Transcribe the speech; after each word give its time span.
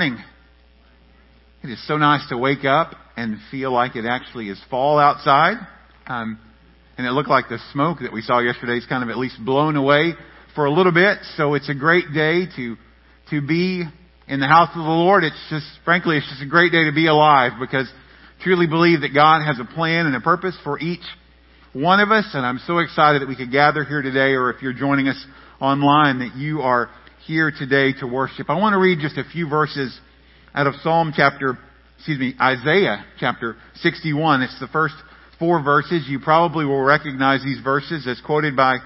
morning. 0.00 0.24
It 1.62 1.68
is 1.68 1.86
so 1.86 1.98
nice 1.98 2.26
to 2.30 2.38
wake 2.38 2.64
up 2.64 2.94
and 3.18 3.36
feel 3.50 3.70
like 3.70 3.96
it 3.96 4.06
actually 4.06 4.48
is 4.48 4.58
fall 4.70 4.98
outside. 4.98 5.58
Um, 6.06 6.40
and 6.96 7.06
it 7.06 7.10
looked 7.10 7.28
like 7.28 7.50
the 7.50 7.58
smoke 7.74 7.98
that 8.00 8.10
we 8.10 8.22
saw 8.22 8.38
yesterday 8.38 8.78
is 8.78 8.86
kind 8.86 9.02
of 9.02 9.10
at 9.10 9.18
least 9.18 9.36
blown 9.44 9.76
away 9.76 10.14
for 10.54 10.64
a 10.64 10.72
little 10.72 10.92
bit. 10.92 11.18
So 11.36 11.52
it's 11.52 11.68
a 11.68 11.74
great 11.74 12.14
day 12.14 12.46
to, 12.56 12.76
to 13.28 13.46
be 13.46 13.84
in 14.26 14.40
the 14.40 14.46
house 14.46 14.70
of 14.70 14.82
the 14.82 14.90
Lord. 14.90 15.22
It's 15.22 15.36
just, 15.50 15.66
frankly, 15.84 16.16
it's 16.16 16.30
just 16.30 16.40
a 16.40 16.48
great 16.48 16.72
day 16.72 16.84
to 16.84 16.92
be 16.94 17.06
alive 17.06 17.52
because 17.60 17.86
I 17.92 18.42
truly 18.42 18.66
believe 18.66 19.02
that 19.02 19.12
God 19.12 19.44
has 19.44 19.60
a 19.60 19.66
plan 19.74 20.06
and 20.06 20.16
a 20.16 20.20
purpose 20.20 20.56
for 20.64 20.78
each 20.80 21.04
one 21.74 22.00
of 22.00 22.10
us. 22.10 22.24
And 22.32 22.46
I'm 22.46 22.60
so 22.66 22.78
excited 22.78 23.20
that 23.20 23.28
we 23.28 23.36
could 23.36 23.52
gather 23.52 23.84
here 23.84 24.00
today 24.00 24.32
or 24.32 24.50
if 24.50 24.62
you're 24.62 24.72
joining 24.72 25.08
us 25.08 25.22
online 25.60 26.20
that 26.20 26.36
you 26.36 26.62
are 26.62 26.88
here 27.30 27.52
today 27.56 27.92
to 28.00 28.08
worship. 28.08 28.50
I 28.50 28.58
want 28.58 28.72
to 28.72 28.78
read 28.78 28.98
just 28.98 29.16
a 29.16 29.22
few 29.22 29.48
verses 29.48 29.96
out 30.52 30.66
of 30.66 30.74
Psalm 30.82 31.12
chapter, 31.14 31.56
excuse 31.96 32.18
me, 32.18 32.34
Isaiah 32.40 33.04
chapter 33.20 33.54
61. 33.76 34.42
It's 34.42 34.58
the 34.58 34.66
first 34.66 34.96
four 35.38 35.62
verses. 35.62 36.06
You 36.08 36.18
probably 36.18 36.64
will 36.64 36.82
recognize 36.82 37.44
these 37.44 37.60
verses 37.62 38.08
as 38.08 38.20
quoted 38.26 38.56
by 38.56 38.78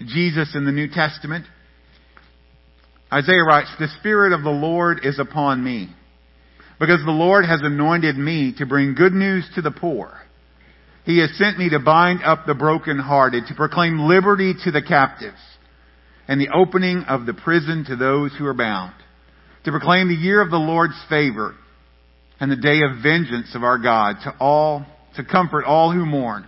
Jesus 0.00 0.54
in 0.54 0.64
the 0.64 0.72
New 0.72 0.88
Testament. 0.88 1.44
Isaiah 3.12 3.44
writes, 3.46 3.68
The 3.78 3.88
Spirit 3.98 4.32
of 4.32 4.44
the 4.44 4.48
Lord 4.48 5.00
is 5.04 5.18
upon 5.18 5.62
me, 5.62 5.94
because 6.78 7.04
the 7.04 7.10
Lord 7.10 7.44
has 7.44 7.60
anointed 7.62 8.16
me 8.16 8.54
to 8.56 8.64
bring 8.64 8.94
good 8.94 9.12
news 9.12 9.46
to 9.56 9.60
the 9.60 9.72
poor. 9.72 10.10
He 11.04 11.18
has 11.18 11.36
sent 11.36 11.58
me 11.58 11.68
to 11.68 11.78
bind 11.78 12.22
up 12.24 12.46
the 12.46 12.54
brokenhearted, 12.54 13.48
to 13.48 13.54
proclaim 13.54 14.08
liberty 14.08 14.54
to 14.64 14.70
the 14.70 14.80
captives 14.80 15.36
and 16.30 16.40
the 16.40 16.54
opening 16.54 17.02
of 17.08 17.26
the 17.26 17.34
prison 17.34 17.84
to 17.88 17.96
those 17.96 18.32
who 18.38 18.46
are 18.46 18.54
bound, 18.54 18.94
to 19.64 19.72
proclaim 19.72 20.06
the 20.06 20.14
year 20.14 20.40
of 20.40 20.48
the 20.48 20.56
Lord's 20.56 20.94
favor 21.08 21.56
and 22.38 22.52
the 22.52 22.56
day 22.56 22.82
of 22.82 23.02
vengeance 23.02 23.52
of 23.56 23.64
our 23.64 23.78
God 23.78 24.14
to 24.22 24.34
all, 24.38 24.86
to 25.16 25.24
comfort 25.24 25.64
all 25.64 25.92
who 25.92 26.06
mourn, 26.06 26.46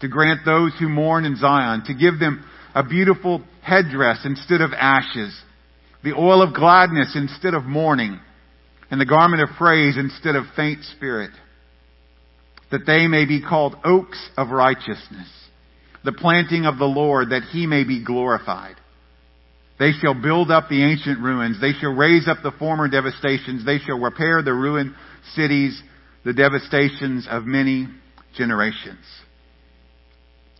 to 0.00 0.08
grant 0.08 0.46
those 0.46 0.72
who 0.80 0.88
mourn 0.88 1.26
in 1.26 1.36
Zion, 1.36 1.84
to 1.84 1.94
give 1.94 2.18
them 2.18 2.42
a 2.74 2.82
beautiful 2.82 3.44
headdress 3.62 4.20
instead 4.24 4.62
of 4.62 4.70
ashes, 4.72 5.38
the 6.02 6.14
oil 6.14 6.40
of 6.40 6.54
gladness 6.54 7.12
instead 7.14 7.52
of 7.52 7.64
mourning, 7.64 8.18
and 8.90 8.98
the 8.98 9.04
garment 9.04 9.42
of 9.42 9.50
praise 9.58 9.98
instead 9.98 10.36
of 10.36 10.46
faint 10.56 10.82
spirit, 10.96 11.32
that 12.70 12.86
they 12.86 13.06
may 13.06 13.26
be 13.26 13.42
called 13.42 13.76
oaks 13.84 14.30
of 14.38 14.48
righteousness, 14.48 15.28
the 16.02 16.12
planting 16.12 16.64
of 16.64 16.78
the 16.78 16.86
Lord, 16.86 17.28
that 17.28 17.42
he 17.42 17.66
may 17.66 17.84
be 17.84 18.02
glorified. 18.02 18.76
They 19.78 19.92
shall 19.92 20.14
build 20.14 20.50
up 20.50 20.68
the 20.68 20.82
ancient 20.82 21.20
ruins. 21.20 21.60
They 21.60 21.72
shall 21.72 21.94
raise 21.94 22.26
up 22.26 22.38
the 22.42 22.52
former 22.58 22.88
devastations. 22.88 23.64
They 23.64 23.78
shall 23.78 23.98
repair 23.98 24.42
the 24.42 24.52
ruined 24.52 24.94
cities, 25.34 25.80
the 26.24 26.32
devastations 26.32 27.28
of 27.30 27.44
many 27.44 27.86
generations. 28.36 29.04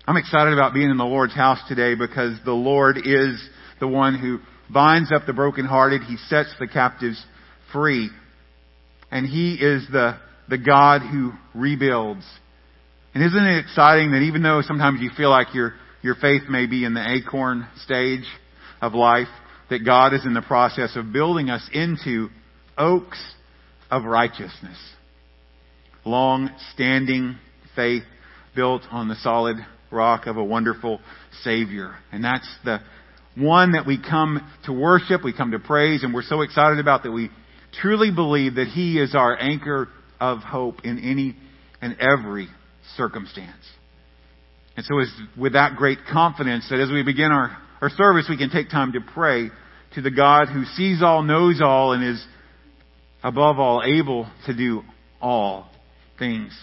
I'm 0.06 0.16
excited 0.16 0.52
about 0.52 0.72
being 0.72 0.90
in 0.90 0.96
the 0.96 1.04
Lord's 1.04 1.34
house 1.34 1.58
today 1.68 1.94
because 1.94 2.38
the 2.44 2.52
Lord 2.52 2.96
is 2.96 3.46
the 3.80 3.88
one 3.88 4.18
who 4.18 4.38
binds 4.72 5.12
up 5.12 5.26
the 5.26 5.32
brokenhearted. 5.32 6.02
He 6.02 6.16
sets 6.28 6.54
the 6.58 6.68
captives 6.68 7.22
free. 7.72 8.10
And 9.10 9.26
He 9.26 9.54
is 9.54 9.86
the, 9.90 10.18
the 10.48 10.58
God 10.58 11.02
who 11.02 11.32
rebuilds. 11.54 12.24
And 13.14 13.24
isn't 13.24 13.46
it 13.46 13.58
exciting 13.58 14.12
that 14.12 14.18
even 14.22 14.42
though 14.42 14.62
sometimes 14.62 15.00
you 15.00 15.10
feel 15.16 15.30
like 15.30 15.54
your, 15.54 15.74
your 16.02 16.14
faith 16.14 16.42
may 16.48 16.66
be 16.66 16.84
in 16.84 16.94
the 16.94 17.04
acorn 17.04 17.66
stage, 17.82 18.24
of 18.80 18.94
life 18.94 19.28
that 19.70 19.84
God 19.84 20.14
is 20.14 20.24
in 20.24 20.34
the 20.34 20.42
process 20.42 20.96
of 20.96 21.12
building 21.12 21.50
us 21.50 21.68
into 21.72 22.28
oaks 22.76 23.22
of 23.90 24.04
righteousness. 24.04 24.78
Long 26.04 26.50
standing 26.72 27.36
faith 27.76 28.04
built 28.54 28.82
on 28.90 29.08
the 29.08 29.16
solid 29.16 29.56
rock 29.90 30.26
of 30.26 30.36
a 30.36 30.44
wonderful 30.44 31.00
Savior. 31.42 31.94
And 32.12 32.24
that's 32.24 32.48
the 32.64 32.78
one 33.36 33.72
that 33.72 33.86
we 33.86 34.00
come 34.00 34.40
to 34.64 34.72
worship, 34.72 35.22
we 35.22 35.32
come 35.32 35.52
to 35.52 35.58
praise, 35.58 36.02
and 36.02 36.12
we're 36.12 36.22
so 36.22 36.42
excited 36.42 36.78
about 36.78 37.04
that 37.04 37.12
we 37.12 37.30
truly 37.80 38.10
believe 38.10 38.56
that 38.56 38.68
He 38.68 38.98
is 38.98 39.14
our 39.14 39.36
anchor 39.38 39.88
of 40.20 40.38
hope 40.38 40.84
in 40.84 40.98
any 40.98 41.36
and 41.80 41.96
every 42.00 42.48
circumstance. 42.96 43.64
And 44.76 44.84
so 44.84 44.98
it's 44.98 45.12
with 45.36 45.52
that 45.52 45.76
great 45.76 45.98
confidence 46.10 46.68
that 46.70 46.80
as 46.80 46.90
we 46.90 47.02
begin 47.02 47.30
our 47.30 47.56
our 47.80 47.90
service, 47.90 48.26
we 48.28 48.36
can 48.36 48.50
take 48.50 48.70
time 48.70 48.92
to 48.92 49.00
pray 49.00 49.50
to 49.94 50.02
the 50.02 50.10
God 50.10 50.48
who 50.48 50.64
sees 50.64 51.02
all, 51.02 51.22
knows 51.22 51.60
all, 51.62 51.92
and 51.92 52.04
is 52.04 52.24
above 53.22 53.58
all 53.58 53.82
able 53.84 54.28
to 54.46 54.56
do 54.56 54.82
all 55.20 55.70
things. 56.18 56.56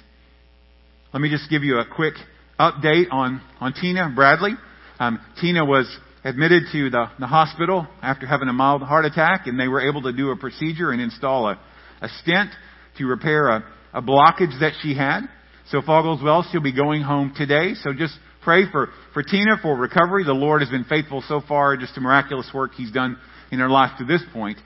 Let 1.13 1.21
me 1.21 1.29
just 1.29 1.49
give 1.49 1.63
you 1.63 1.77
a 1.77 1.85
quick 1.85 2.15
update 2.59 3.05
on, 3.11 3.41
on 3.59 3.73
Tina 3.73 4.11
Bradley. 4.13 4.51
Um, 4.99 5.19
Tina 5.39 5.63
was 5.65 5.85
admitted 6.23 6.63
to 6.71 6.89
the, 6.89 7.05
the 7.19 7.27
hospital 7.27 7.87
after 8.01 8.25
having 8.25 8.49
a 8.49 8.53
mild 8.53 8.81
heart 8.81 9.05
attack, 9.05 9.47
and 9.47 9.59
they 9.59 9.67
were 9.67 9.87
able 9.87 10.01
to 10.03 10.11
do 10.11 10.31
a 10.31 10.37
procedure 10.37 10.91
and 10.91 11.01
install 11.01 11.47
a, 11.47 11.59
a 12.01 12.09
stent 12.21 12.49
to 12.97 13.05
repair 13.05 13.47
a, 13.47 13.63
a 13.93 14.01
blockage 14.01 14.59
that 14.59 14.73
she 14.81 14.95
had. 14.95 15.21
So 15.69 15.79
if 15.79 15.89
all 15.89 16.03
goes 16.03 16.23
well, 16.23 16.45
she'll 16.51 16.61
be 16.61 16.75
going 16.75 17.01
home 17.01 17.33
today. 17.35 17.73
So 17.75 17.93
just 17.93 18.13
Pray 18.45 18.71
for, 18.71 18.89
for 19.11 19.23
Tina 19.23 19.57
for 19.59 19.75
recovery. 19.75 20.23
The 20.23 20.31
Lord 20.31 20.61
has 20.61 20.69
been 20.69 20.83
faithful 20.83 21.23
so 21.27 21.41
far, 21.45 21.75
just 21.77 21.97
a 21.97 21.99
miraculous 21.99 22.47
work 22.53 22.75
He's 22.75 22.91
done 22.91 23.17
in 23.51 23.57
her 23.57 23.69
life 23.69 23.97
to 23.97 24.05
this 24.05 24.21
point, 24.33 24.59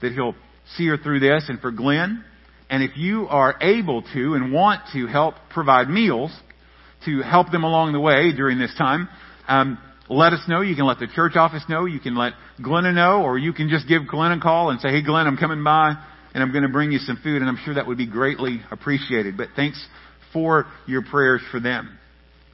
that 0.00 0.12
He'll 0.12 0.34
see 0.76 0.86
her 0.86 0.96
through 0.96 1.20
this. 1.20 1.44
And 1.50 1.60
for 1.60 1.70
Glenn, 1.70 2.24
and 2.70 2.82
if 2.82 2.96
you 2.96 3.28
are 3.28 3.56
able 3.60 4.00
to 4.14 4.34
and 4.34 4.54
want 4.54 4.80
to 4.94 5.06
help 5.06 5.34
provide 5.50 5.90
meals 5.90 6.34
to 7.04 7.20
help 7.20 7.52
them 7.52 7.62
along 7.62 7.92
the 7.92 8.00
way 8.00 8.32
during 8.34 8.58
this 8.58 8.74
time, 8.78 9.06
um, 9.48 9.76
let 10.08 10.32
us 10.32 10.40
know. 10.48 10.62
You 10.62 10.74
can 10.74 10.86
let 10.86 10.98
the 10.98 11.06
church 11.06 11.36
office 11.36 11.62
know. 11.68 11.84
You 11.84 12.00
can 12.00 12.16
let 12.16 12.32
Glenna 12.62 12.92
know, 12.92 13.22
or 13.22 13.36
you 13.36 13.52
can 13.52 13.68
just 13.68 13.86
give 13.86 14.08
Glenn 14.08 14.32
a 14.32 14.40
call 14.40 14.70
and 14.70 14.80
say, 14.80 14.88
"Hey, 14.88 15.02
Glenn, 15.02 15.26
I'm 15.26 15.36
coming 15.36 15.62
by, 15.62 15.94
and 16.32 16.42
I'm 16.42 16.52
going 16.52 16.64
to 16.64 16.70
bring 16.70 16.90
you 16.90 17.00
some 17.00 17.18
food." 17.22 17.42
And 17.42 17.50
I'm 17.50 17.58
sure 17.66 17.74
that 17.74 17.86
would 17.86 17.98
be 17.98 18.06
greatly 18.06 18.62
appreciated. 18.70 19.36
But 19.36 19.50
thanks 19.54 19.86
for 20.32 20.64
your 20.86 21.02
prayers 21.02 21.42
for 21.50 21.60
them. 21.60 21.98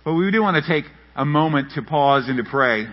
But 0.04 0.14
we 0.14 0.30
do 0.30 0.42
want 0.42 0.62
to 0.62 0.68
take 0.68 0.90
a 1.14 1.24
moment 1.24 1.72
to 1.74 1.82
pause 1.82 2.24
and 2.28 2.36
to 2.38 2.44
pray 2.44 2.86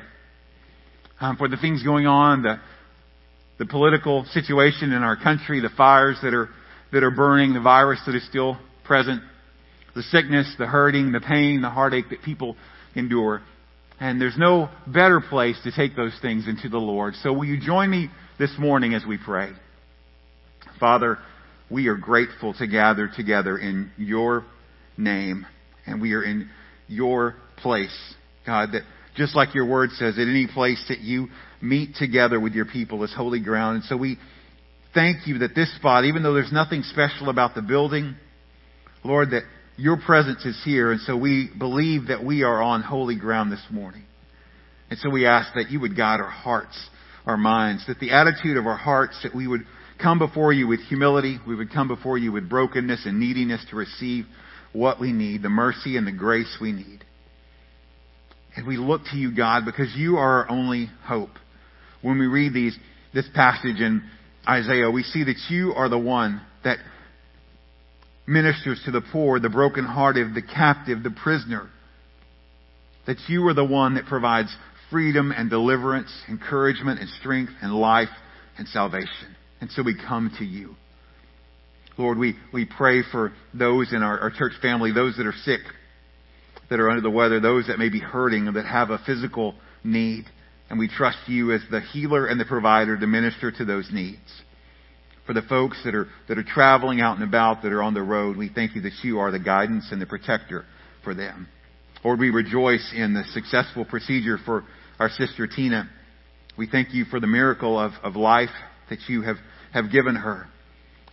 um, 1.19 1.37
for 1.37 1.47
the 1.47 1.57
things 1.57 1.81
going 1.83 2.05
on, 2.05 2.43
the, 2.43 2.59
the 3.57 3.65
political 3.65 4.25
situation 4.31 4.91
in 4.91 5.01
our 5.01 5.15
country, 5.15 5.59
the 5.59 5.69
fires 5.75 6.17
that 6.21 6.33
are, 6.33 6.49
that 6.91 7.03
are 7.03 7.11
burning, 7.11 7.53
the 7.53 7.61
virus 7.61 7.99
that 8.05 8.15
is 8.15 8.25
still 8.27 8.57
present, 8.85 9.21
the 9.95 10.03
sickness, 10.03 10.53
the 10.59 10.67
hurting, 10.67 11.11
the 11.11 11.19
pain, 11.19 11.61
the 11.61 11.69
heartache 11.69 12.09
that 12.11 12.21
people 12.21 12.55
endure. 12.95 13.41
And 13.99 14.21
there's 14.21 14.37
no 14.37 14.69
better 14.87 15.19
place 15.19 15.57
to 15.63 15.71
take 15.71 15.95
those 15.95 16.17
things 16.21 16.47
into 16.47 16.69
the 16.69 16.77
Lord. 16.77 17.15
So 17.15 17.33
will 17.33 17.45
you 17.45 17.59
join 17.59 17.89
me 17.89 18.09
this 18.37 18.53
morning 18.57 18.93
as 18.93 19.03
we 19.05 19.17
pray? 19.17 19.51
Father, 20.79 21.17
we 21.69 21.87
are 21.87 21.97
grateful 21.97 22.53
to 22.53 22.67
gather 22.67 23.09
together 23.13 23.57
in 23.57 23.91
your 23.97 24.45
name. 24.97 25.45
And 25.85 26.01
we 26.01 26.13
are 26.13 26.23
in 26.23 26.49
your 26.89 27.35
place, 27.57 27.95
God, 28.45 28.73
that 28.73 28.81
just 29.15 29.35
like 29.35 29.55
your 29.55 29.65
word 29.65 29.91
says, 29.91 30.15
at 30.17 30.27
any 30.27 30.47
place 30.47 30.83
that 30.89 30.99
you 30.99 31.27
meet 31.61 31.95
together 31.95 32.39
with 32.39 32.53
your 32.53 32.65
people 32.65 33.03
is 33.03 33.13
holy 33.15 33.41
ground. 33.41 33.75
And 33.75 33.83
so 33.85 33.97
we, 33.97 34.17
thank 34.93 35.27
you 35.27 35.39
that 35.39 35.55
this 35.55 35.73
spot, 35.75 36.05
even 36.05 36.23
though 36.23 36.33
there's 36.33 36.51
nothing 36.51 36.83
special 36.83 37.29
about 37.29 37.55
the 37.55 37.61
building, 37.61 38.15
Lord, 39.03 39.31
that 39.31 39.43
your 39.77 39.97
presence 39.97 40.45
is 40.45 40.59
here. 40.65 40.91
And 40.91 41.01
so 41.01 41.17
we 41.17 41.49
believe 41.57 42.07
that 42.07 42.23
we 42.23 42.43
are 42.43 42.61
on 42.61 42.81
holy 42.81 43.17
ground 43.17 43.51
this 43.51 43.65
morning. 43.71 44.03
And 44.89 44.97
so 44.99 45.09
we 45.09 45.25
ask 45.25 45.53
that 45.55 45.69
you 45.69 45.79
would 45.79 45.95
guide 45.95 46.19
our 46.19 46.29
hearts, 46.29 46.77
our 47.25 47.37
minds, 47.37 47.85
that 47.87 47.99
the 47.99 48.11
attitude 48.11 48.57
of 48.57 48.65
our 48.65 48.77
hearts, 48.77 49.19
that 49.23 49.35
we 49.35 49.47
would 49.47 49.61
come 50.01 50.17
before 50.17 50.51
you 50.51 50.67
with 50.67 50.79
humility, 50.81 51.39
we 51.47 51.55
would 51.55 51.71
come 51.71 51.87
before 51.87 52.17
you 52.17 52.31
with 52.31 52.49
brokenness 52.49 53.05
and 53.05 53.19
neediness 53.19 53.63
to 53.69 53.75
receive 53.75 54.25
what 54.73 54.99
we 54.99 55.11
need, 55.11 55.41
the 55.41 55.49
mercy 55.49 55.97
and 55.97 56.05
the 56.05 56.11
grace 56.11 56.57
we 56.61 56.71
need. 56.71 57.03
And 58.55 58.67
we 58.67 58.77
look 58.77 59.01
to 59.11 59.17
you, 59.17 59.35
God, 59.35 59.63
because 59.65 59.93
you 59.95 60.17
are 60.17 60.43
our 60.43 60.51
only 60.51 60.89
hope. 61.03 61.31
When 62.01 62.19
we 62.19 62.27
read 62.27 62.53
these, 62.53 62.77
this 63.13 63.27
passage 63.33 63.79
in 63.79 64.03
Isaiah, 64.47 64.89
we 64.89 65.03
see 65.03 65.23
that 65.23 65.37
you 65.49 65.73
are 65.73 65.89
the 65.89 65.99
one 65.99 66.41
that 66.63 66.77
ministers 68.27 68.81
to 68.85 68.91
the 68.91 69.01
poor, 69.11 69.39
the 69.39 69.49
brokenhearted, 69.49 70.33
the 70.35 70.41
captive, 70.41 71.03
the 71.03 71.11
prisoner. 71.11 71.69
That 73.07 73.17
you 73.27 73.47
are 73.47 73.53
the 73.53 73.65
one 73.65 73.95
that 73.95 74.05
provides 74.05 74.55
freedom 74.89 75.31
and 75.31 75.49
deliverance, 75.49 76.11
encouragement 76.27 76.99
and 76.99 77.09
strength 77.19 77.51
and 77.61 77.73
life 77.73 78.09
and 78.57 78.67
salvation. 78.67 79.35
And 79.61 79.69
so 79.71 79.83
we 79.83 79.95
come 79.95 80.31
to 80.39 80.45
you. 80.45 80.75
Lord, 81.99 82.17
we, 82.17 82.35
we 82.53 82.65
pray 82.65 83.03
for 83.11 83.33
those 83.53 83.91
in 83.91 84.01
our, 84.01 84.17
our 84.19 84.31
church 84.31 84.53
family, 84.61 84.93
those 84.93 85.17
that 85.17 85.27
are 85.27 85.33
sick, 85.43 85.59
that 86.69 86.79
are 86.79 86.89
under 86.89 87.01
the 87.01 87.09
weather, 87.09 87.41
those 87.41 87.67
that 87.67 87.77
may 87.77 87.89
be 87.89 87.99
hurting, 87.99 88.45
that 88.53 88.65
have 88.65 88.89
a 88.89 88.99
physical 89.05 89.53
need. 89.83 90.23
And 90.69 90.79
we 90.79 90.87
trust 90.87 91.17
you 91.27 91.51
as 91.51 91.61
the 91.69 91.81
healer 91.81 92.25
and 92.25 92.39
the 92.39 92.45
provider 92.45 92.97
to 92.97 93.05
minister 93.05 93.51
to 93.51 93.65
those 93.65 93.89
needs. 93.91 94.19
For 95.25 95.33
the 95.33 95.41
folks 95.41 95.81
that 95.83 95.93
are, 95.93 96.07
that 96.29 96.37
are 96.37 96.43
traveling 96.43 97.01
out 97.01 97.17
and 97.17 97.27
about, 97.27 97.63
that 97.63 97.73
are 97.73 97.83
on 97.83 97.93
the 97.93 98.01
road, 98.01 98.37
we 98.37 98.49
thank 98.49 98.75
you 98.75 98.81
that 98.83 98.93
you 99.03 99.19
are 99.19 99.29
the 99.29 99.39
guidance 99.39 99.89
and 99.91 100.01
the 100.01 100.05
protector 100.05 100.65
for 101.03 101.13
them. 101.13 101.49
Lord, 102.03 102.19
we 102.19 102.29
rejoice 102.29 102.93
in 102.95 103.13
the 103.13 103.25
successful 103.33 103.83
procedure 103.83 104.37
for 104.45 104.63
our 104.99 105.09
sister 105.09 105.47
Tina. 105.47 105.89
We 106.57 106.67
thank 106.67 106.93
you 106.93 107.03
for 107.05 107.19
the 107.19 107.27
miracle 107.27 107.77
of, 107.77 107.91
of 108.03 108.15
life 108.15 108.49
that 108.89 108.99
you 109.09 109.21
have, 109.23 109.35
have 109.73 109.91
given 109.91 110.15
her. 110.15 110.47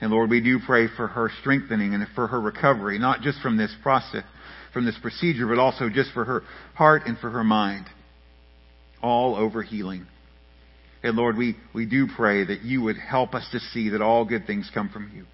And 0.00 0.10
Lord, 0.10 0.30
we 0.30 0.40
do 0.40 0.58
pray 0.64 0.88
for 0.94 1.06
her 1.06 1.30
strengthening 1.40 1.94
and 1.94 2.06
for 2.14 2.26
her 2.26 2.40
recovery, 2.40 2.98
not 2.98 3.22
just 3.22 3.40
from 3.40 3.56
this 3.56 3.74
process, 3.82 4.24
from 4.72 4.84
this 4.84 4.98
procedure, 5.00 5.46
but 5.46 5.58
also 5.58 5.88
just 5.88 6.12
for 6.12 6.24
her 6.24 6.42
heart 6.74 7.02
and 7.06 7.18
for 7.18 7.30
her 7.30 7.44
mind. 7.44 7.86
All 9.02 9.36
over 9.36 9.62
healing. 9.62 10.06
And 11.02 11.16
Lord, 11.16 11.36
we, 11.36 11.56
we 11.74 11.86
do 11.86 12.08
pray 12.14 12.44
that 12.44 12.62
you 12.62 12.82
would 12.82 12.96
help 12.96 13.34
us 13.34 13.46
to 13.52 13.60
see 13.60 13.90
that 13.90 14.02
all 14.02 14.24
good 14.24 14.46
things 14.46 14.70
come 14.74 14.88
from 14.88 15.10
you. 15.14 15.24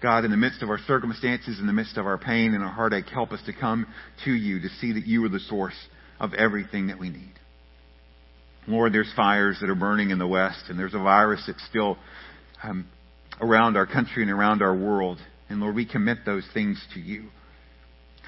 God, 0.00 0.24
in 0.24 0.30
the 0.30 0.36
midst 0.36 0.62
of 0.62 0.68
our 0.68 0.78
circumstances, 0.86 1.58
in 1.58 1.66
the 1.66 1.72
midst 1.72 1.96
of 1.96 2.06
our 2.06 2.18
pain 2.18 2.54
and 2.54 2.62
our 2.62 2.72
heartache, 2.72 3.08
help 3.08 3.32
us 3.32 3.40
to 3.46 3.52
come 3.52 3.86
to 4.24 4.32
you 4.32 4.60
to 4.60 4.68
see 4.80 4.92
that 4.92 5.06
you 5.06 5.24
are 5.24 5.28
the 5.28 5.40
source 5.40 5.74
of 6.20 6.34
everything 6.34 6.88
that 6.88 6.98
we 6.98 7.08
need. 7.08 7.32
Lord, 8.68 8.92
there's 8.92 9.12
fires 9.16 9.58
that 9.60 9.70
are 9.70 9.74
burning 9.74 10.10
in 10.10 10.18
the 10.18 10.26
West, 10.26 10.64
and 10.68 10.78
there's 10.78 10.94
a 10.94 10.98
virus 10.98 11.42
that's 11.46 11.64
still 11.68 11.96
um, 12.62 12.86
around 13.40 13.76
our 13.76 13.86
country 13.86 14.22
and 14.22 14.30
around 14.30 14.62
our 14.62 14.76
world. 14.76 15.18
And 15.48 15.60
Lord, 15.60 15.74
we 15.74 15.86
commit 15.86 16.18
those 16.24 16.46
things 16.52 16.82
to 16.94 17.00
you. 17.00 17.28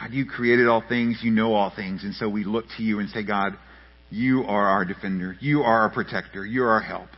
God, 0.01 0.13
you 0.13 0.25
created 0.25 0.67
all 0.67 0.83
things, 0.89 1.21
you 1.23 1.31
know 1.31 1.53
all 1.53 1.73
things, 1.75 2.05
and 2.05 2.15
so 2.15 2.29
we 2.29 2.45
look 2.45 2.65
to 2.79 2.83
you 2.83 3.01
and 3.01 3.11
say, 3.11 3.23
God, 3.23 3.59
you 4.09 4.45
are 4.45 4.67
our 4.67 4.85
defender, 4.85 5.37
you 5.41 5.61
are 5.61 5.83
our 5.83 5.91
protector, 5.91 6.45
you 6.45 6.63
are 6.63 6.71
our 6.71 6.81
help. 6.81 7.09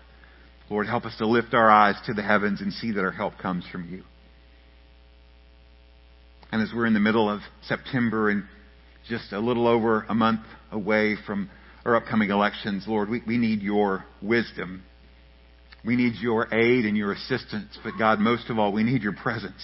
Lord, 0.69 0.87
help 0.87 1.05
us 1.05 1.17
to 1.19 1.27
lift 1.27 1.55
our 1.55 1.71
eyes 1.71 1.97
to 2.07 2.15
the 2.15 2.23
heavens 2.23 2.61
and 2.61 2.73
see 2.73 2.93
that 2.93 3.05
our 3.05 3.13
help 3.13 3.39
comes 3.39 3.65
from 3.71 3.89
you. 3.89 4.03
And 6.51 6.61
as 6.61 6.71
we're 6.75 6.87
in 6.87 6.95
the 6.95 7.01
middle 7.01 7.31
of 7.31 7.41
September 7.67 8.31
and 8.31 8.45
just 9.09 9.33
a 9.33 9.39
little 9.39 9.67
over 9.67 10.05
a 10.09 10.15
month 10.15 10.43
away 10.71 11.17
from 11.27 11.51
our 11.85 11.97
upcoming 11.97 12.31
elections, 12.31 12.85
Lord, 12.87 13.09
we, 13.09 13.23
we 13.27 13.39
need 13.39 13.63
your 13.63 14.05
wisdom. 14.21 14.83
We 15.85 15.97
need 15.97 16.15
your 16.21 16.53
aid 16.53 16.85
and 16.85 16.97
your 16.97 17.13
assistance. 17.13 17.79
But 17.83 17.95
God, 17.99 18.19
most 18.21 18.51
of 18.51 18.59
all, 18.59 18.73
we 18.73 18.85
need 18.85 19.03
your 19.03 19.15
presence. 19.15 19.61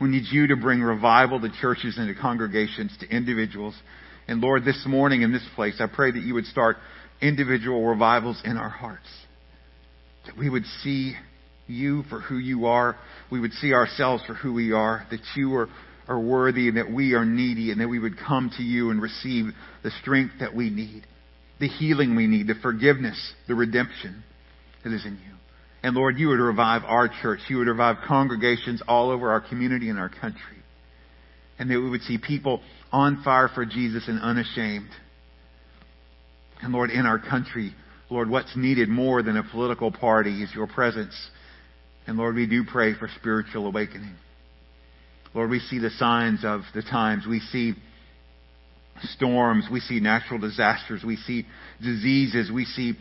We 0.00 0.08
need 0.08 0.24
you 0.30 0.48
to 0.48 0.56
bring 0.56 0.80
revival 0.80 1.40
to 1.40 1.48
churches 1.60 1.96
and 1.96 2.08
to 2.14 2.20
congregations, 2.20 2.96
to 3.00 3.08
individuals. 3.08 3.74
And 4.26 4.40
Lord, 4.40 4.64
this 4.64 4.84
morning 4.86 5.22
in 5.22 5.32
this 5.32 5.46
place, 5.54 5.80
I 5.80 5.86
pray 5.86 6.10
that 6.10 6.22
you 6.22 6.34
would 6.34 6.46
start 6.46 6.76
individual 7.20 7.86
revivals 7.86 8.40
in 8.44 8.56
our 8.56 8.68
hearts. 8.68 9.08
That 10.26 10.36
we 10.36 10.50
would 10.50 10.64
see 10.82 11.14
you 11.68 12.02
for 12.04 12.20
who 12.20 12.38
you 12.38 12.66
are. 12.66 12.96
We 13.30 13.38
would 13.38 13.52
see 13.52 13.72
ourselves 13.72 14.24
for 14.26 14.34
who 14.34 14.52
we 14.52 14.72
are. 14.72 15.06
That 15.10 15.20
you 15.36 15.54
are 15.54 15.68
are 16.08 16.20
worthy 16.20 16.68
and 16.68 16.76
that 16.76 16.90
we 16.90 17.14
are 17.14 17.24
needy 17.24 17.70
and 17.70 17.80
that 17.80 17.88
we 17.88 17.98
would 17.98 18.18
come 18.18 18.50
to 18.56 18.62
you 18.62 18.90
and 18.90 19.00
receive 19.00 19.46
the 19.82 19.90
strength 20.02 20.34
that 20.40 20.54
we 20.54 20.70
need, 20.70 21.06
the 21.62 21.68
healing 21.68 22.16
we 22.16 22.26
need, 22.26 22.48
the 22.48 22.56
forgiveness, 22.60 23.16
the 23.46 23.54
redemption 23.54 24.24
that 24.82 24.92
is 24.92 25.06
in 25.06 25.12
you. 25.12 25.32
And 25.84 25.94
Lord, 25.94 26.18
you 26.18 26.26
would 26.28 26.40
revive 26.40 26.82
our 26.84 27.08
church. 27.22 27.38
You 27.48 27.58
would 27.58 27.68
revive 27.68 27.98
congregations 28.04 28.82
all 28.88 29.10
over 29.10 29.30
our 29.30 29.40
community 29.40 29.88
and 29.88 29.96
our 29.96 30.08
country. 30.08 30.58
And 31.60 31.70
that 31.70 31.78
we 31.78 31.88
would 31.88 32.02
see 32.02 32.18
people 32.18 32.62
on 32.90 33.22
fire 33.22 33.48
for 33.48 33.64
Jesus 33.64 34.08
and 34.08 34.20
unashamed. 34.20 34.90
And 36.62 36.72
Lord, 36.72 36.90
in 36.90 37.06
our 37.06 37.20
country, 37.20 37.72
Lord, 38.10 38.28
what's 38.28 38.56
needed 38.56 38.88
more 38.88 39.22
than 39.22 39.36
a 39.36 39.44
political 39.44 39.92
party 39.92 40.42
is 40.42 40.52
your 40.52 40.66
presence. 40.66 41.14
And 42.08 42.18
Lord, 42.18 42.34
we 42.34 42.48
do 42.48 42.64
pray 42.64 42.94
for 42.94 43.08
spiritual 43.20 43.68
awakening. 43.68 44.16
Lord, 45.32 45.48
we 45.48 45.60
see 45.60 45.78
the 45.78 45.90
signs 45.90 46.44
of 46.44 46.62
the 46.74 46.82
times. 46.82 47.24
We 47.24 47.38
see 47.38 47.74
storms. 49.10 49.66
We 49.70 49.80
see 49.80 50.00
natural 50.00 50.38
disasters. 50.38 51.02
We 51.04 51.16
see 51.16 51.46
diseases. 51.82 52.50
We 52.50 52.64
see 52.64 52.94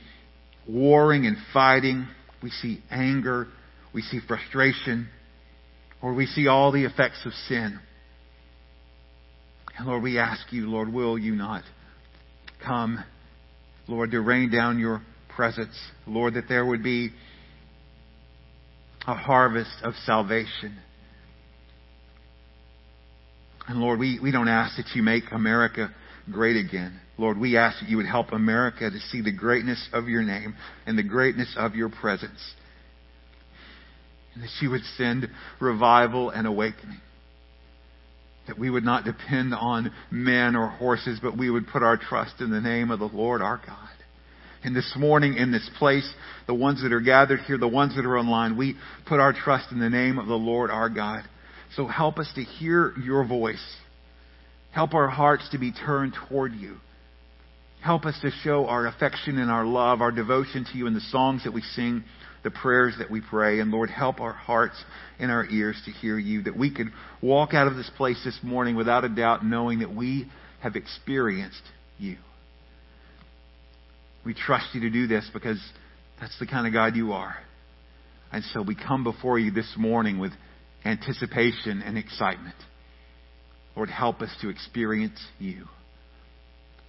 warring 0.67 1.25
and 1.25 1.37
fighting. 1.53 2.07
We 2.41 2.49
see 2.49 2.81
anger. 2.89 3.47
We 3.93 4.01
see 4.01 4.19
frustration. 4.27 5.09
Or 6.01 6.13
we 6.13 6.25
see 6.25 6.47
all 6.47 6.71
the 6.71 6.85
effects 6.85 7.25
of 7.25 7.33
sin. 7.47 7.79
And 9.77 9.87
Lord, 9.87 10.03
we 10.03 10.19
ask 10.19 10.51
you, 10.51 10.69
Lord, 10.69 10.91
will 10.91 11.17
you 11.17 11.35
not 11.35 11.63
come, 12.65 13.03
Lord, 13.87 14.11
to 14.11 14.21
rain 14.21 14.51
down 14.51 14.79
your 14.79 15.01
presence. 15.35 15.77
Lord, 16.05 16.35
that 16.35 16.47
there 16.47 16.65
would 16.65 16.83
be 16.83 17.11
a 19.07 19.15
harvest 19.15 19.71
of 19.83 19.93
salvation 20.05 20.77
and 23.67 23.79
Lord, 23.79 23.99
we, 23.99 24.19
we 24.21 24.31
don't 24.31 24.47
ask 24.47 24.77
that 24.77 24.95
you 24.95 25.03
make 25.03 25.25
America 25.31 25.93
great 26.31 26.57
again. 26.57 26.99
Lord, 27.17 27.37
we 27.37 27.57
ask 27.57 27.79
that 27.79 27.89
you 27.89 27.97
would 27.97 28.07
help 28.07 28.31
America 28.31 28.89
to 28.89 28.99
see 29.11 29.21
the 29.21 29.31
greatness 29.31 29.89
of 29.93 30.07
your 30.07 30.23
name 30.23 30.55
and 30.85 30.97
the 30.97 31.03
greatness 31.03 31.53
of 31.57 31.75
your 31.75 31.89
presence. 31.89 32.39
And 34.33 34.43
that 34.43 34.49
you 34.61 34.71
would 34.71 34.83
send 34.97 35.29
revival 35.59 36.29
and 36.29 36.47
awakening. 36.47 37.01
That 38.47 38.57
we 38.57 38.69
would 38.69 38.83
not 38.83 39.03
depend 39.03 39.53
on 39.53 39.91
men 40.09 40.55
or 40.55 40.67
horses, 40.67 41.19
but 41.21 41.37
we 41.37 41.49
would 41.49 41.67
put 41.67 41.83
our 41.83 41.97
trust 41.97 42.39
in 42.39 42.49
the 42.49 42.61
name 42.61 42.89
of 42.89 42.99
the 42.99 43.05
Lord 43.05 43.41
our 43.41 43.57
God. 43.57 43.89
And 44.63 44.75
this 44.75 44.93
morning 44.95 45.35
in 45.35 45.51
this 45.51 45.69
place, 45.77 46.11
the 46.47 46.53
ones 46.53 46.81
that 46.83 46.93
are 46.93 47.01
gathered 47.01 47.41
here, 47.41 47.57
the 47.57 47.67
ones 47.67 47.95
that 47.95 48.05
are 48.05 48.17
online, 48.17 48.57
we 48.57 48.75
put 49.07 49.19
our 49.19 49.33
trust 49.33 49.71
in 49.71 49.79
the 49.79 49.89
name 49.89 50.17
of 50.17 50.27
the 50.27 50.35
Lord 50.35 50.69
our 50.69 50.89
God. 50.89 51.23
So 51.75 51.87
help 51.87 52.17
us 52.17 52.31
to 52.35 52.43
hear 52.43 52.93
your 53.03 53.25
voice. 53.25 53.63
Help 54.71 54.93
our 54.93 55.07
hearts 55.07 55.47
to 55.51 55.57
be 55.57 55.71
turned 55.71 56.13
toward 56.27 56.53
you. 56.53 56.77
Help 57.81 58.05
us 58.05 58.17
to 58.21 58.29
show 58.43 58.67
our 58.67 58.87
affection 58.87 59.39
and 59.39 59.49
our 59.49 59.65
love, 59.65 60.01
our 60.01 60.11
devotion 60.11 60.65
to 60.71 60.77
you 60.77 60.87
in 60.87 60.93
the 60.93 61.01
songs 61.01 61.43
that 61.45 61.53
we 61.53 61.61
sing, 61.61 62.03
the 62.43 62.51
prayers 62.51 62.95
that 62.99 63.09
we 63.09 63.21
pray. 63.21 63.59
And 63.59 63.71
Lord, 63.71 63.89
help 63.89 64.19
our 64.19 64.33
hearts 64.33 64.81
and 65.19 65.31
our 65.31 65.45
ears 65.45 65.81
to 65.85 65.91
hear 65.91 66.17
you, 66.17 66.43
that 66.43 66.57
we 66.57 66.73
could 66.73 66.87
walk 67.21 67.53
out 67.53 67.67
of 67.67 67.75
this 67.75 67.89
place 67.97 68.21
this 68.23 68.39
morning 68.43 68.75
without 68.75 69.03
a 69.03 69.09
doubt 69.09 69.43
knowing 69.43 69.79
that 69.79 69.93
we 69.93 70.29
have 70.61 70.75
experienced 70.75 71.63
you. 71.97 72.17
We 74.23 74.35
trust 74.35 74.67
you 74.73 74.81
to 74.81 74.89
do 74.89 75.07
this 75.07 75.27
because 75.33 75.59
that's 76.19 76.37
the 76.39 76.45
kind 76.45 76.67
of 76.67 76.73
God 76.73 76.95
you 76.95 77.13
are. 77.13 77.35
And 78.31 78.43
so 78.53 78.61
we 78.61 78.75
come 78.75 79.03
before 79.03 79.39
you 79.39 79.51
this 79.51 79.73
morning 79.75 80.19
with 80.19 80.31
anticipation 80.85 81.81
and 81.81 81.97
excitement. 81.97 82.55
Lord, 83.75 83.89
help 83.89 84.21
us 84.21 84.35
to 84.41 84.49
experience 84.49 85.19
you. 85.39 85.65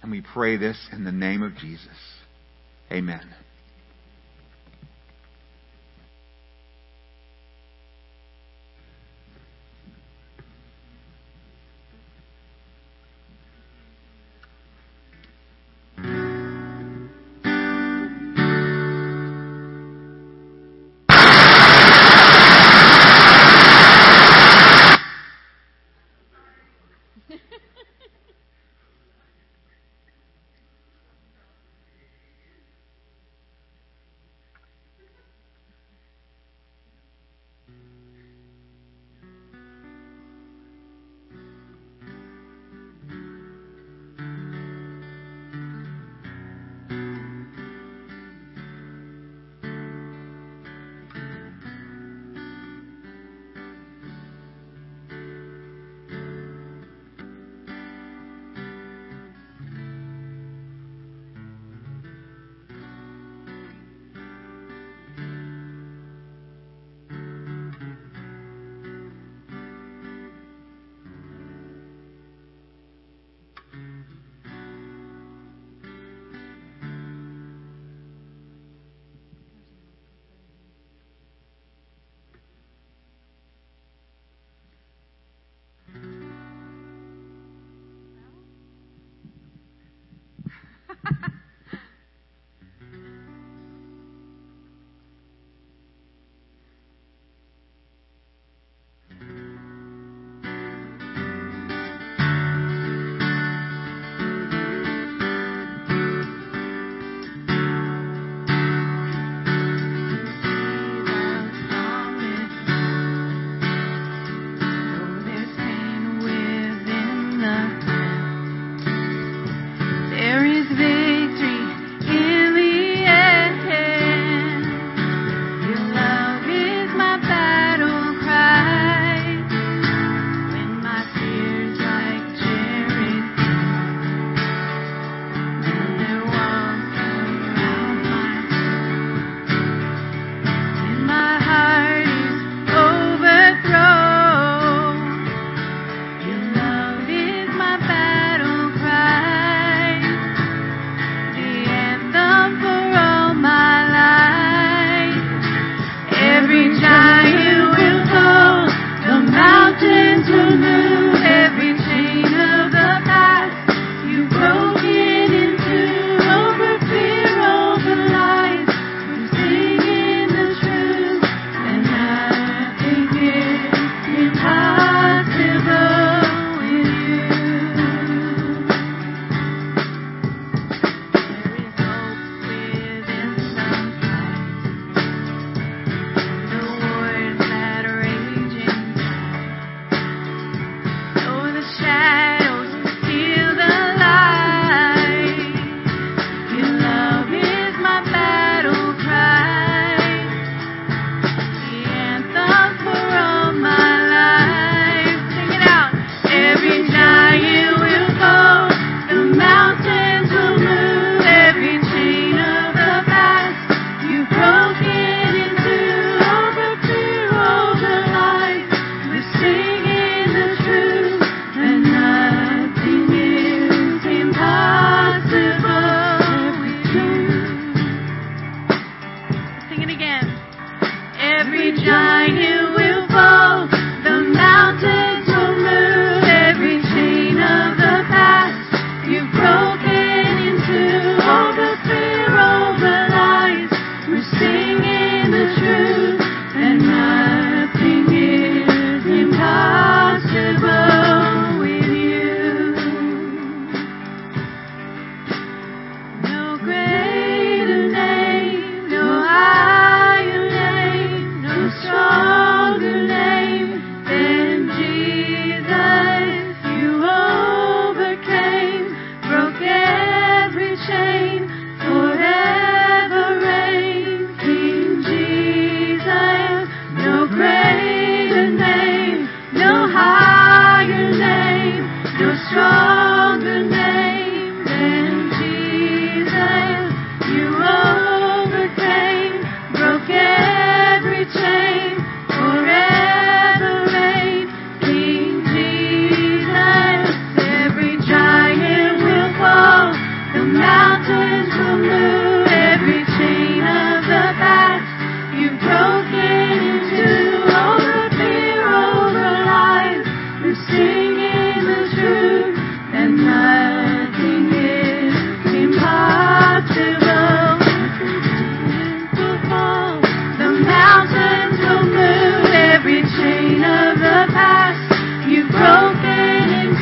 And 0.01 0.11
we 0.11 0.21
pray 0.33 0.57
this 0.57 0.77
in 0.91 1.03
the 1.03 1.11
name 1.11 1.41
of 1.41 1.55
Jesus. 1.55 1.87
Amen. 2.91 3.33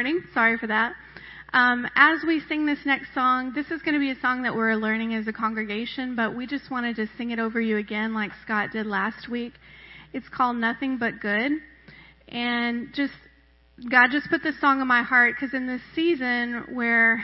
morning. 0.00 0.22
Sorry 0.32 0.56
for 0.56 0.66
that. 0.66 0.94
Um, 1.52 1.86
as 1.94 2.20
we 2.26 2.40
sing 2.48 2.64
this 2.64 2.78
next 2.86 3.12
song, 3.12 3.52
this 3.54 3.66
is 3.66 3.82
going 3.82 3.92
to 3.92 4.00
be 4.00 4.10
a 4.10 4.18
song 4.22 4.44
that 4.44 4.54
we're 4.54 4.74
learning 4.74 5.12
as 5.12 5.28
a 5.28 5.32
congregation, 5.34 6.16
but 6.16 6.34
we 6.34 6.46
just 6.46 6.70
wanted 6.70 6.96
to 6.96 7.06
sing 7.18 7.32
it 7.32 7.38
over 7.38 7.60
you 7.60 7.76
again 7.76 8.14
like 8.14 8.30
Scott 8.42 8.70
did 8.72 8.86
last 8.86 9.28
week. 9.28 9.52
It's 10.14 10.26
called 10.30 10.56
Nothing 10.56 10.96
But 10.96 11.20
Good. 11.20 11.52
And 12.28 12.88
just, 12.94 13.12
God 13.90 14.08
just 14.10 14.30
put 14.30 14.42
this 14.42 14.58
song 14.58 14.80
in 14.80 14.86
my 14.86 15.02
heart 15.02 15.34
because 15.38 15.52
in 15.52 15.66
this 15.66 15.82
season 15.94 16.64
where 16.72 17.22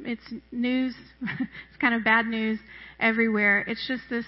it's 0.00 0.34
news, 0.50 0.96
it's 1.22 1.78
kind 1.80 1.94
of 1.94 2.02
bad 2.02 2.26
news 2.26 2.58
everywhere, 2.98 3.60
it's 3.68 3.86
just 3.86 4.02
this, 4.10 4.26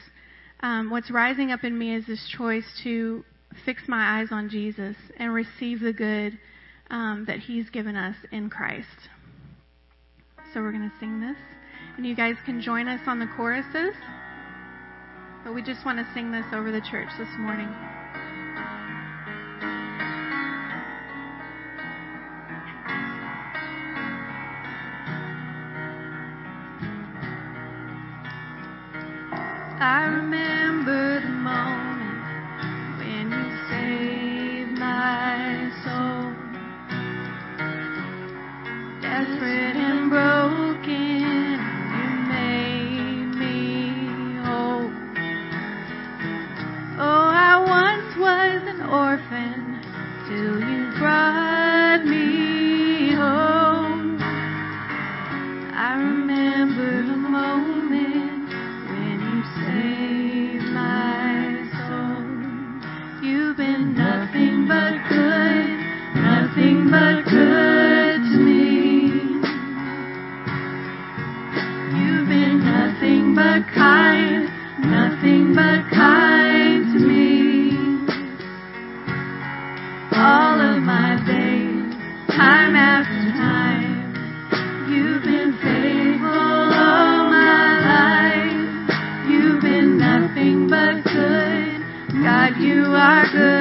um, 0.60 0.90
what's 0.90 1.10
rising 1.10 1.50
up 1.50 1.64
in 1.64 1.76
me 1.76 1.96
is 1.96 2.06
this 2.06 2.24
choice 2.38 2.66
to 2.84 3.24
fix 3.64 3.82
my 3.88 4.20
eyes 4.20 4.28
on 4.30 4.48
Jesus 4.48 4.94
and 5.18 5.34
receive 5.34 5.80
the 5.80 5.92
good 5.92 6.38
um, 6.94 7.24
that 7.26 7.40
He's 7.40 7.68
given 7.70 7.96
us 7.96 8.14
in 8.30 8.48
Christ. 8.48 9.10
So 10.52 10.60
we're 10.60 10.70
going 10.70 10.88
to 10.88 10.96
sing 11.00 11.20
this. 11.20 11.36
And 11.96 12.06
you 12.06 12.14
guys 12.14 12.36
can 12.46 12.60
join 12.62 12.86
us 12.86 13.00
on 13.08 13.18
the 13.18 13.26
choruses. 13.36 13.94
But 15.44 15.54
we 15.54 15.62
just 15.62 15.84
want 15.84 15.98
to 15.98 16.06
sing 16.14 16.30
this 16.30 16.46
over 16.52 16.70
the 16.70 16.80
church 16.80 17.08
this 17.18 17.28
morning. 17.36 17.68
I 29.80 30.06
remember 30.06 31.03
orphan 48.94 49.80
till 50.26 50.60
you 50.60 50.90
brought 50.98 51.53
God, 93.04 93.34
you 93.34 93.53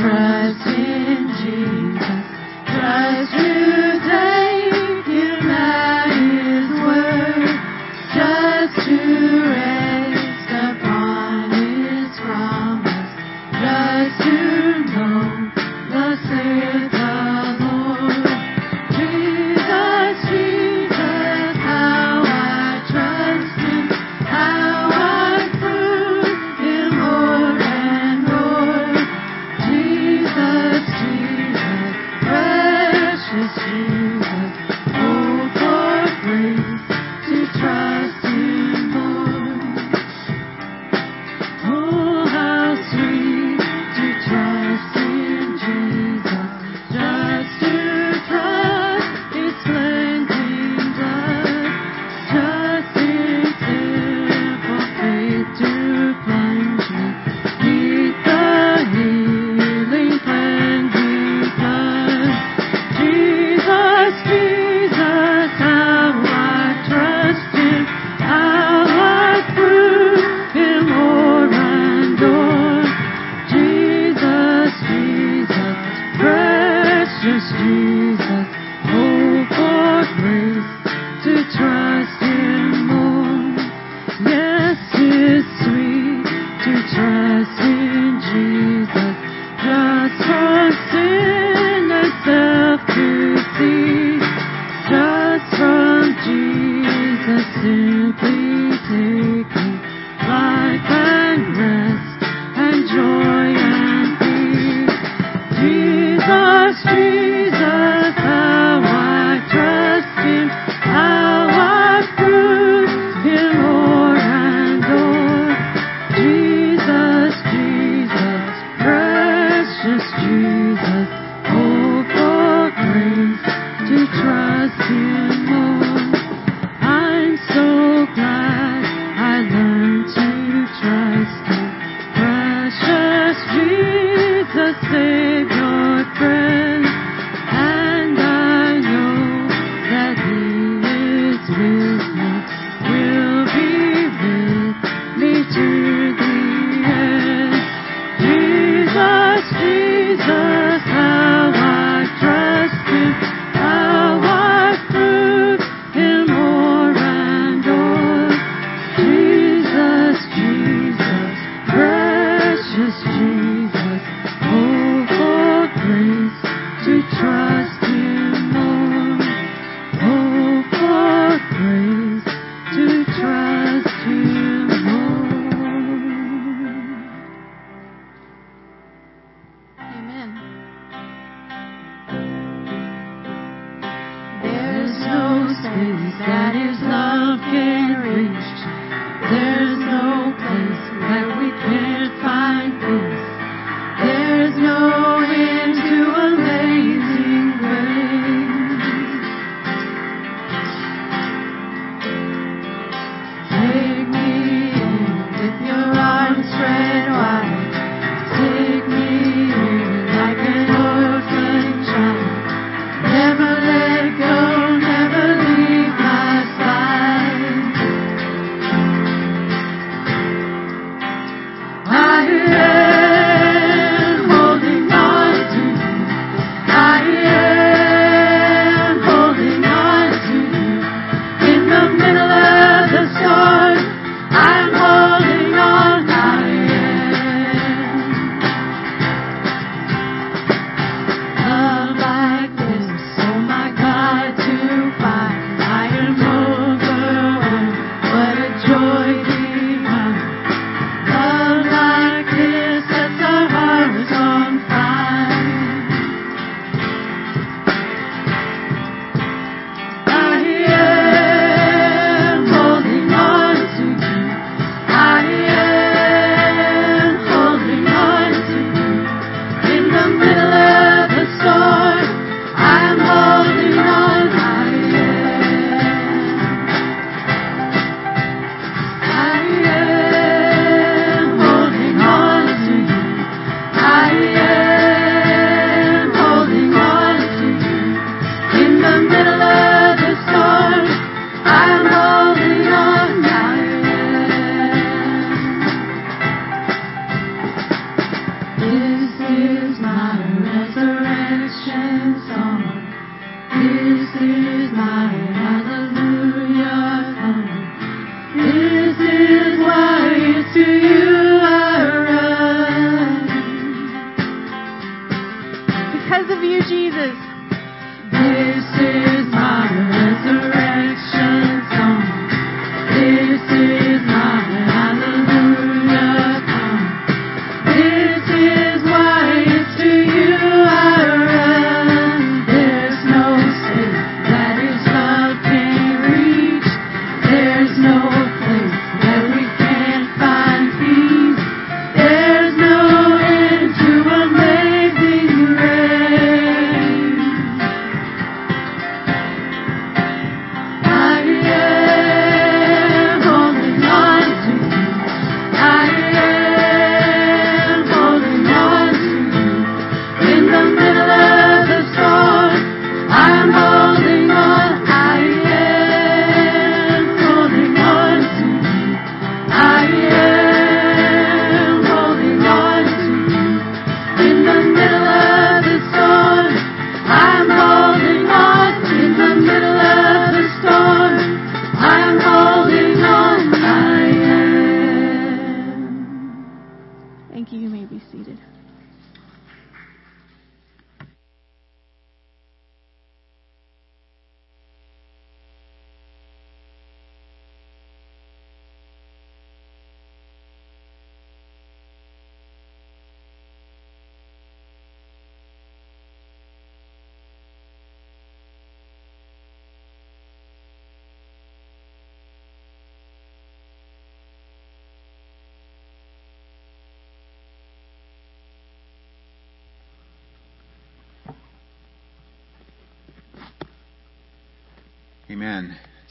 trust 0.00 0.66
in 0.66 1.28
Jesus. 1.42 2.24
Trust 2.66 3.32
you 3.44 3.49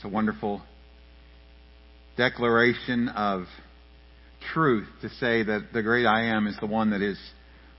wonderful 0.09 0.61
declaration 2.17 3.07
of 3.09 3.45
truth 4.53 4.87
to 5.01 5.09
say 5.09 5.43
that 5.43 5.67
the 5.73 5.83
great 5.83 6.05
I 6.05 6.35
am 6.35 6.47
is 6.47 6.57
the 6.59 6.65
one 6.65 6.91
that 6.91 7.01
is 7.01 7.19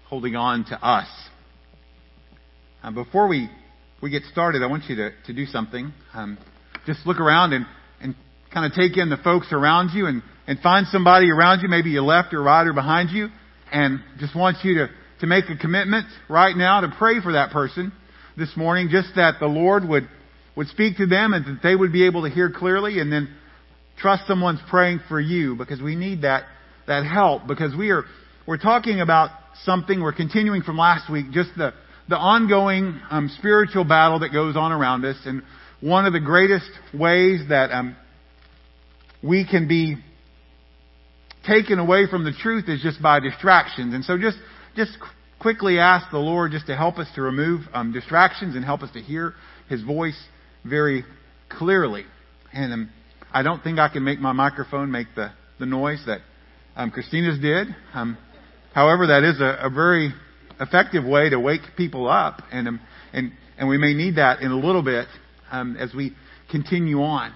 holding 0.07 0.37
on 0.37 0.65
to 0.67 0.75
us. 0.77 1.09
Uh, 2.83 2.93
before 2.93 3.29
we, 3.29 3.51
we 4.01 4.11
get 4.11 4.23
started, 4.33 4.63
I 4.63 4.67
want 4.67 4.85
you 4.89 4.97
to, 4.97 5.11
to 5.27 5.33
do 5.33 5.45
something. 5.47 5.93
Um, 6.15 6.39
just 6.87 7.07
look 7.07 7.21
around 7.21 7.53
and, 7.53 7.67
and 8.01 8.15
kind 8.55 8.65
of 8.65 8.73
take 8.73 8.97
in 8.97 9.11
the 9.11 9.19
folks 9.19 9.49
around 9.53 9.91
you 9.95 10.07
and, 10.07 10.23
and 10.47 10.59
find 10.61 10.87
somebody 10.87 11.31
around 11.31 11.61
you, 11.61 11.69
maybe 11.69 11.91
your 11.91 12.03
left 12.03 12.33
or 12.33 12.43
right 12.43 12.67
or 12.67 12.73
behind 12.73 13.11
you, 13.11 13.29
and 13.73 14.01
just 14.19 14.35
want 14.37 14.59
you 14.63 14.75
to, 14.75 14.89
to 15.21 15.27
make 15.27 15.45
a 15.51 15.57
commitment 15.57 16.07
right 16.29 16.57
now 16.57 16.81
to 16.81 16.95
pray 16.97 17.21
for 17.21 17.33
that 17.33 17.51
person 17.51 17.93
this 18.37 18.57
morning, 18.57 18.89
just 18.91 19.09
that 19.17 19.35
the 19.41 19.47
Lord 19.47 19.87
would 19.87 20.09
would 20.57 20.69
speak 20.69 20.97
to 20.97 21.07
them 21.07 21.33
and 21.33 21.45
that 21.47 21.63
they 21.63 21.75
would 21.75 21.93
be 21.93 22.07
able 22.07 22.23
to 22.23 22.31
hear 22.31 22.51
clearly 22.51 22.99
and 22.99 23.13
then 23.13 23.35
trust 23.99 24.27
someone's 24.27 24.61
praying 24.69 25.01
for 25.09 25.21
you 25.21 25.57
because 25.57 25.81
we 25.81 25.95
need 25.95 26.23
that, 26.23 26.45
that 26.87 27.05
help 27.05 27.47
because 27.47 27.75
we 27.77 27.91
are, 27.91 28.05
we're 28.47 28.59
talking 28.59 29.01
about 29.01 29.31
something, 29.65 30.01
we're 30.01 30.13
continuing 30.13 30.63
from 30.63 30.79
last 30.79 31.11
week, 31.11 31.31
just 31.33 31.51
the, 31.57 31.73
the 32.09 32.17
ongoing 32.17 33.01
um, 33.11 33.31
spiritual 33.39 33.85
battle 33.85 34.21
that 34.21 34.31
goes 34.33 34.57
on 34.57 34.73
around 34.73 35.05
us. 35.05 35.17
And 35.25 35.43
one 35.81 36.07
of 36.07 36.13
the 36.13 36.21
greatest 36.21 36.71
ways 36.93 37.41
that 37.49 37.71
um, 37.71 37.97
we 39.23 39.47
can 39.47 39.69
be 39.69 39.97
taken 41.47 41.79
away 41.79 42.07
from 42.07 42.25
the 42.25 42.33
truth 42.33 42.69
is 42.69 42.83
just 42.83 43.01
by 43.03 43.21
distractions. 43.21 43.95
And 43.95 44.05
so 44.05 44.19
just, 44.19 44.39
just 44.77 44.93
quickly 45.39 45.79
ask 45.79 46.11
the 46.11 46.19
Lord 46.19 46.53
just 46.53 46.67
to 46.67 46.77
help 46.77 46.99
us 46.99 47.09
to 47.15 47.23
remove 47.23 47.63
um, 47.73 47.93
distractions 47.93 48.57
and 48.57 48.65
help 48.65 48.83
us 48.83 48.91
to 48.93 49.01
hear 49.01 49.35
His 49.69 49.83
voice 49.83 50.19
very 50.65 51.05
clearly. 51.49 52.05
And 52.53 52.73
um, 52.73 52.91
I 53.33 53.43
don't 53.43 53.63
think 53.63 53.79
I 53.79 53.89
can 53.89 54.05
make 54.05 54.19
my 54.19 54.33
microphone 54.33 54.91
make 54.91 55.09
the, 55.15 55.31
the 55.59 55.67
noise 55.67 56.03
that 56.07 56.21
um, 56.77 56.91
Christina's 56.91 57.39
did. 57.41 57.69
Um, 57.95 58.19
however, 58.75 59.09
that 59.09 59.23
is 59.25 59.41
a, 59.41 59.67
a 59.67 59.71
very 59.71 60.13
effective 60.61 61.05
way 61.05 61.31
to 61.31 61.39
wake 61.39 61.63
people 61.77 62.09
up, 62.09 62.43
and 62.53 62.69
um, 62.69 62.81
and 63.13 63.33
and 63.59 63.69
we 63.69 63.79
may 63.79 63.95
need 63.95 64.17
that 64.17 64.41
in 64.41 64.51
a 64.51 64.57
little 64.57 64.83
bit 64.83 65.07
um, 65.51 65.77
as 65.77 65.95
we 65.95 66.13
continue 66.51 67.03
on. 67.03 67.33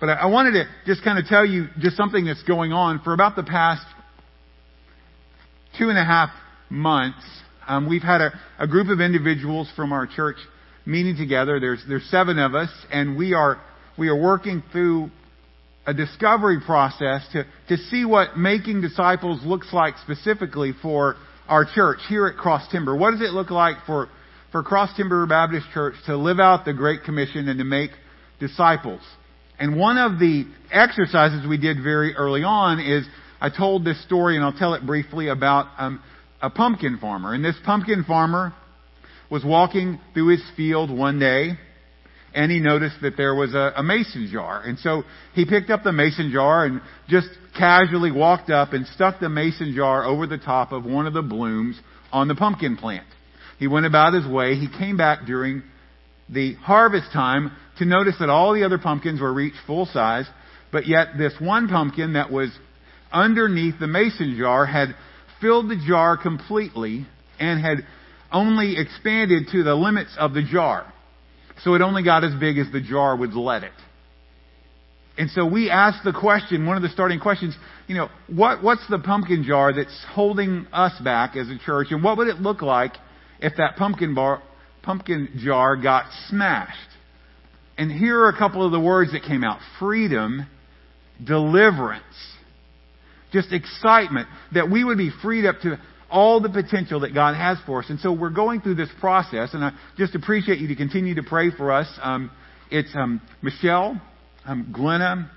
But 0.00 0.10
I, 0.10 0.12
I 0.14 0.26
wanted 0.26 0.52
to 0.52 0.64
just 0.86 1.02
kind 1.04 1.18
of 1.18 1.26
tell 1.26 1.46
you 1.46 1.66
just 1.78 1.96
something 1.96 2.24
that's 2.24 2.42
going 2.42 2.72
on 2.72 3.00
for 3.00 3.12
about 3.12 3.36
the 3.36 3.42
past 3.42 3.86
two 5.78 5.88
and 5.88 5.98
a 5.98 6.04
half 6.04 6.30
months. 6.70 7.24
Um, 7.66 7.88
we've 7.88 8.02
had 8.02 8.20
a, 8.20 8.38
a 8.58 8.66
group 8.66 8.88
of 8.88 9.00
individuals 9.00 9.70
from 9.74 9.92
our 9.92 10.06
church 10.06 10.36
meeting 10.86 11.16
together. 11.16 11.60
There's 11.60 11.82
there's 11.88 12.04
seven 12.10 12.38
of 12.38 12.54
us, 12.54 12.70
and 12.90 13.16
we 13.16 13.34
are 13.34 13.60
we 13.96 14.08
are 14.08 14.20
working 14.20 14.62
through 14.72 15.10
a 15.86 15.94
discovery 15.94 16.58
process 16.64 17.26
to, 17.32 17.44
to 17.68 17.76
see 17.76 18.04
what 18.04 18.38
making 18.38 18.80
disciples 18.80 19.40
looks 19.44 19.72
like 19.72 19.94
specifically 20.02 20.72
for 20.80 21.16
our 21.48 21.66
church 21.74 21.98
here 22.08 22.26
at 22.26 22.36
Cross 22.36 22.70
Timber. 22.72 22.96
What 22.96 23.12
does 23.12 23.20
it 23.20 23.32
look 23.32 23.50
like 23.50 23.76
for, 23.86 24.08
for 24.50 24.62
Cross 24.62 24.96
Timber 24.96 25.26
Baptist 25.26 25.66
Church 25.74 25.94
to 26.06 26.16
live 26.16 26.40
out 26.40 26.64
the 26.64 26.72
Great 26.72 27.04
Commission 27.04 27.48
and 27.48 27.58
to 27.58 27.64
make 27.64 27.90
disciples? 28.40 29.02
And 29.58 29.78
one 29.78 29.98
of 29.98 30.18
the 30.18 30.46
exercises 30.72 31.46
we 31.46 31.58
did 31.58 31.82
very 31.82 32.16
early 32.16 32.42
on 32.42 32.80
is 32.80 33.06
I 33.40 33.50
told 33.50 33.84
this 33.84 34.02
story, 34.04 34.36
and 34.36 34.44
I'll 34.44 34.56
tell 34.56 34.74
it 34.74 34.86
briefly, 34.86 35.28
about 35.28 35.66
um, 35.78 36.02
a 36.40 36.48
pumpkin 36.48 36.98
farmer. 36.98 37.34
And 37.34 37.44
this 37.44 37.56
pumpkin 37.64 38.04
farmer 38.04 38.54
was 39.30 39.44
walking 39.44 40.00
through 40.12 40.28
his 40.28 40.42
field 40.56 40.90
one 40.90 41.18
day, 41.18 41.52
and 42.34 42.50
he 42.50 42.60
noticed 42.60 42.96
that 43.02 43.16
there 43.16 43.34
was 43.34 43.54
a, 43.54 43.72
a 43.76 43.82
mason 43.82 44.28
jar. 44.32 44.62
And 44.62 44.78
so 44.78 45.04
he 45.34 45.44
picked 45.44 45.70
up 45.70 45.82
the 45.84 45.92
mason 45.92 46.30
jar 46.32 46.64
and 46.66 46.80
just 47.08 47.28
casually 47.56 48.10
walked 48.10 48.50
up 48.50 48.72
and 48.72 48.86
stuck 48.88 49.20
the 49.20 49.28
mason 49.28 49.74
jar 49.74 50.04
over 50.04 50.26
the 50.26 50.38
top 50.38 50.72
of 50.72 50.84
one 50.84 51.06
of 51.06 51.14
the 51.14 51.22
blooms 51.22 51.78
on 52.12 52.28
the 52.28 52.34
pumpkin 52.34 52.76
plant. 52.76 53.06
He 53.58 53.68
went 53.68 53.86
about 53.86 54.14
his 54.14 54.26
way. 54.26 54.56
He 54.56 54.68
came 54.68 54.96
back 54.96 55.26
during 55.26 55.62
the 56.28 56.54
harvest 56.54 57.12
time 57.12 57.52
to 57.78 57.84
notice 57.84 58.16
that 58.18 58.30
all 58.30 58.52
the 58.52 58.64
other 58.64 58.78
pumpkins 58.78 59.20
were 59.20 59.32
reached 59.32 59.56
full 59.66 59.86
size, 59.86 60.26
but 60.72 60.86
yet 60.86 61.08
this 61.18 61.34
one 61.38 61.68
pumpkin 61.68 62.14
that 62.14 62.32
was 62.32 62.50
underneath 63.12 63.78
the 63.78 63.86
mason 63.86 64.36
jar 64.38 64.66
had 64.66 64.88
filled 65.40 65.68
the 65.68 65.80
jar 65.86 66.16
completely 66.16 67.06
and 67.38 67.60
had 67.60 67.78
only 68.34 68.76
expanded 68.76 69.48
to 69.52 69.62
the 69.62 69.74
limits 69.74 70.14
of 70.18 70.34
the 70.34 70.42
jar. 70.42 70.92
So 71.62 71.74
it 71.74 71.80
only 71.80 72.02
got 72.02 72.24
as 72.24 72.34
big 72.38 72.58
as 72.58 72.66
the 72.72 72.80
jar 72.80 73.16
would 73.16 73.32
let 73.34 73.62
it. 73.62 73.72
And 75.16 75.30
so 75.30 75.46
we 75.46 75.70
asked 75.70 76.02
the 76.04 76.12
question, 76.12 76.66
one 76.66 76.76
of 76.76 76.82
the 76.82 76.88
starting 76.88 77.20
questions, 77.20 77.56
you 77.86 77.94
know, 77.94 78.08
what, 78.26 78.62
what's 78.64 78.86
the 78.90 78.98
pumpkin 78.98 79.44
jar 79.44 79.72
that's 79.72 80.04
holding 80.10 80.66
us 80.72 80.92
back 81.02 81.36
as 81.36 81.48
a 81.48 81.58
church? 81.64 81.88
And 81.90 82.02
what 82.02 82.18
would 82.18 82.26
it 82.26 82.36
look 82.36 82.62
like 82.62 82.94
if 83.38 83.52
that 83.58 83.76
pumpkin 83.76 84.14
bar, 84.14 84.42
pumpkin 84.82 85.28
jar 85.38 85.76
got 85.76 86.06
smashed? 86.28 86.78
And 87.78 87.92
here 87.92 88.20
are 88.20 88.28
a 88.28 88.36
couple 88.36 88.66
of 88.66 88.72
the 88.72 88.80
words 88.80 89.12
that 89.12 89.22
came 89.22 89.44
out. 89.44 89.60
Freedom, 89.78 90.46
deliverance, 91.22 92.02
just 93.32 93.52
excitement 93.52 94.26
that 94.52 94.68
we 94.68 94.82
would 94.82 94.98
be 94.98 95.10
freed 95.22 95.46
up 95.46 95.60
to 95.60 95.78
all 96.10 96.40
the 96.40 96.48
potential 96.48 97.00
that 97.00 97.14
God 97.14 97.34
has 97.34 97.58
for 97.66 97.80
us. 97.80 97.86
And 97.90 97.98
so 98.00 98.12
we're 98.12 98.30
going 98.30 98.60
through 98.60 98.76
this 98.76 98.90
process, 99.00 99.54
and 99.54 99.64
I 99.64 99.72
just 99.96 100.14
appreciate 100.14 100.58
you 100.58 100.68
to 100.68 100.76
continue 100.76 101.14
to 101.16 101.22
pray 101.22 101.50
for 101.50 101.72
us. 101.72 101.88
Um, 102.02 102.30
it's 102.70 102.90
um, 102.94 103.20
Michelle, 103.42 104.00
um, 104.44 104.70
Glenna, 104.72 105.30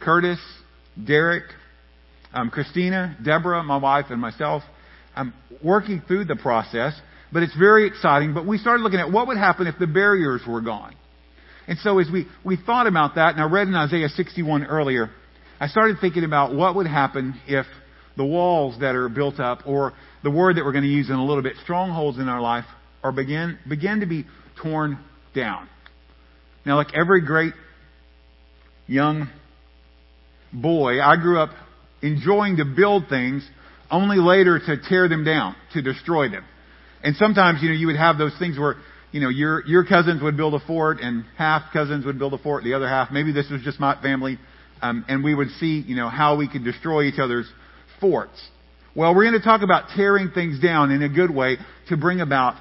Curtis, 0.00 0.38
Derek, 1.02 1.44
um, 2.32 2.50
Christina, 2.50 3.16
Deborah, 3.24 3.62
my 3.62 3.76
wife, 3.76 4.06
and 4.10 4.20
myself. 4.20 4.62
I'm 5.14 5.34
working 5.62 6.02
through 6.06 6.26
the 6.26 6.36
process, 6.36 6.98
but 7.32 7.42
it's 7.42 7.56
very 7.56 7.86
exciting. 7.86 8.34
But 8.34 8.46
we 8.46 8.58
started 8.58 8.82
looking 8.82 9.00
at 9.00 9.10
what 9.10 9.26
would 9.26 9.36
happen 9.36 9.66
if 9.66 9.78
the 9.78 9.86
barriers 9.86 10.42
were 10.46 10.60
gone. 10.60 10.94
And 11.66 11.78
so 11.78 11.98
as 11.98 12.08
we, 12.12 12.26
we 12.44 12.56
thought 12.56 12.86
about 12.86 13.16
that, 13.16 13.34
and 13.34 13.40
I 13.40 13.44
read 13.44 13.68
in 13.68 13.74
Isaiah 13.74 14.08
61 14.08 14.64
earlier, 14.64 15.10
I 15.60 15.68
started 15.68 15.98
thinking 16.00 16.24
about 16.24 16.54
what 16.54 16.74
would 16.76 16.86
happen 16.86 17.38
if 17.46 17.66
the 18.16 18.24
walls 18.24 18.78
that 18.80 18.94
are 18.94 19.08
built 19.08 19.40
up, 19.40 19.66
or 19.66 19.92
the 20.22 20.30
word 20.30 20.56
that 20.56 20.64
we're 20.64 20.72
going 20.72 20.84
to 20.84 20.90
use 20.90 21.08
in 21.08 21.16
a 21.16 21.24
little 21.24 21.42
bit, 21.42 21.54
strongholds 21.62 22.18
in 22.18 22.28
our 22.28 22.40
life, 22.40 22.64
are 23.02 23.12
begin, 23.12 23.58
begin 23.68 24.00
to 24.00 24.06
be 24.06 24.26
torn 24.60 24.98
down. 25.34 25.68
Now, 26.66 26.76
like 26.76 26.88
every 26.94 27.24
great 27.24 27.54
young 28.86 29.28
boy, 30.52 31.00
I 31.00 31.16
grew 31.16 31.38
up 31.38 31.50
enjoying 32.02 32.56
to 32.58 32.64
build 32.64 33.08
things 33.08 33.48
only 33.90 34.18
later 34.18 34.58
to 34.58 34.76
tear 34.88 35.08
them 35.08 35.24
down, 35.24 35.56
to 35.72 35.82
destroy 35.82 36.28
them. 36.28 36.44
And 37.02 37.16
sometimes, 37.16 37.62
you 37.62 37.70
know, 37.70 37.74
you 37.74 37.86
would 37.86 37.96
have 37.96 38.18
those 38.18 38.36
things 38.38 38.58
where, 38.58 38.76
you 39.10 39.20
know, 39.20 39.28
your, 39.28 39.66
your 39.66 39.84
cousins 39.84 40.22
would 40.22 40.36
build 40.36 40.54
a 40.54 40.60
fort 40.66 40.98
and 41.00 41.24
half 41.36 41.72
cousins 41.72 42.04
would 42.04 42.18
build 42.18 42.34
a 42.34 42.38
fort, 42.38 42.62
the 42.62 42.74
other 42.74 42.88
half, 42.88 43.10
maybe 43.10 43.32
this 43.32 43.48
was 43.50 43.62
just 43.62 43.80
my 43.80 44.00
family, 44.02 44.38
um, 44.82 45.04
and 45.08 45.24
we 45.24 45.34
would 45.34 45.48
see, 45.58 45.82
you 45.86 45.96
know, 45.96 46.08
how 46.08 46.36
we 46.36 46.48
could 46.48 46.64
destroy 46.64 47.04
each 47.04 47.18
other's 47.18 47.46
forts. 48.00 48.40
Well, 48.94 49.14
we're 49.14 49.24
going 49.30 49.40
to 49.40 49.46
talk 49.46 49.62
about 49.62 49.90
tearing 49.94 50.30
things 50.30 50.60
down 50.60 50.90
in 50.90 51.02
a 51.02 51.08
good 51.08 51.30
way 51.30 51.56
to 51.88 51.96
bring 51.96 52.20
about 52.20 52.56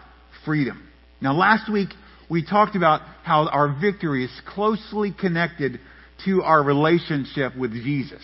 freedom. 0.45 0.87
Now, 1.21 1.33
last 1.33 1.71
week 1.71 1.89
we 2.29 2.45
talked 2.45 2.75
about 2.75 3.01
how 3.23 3.47
our 3.47 3.75
victory 3.79 4.25
is 4.25 4.41
closely 4.53 5.11
connected 5.11 5.79
to 6.25 6.43
our 6.43 6.63
relationship 6.63 7.57
with 7.57 7.71
Jesus. 7.71 8.21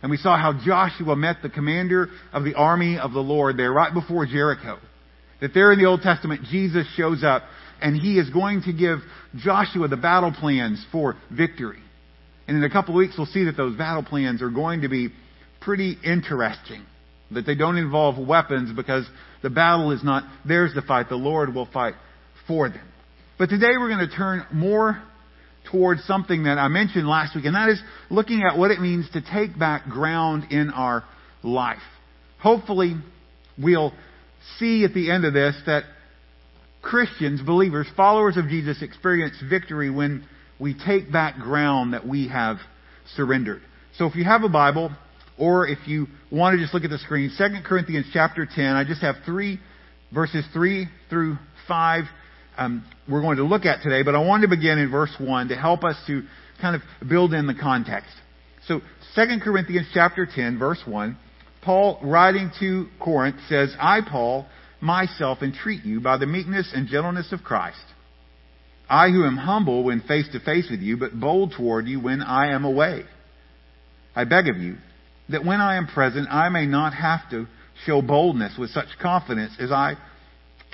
And 0.00 0.10
we 0.10 0.16
saw 0.16 0.36
how 0.36 0.58
Joshua 0.64 1.14
met 1.14 1.36
the 1.42 1.50
commander 1.50 2.08
of 2.32 2.44
the 2.44 2.54
army 2.54 2.98
of 2.98 3.12
the 3.12 3.20
Lord 3.20 3.56
there 3.56 3.72
right 3.72 3.92
before 3.92 4.26
Jericho. 4.26 4.78
That 5.40 5.54
there 5.54 5.72
in 5.72 5.78
the 5.78 5.86
Old 5.86 6.02
Testament, 6.02 6.42
Jesus 6.50 6.86
shows 6.96 7.22
up 7.22 7.42
and 7.80 7.96
he 7.96 8.18
is 8.18 8.30
going 8.30 8.62
to 8.62 8.72
give 8.72 8.98
Joshua 9.36 9.88
the 9.88 9.96
battle 9.96 10.32
plans 10.32 10.84
for 10.90 11.16
victory. 11.30 11.80
And 12.48 12.56
in 12.56 12.64
a 12.64 12.70
couple 12.70 12.94
of 12.94 12.98
weeks, 12.98 13.14
we'll 13.16 13.26
see 13.26 13.44
that 13.44 13.56
those 13.56 13.76
battle 13.76 14.02
plans 14.02 14.42
are 14.42 14.50
going 14.50 14.82
to 14.82 14.88
be 14.88 15.10
pretty 15.64 15.96
interesting. 16.04 16.84
That 17.30 17.46
they 17.46 17.54
don't 17.54 17.78
involve 17.78 18.24
weapons 18.24 18.76
because 18.76 19.06
the 19.42 19.48
battle 19.50 19.90
is 19.92 20.04
not 20.04 20.24
theirs 20.46 20.72
to 20.74 20.82
fight. 20.82 21.08
The 21.08 21.16
Lord 21.16 21.54
will 21.54 21.68
fight 21.72 21.94
for 22.46 22.68
them. 22.68 22.86
But 23.38 23.48
today 23.48 23.70
we're 23.78 23.88
going 23.88 24.06
to 24.06 24.14
turn 24.14 24.44
more 24.52 25.02
towards 25.70 26.04
something 26.04 26.44
that 26.44 26.58
I 26.58 26.68
mentioned 26.68 27.08
last 27.08 27.34
week, 27.34 27.44
and 27.44 27.54
that 27.54 27.70
is 27.70 27.80
looking 28.10 28.42
at 28.42 28.58
what 28.58 28.70
it 28.70 28.80
means 28.80 29.08
to 29.12 29.22
take 29.22 29.58
back 29.58 29.84
ground 29.84 30.52
in 30.52 30.70
our 30.70 31.04
life. 31.42 31.78
Hopefully, 32.40 32.94
we'll 33.56 33.92
see 34.58 34.84
at 34.84 34.92
the 34.92 35.10
end 35.10 35.24
of 35.24 35.32
this 35.32 35.54
that 35.66 35.84
Christians, 36.82 37.40
believers, 37.40 37.86
followers 37.96 38.36
of 38.36 38.48
Jesus 38.48 38.82
experience 38.82 39.36
victory 39.48 39.88
when 39.88 40.26
we 40.58 40.74
take 40.74 41.10
back 41.10 41.36
ground 41.36 41.94
that 41.94 42.06
we 42.06 42.28
have 42.28 42.56
surrendered. 43.14 43.62
So 43.98 44.06
if 44.06 44.16
you 44.16 44.24
have 44.24 44.42
a 44.42 44.48
Bible, 44.48 44.90
or 45.42 45.66
if 45.66 45.78
you 45.88 46.06
want 46.30 46.54
to 46.54 46.62
just 46.62 46.72
look 46.72 46.84
at 46.84 46.90
the 46.90 46.98
screen, 46.98 47.28
2 47.36 47.44
Corinthians 47.64 48.06
chapter 48.12 48.46
10, 48.46 48.64
I 48.76 48.84
just 48.84 49.00
have 49.00 49.16
three 49.26 49.58
verses 50.14 50.44
3 50.52 50.86
through 51.10 51.36
5 51.66 52.04
um, 52.56 52.84
we're 53.08 53.22
going 53.22 53.38
to 53.38 53.44
look 53.44 53.64
at 53.64 53.82
today, 53.82 54.02
but 54.04 54.14
I 54.14 54.18
want 54.18 54.42
to 54.42 54.48
begin 54.48 54.78
in 54.78 54.88
verse 54.88 55.12
1 55.18 55.48
to 55.48 55.56
help 55.56 55.82
us 55.82 55.96
to 56.06 56.22
kind 56.60 56.76
of 56.76 57.08
build 57.08 57.32
in 57.32 57.48
the 57.48 57.54
context. 57.54 58.12
So 58.68 58.82
2 59.16 59.22
Corinthians 59.42 59.88
chapter 59.92 60.28
10, 60.32 60.58
verse 60.60 60.80
1, 60.86 61.16
Paul 61.64 61.98
writing 62.04 62.52
to 62.60 62.86
Corinth 63.00 63.36
says, 63.48 63.74
I, 63.80 64.00
Paul, 64.08 64.46
myself 64.80 65.38
entreat 65.42 65.84
you 65.84 66.00
by 66.00 66.18
the 66.18 66.26
meekness 66.26 66.70
and 66.72 66.86
gentleness 66.86 67.32
of 67.32 67.42
Christ. 67.42 67.82
I 68.88 69.08
who 69.08 69.24
am 69.24 69.38
humble 69.38 69.84
when 69.84 70.02
face 70.02 70.28
to 70.32 70.40
face 70.40 70.68
with 70.70 70.80
you, 70.80 70.98
but 70.98 71.18
bold 71.18 71.54
toward 71.56 71.88
you 71.88 71.98
when 71.98 72.20
I 72.20 72.52
am 72.52 72.64
away. 72.64 73.04
I 74.14 74.24
beg 74.24 74.46
of 74.48 74.58
you 74.58 74.76
that 75.28 75.44
when 75.44 75.60
I 75.60 75.76
am 75.76 75.86
present, 75.86 76.28
I 76.30 76.48
may 76.48 76.66
not 76.66 76.94
have 76.94 77.28
to 77.30 77.46
show 77.86 78.02
boldness 78.02 78.56
with 78.58 78.70
such 78.70 78.98
confidence 79.00 79.52
as 79.58 79.72
I 79.72 79.96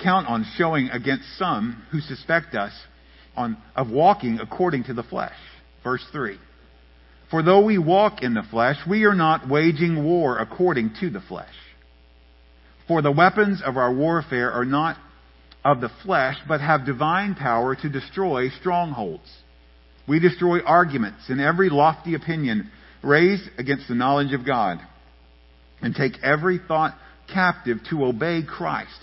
count 0.01 0.27
on 0.27 0.45
showing 0.55 0.89
against 0.89 1.37
some 1.37 1.83
who 1.91 1.99
suspect 1.99 2.55
us 2.55 2.73
on, 3.35 3.57
of 3.75 3.89
walking 3.89 4.39
according 4.39 4.85
to 4.85 4.93
the 4.93 5.03
flesh. 5.03 5.35
Verse 5.83 6.03
3. 6.11 6.37
For 7.31 7.43
though 7.43 7.63
we 7.63 7.77
walk 7.77 8.23
in 8.23 8.33
the 8.33 8.43
flesh, 8.49 8.77
we 8.87 9.05
are 9.05 9.15
not 9.15 9.47
waging 9.47 10.03
war 10.03 10.39
according 10.39 10.95
to 10.99 11.09
the 11.09 11.21
flesh. 11.21 11.53
For 12.87 13.01
the 13.01 13.11
weapons 13.11 13.61
of 13.63 13.77
our 13.77 13.93
warfare 13.93 14.51
are 14.51 14.65
not 14.65 14.97
of 15.63 15.79
the 15.79 15.91
flesh, 16.03 16.37
but 16.47 16.61
have 16.61 16.85
divine 16.85 17.35
power 17.35 17.75
to 17.75 17.89
destroy 17.89 18.49
strongholds. 18.49 19.29
We 20.07 20.19
destroy 20.19 20.61
arguments 20.61 21.29
and 21.29 21.39
every 21.39 21.69
lofty 21.69 22.15
opinion 22.15 22.71
raised 23.03 23.49
against 23.57 23.87
the 23.87 23.95
knowledge 23.95 24.33
of 24.33 24.45
God, 24.45 24.79
and 25.81 25.95
take 25.95 26.13
every 26.23 26.59
thought 26.67 26.95
captive 27.31 27.77
to 27.89 28.05
obey 28.05 28.41
Christ 28.47 28.99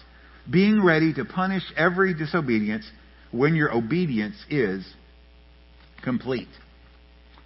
being 0.51 0.85
ready 0.85 1.13
to 1.15 1.25
punish 1.25 1.63
every 1.77 2.15
disobedience 2.15 2.89
when 3.33 3.55
your 3.55 3.75
obedience 3.75 4.37
is 4.49 4.87
complete. 6.03 6.49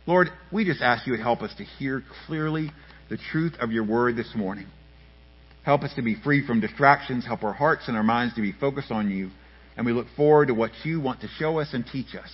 Lord, 0.06 0.28
we 0.52 0.64
just 0.64 0.82
ask 0.82 1.06
you 1.06 1.16
to 1.16 1.22
help 1.22 1.42
us 1.42 1.54
to 1.58 1.64
hear 1.64 2.02
clearly 2.26 2.70
the 3.08 3.18
truth 3.30 3.54
of 3.60 3.72
your 3.72 3.84
word 3.84 4.16
this 4.16 4.32
morning. 4.34 4.66
Help 5.64 5.82
us 5.82 5.92
to 5.94 6.02
be 6.02 6.16
free 6.22 6.46
from 6.46 6.60
distractions. 6.60 7.26
Help 7.26 7.44
our 7.44 7.52
hearts 7.52 7.84
and 7.86 7.96
our 7.96 8.02
minds 8.02 8.34
to 8.34 8.40
be 8.40 8.52
focused 8.52 8.90
on 8.90 9.10
you. 9.10 9.30
And 9.76 9.86
we 9.86 9.92
look 9.92 10.06
forward 10.16 10.48
to 10.48 10.54
what 10.54 10.72
you 10.84 11.00
want 11.00 11.20
to 11.20 11.28
show 11.38 11.58
us 11.58 11.68
and 11.72 11.84
teach 11.86 12.14
us. 12.14 12.30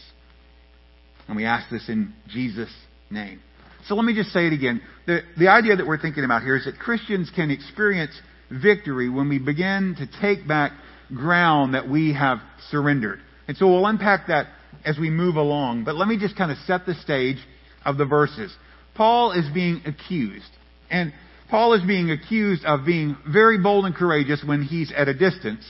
And 1.29 1.37
we 1.37 1.45
ask 1.45 1.69
this 1.71 1.89
in 1.89 2.15
Jesus' 2.29 2.73
name. 3.11 3.41
So 3.89 3.95
let 3.95 4.05
me 4.05 4.15
just 4.15 4.31
say 4.31 4.47
it 4.47 4.53
again. 4.53 4.81
The, 5.07 5.21
the 5.39 5.49
idea 5.49 5.77
that 5.77 5.87
we're 5.87 6.01
thinking 6.01 6.25
about 6.25 6.43
here 6.43 6.57
is 6.57 6.65
that 6.65 6.79
Christians 6.79 7.31
can 7.35 7.51
experience 7.51 8.13
victory 8.51 9.09
when 9.09 9.29
we 9.29 9.39
begin 9.39 9.97
to 9.99 10.21
take 10.21 10.47
back 10.47 10.73
ground 11.15 11.75
that 11.75 11.89
we 11.89 12.13
have 12.15 12.39
surrendered. 12.71 13.21
And 13.47 13.57
so 13.57 13.69
we'll 13.69 13.87
unpack 13.87 14.27
that 14.29 14.49
as 14.85 14.99
we 14.99 15.11
move 15.11 15.37
along. 15.37 15.85
But 15.85 15.95
let 15.95 16.09
me 16.09 16.19
just 16.19 16.37
kind 16.37 16.51
of 16.51 16.59
set 16.67 16.85
the 16.85 16.95
stage 16.95 17.39
of 17.85 17.97
the 17.97 18.05
verses. 18.05 18.55
Paul 18.95 19.33
is 19.33 19.45
being 19.53 19.83
accused. 19.87 20.51
And 20.91 21.13
Paul 21.49 21.75
is 21.75 21.83
being 21.87 22.11
accused 22.11 22.65
of 22.65 22.85
being 22.85 23.17
very 23.31 23.59
bold 23.59 23.85
and 23.85 23.95
courageous 23.95 24.43
when 24.45 24.63
he's 24.63 24.93
at 24.97 25.07
a 25.07 25.15
distance, 25.15 25.65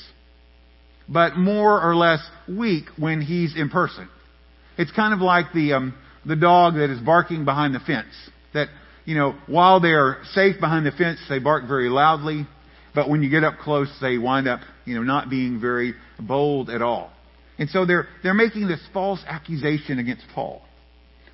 but 1.06 1.36
more 1.36 1.82
or 1.82 1.94
less 1.94 2.20
weak 2.48 2.84
when 2.96 3.20
he's 3.20 3.54
in 3.56 3.68
person. 3.68 4.08
It's 4.78 4.92
kind 4.92 5.12
of 5.12 5.20
like 5.20 5.52
the 5.54 5.74
um, 5.74 5.94
the 6.26 6.36
dog 6.36 6.74
that 6.74 6.90
is 6.90 7.00
barking 7.00 7.44
behind 7.44 7.74
the 7.74 7.80
fence. 7.80 8.12
That 8.52 8.68
you 9.04 9.14
know, 9.14 9.36
while 9.46 9.80
they're 9.80 10.18
safe 10.32 10.60
behind 10.60 10.84
the 10.84 10.90
fence, 10.90 11.20
they 11.28 11.38
bark 11.38 11.68
very 11.68 11.88
loudly, 11.88 12.46
but 12.94 13.08
when 13.08 13.22
you 13.22 13.30
get 13.30 13.44
up 13.44 13.58
close, 13.58 13.88
they 14.00 14.18
wind 14.18 14.48
up 14.48 14.60
you 14.84 14.94
know 14.94 15.02
not 15.02 15.30
being 15.30 15.60
very 15.60 15.94
bold 16.18 16.70
at 16.70 16.82
all. 16.82 17.10
And 17.58 17.70
so 17.70 17.86
they're 17.86 18.08
they're 18.22 18.34
making 18.34 18.68
this 18.68 18.80
false 18.92 19.20
accusation 19.26 19.98
against 19.98 20.24
Paul. 20.34 20.62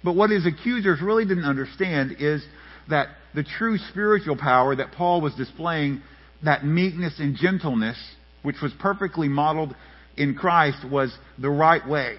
But 0.05 0.15
what 0.15 0.31
his 0.31 0.47
accusers 0.47 1.01
really 1.01 1.25
didn't 1.25 1.45
understand 1.45 2.17
is 2.19 2.45
that 2.91 3.09
the 3.35 3.45
true 3.45 3.79
spiritual 3.79 4.37
power 4.37 4.75
that 4.77 4.93
Paul 4.93 5.21
was 5.21 5.35
displaying, 5.35 6.03
that 6.45 6.65
meekness 6.65 7.15
and 7.19 7.37
gentleness, 7.37 7.97
which 8.43 8.57
was 8.61 8.73
perfectly 8.81 9.29
modeled 9.29 9.75
in 10.17 10.35
Christ, 10.35 10.79
was 10.89 11.17
the 11.39 11.49
right 11.49 11.87
way. 11.87 12.17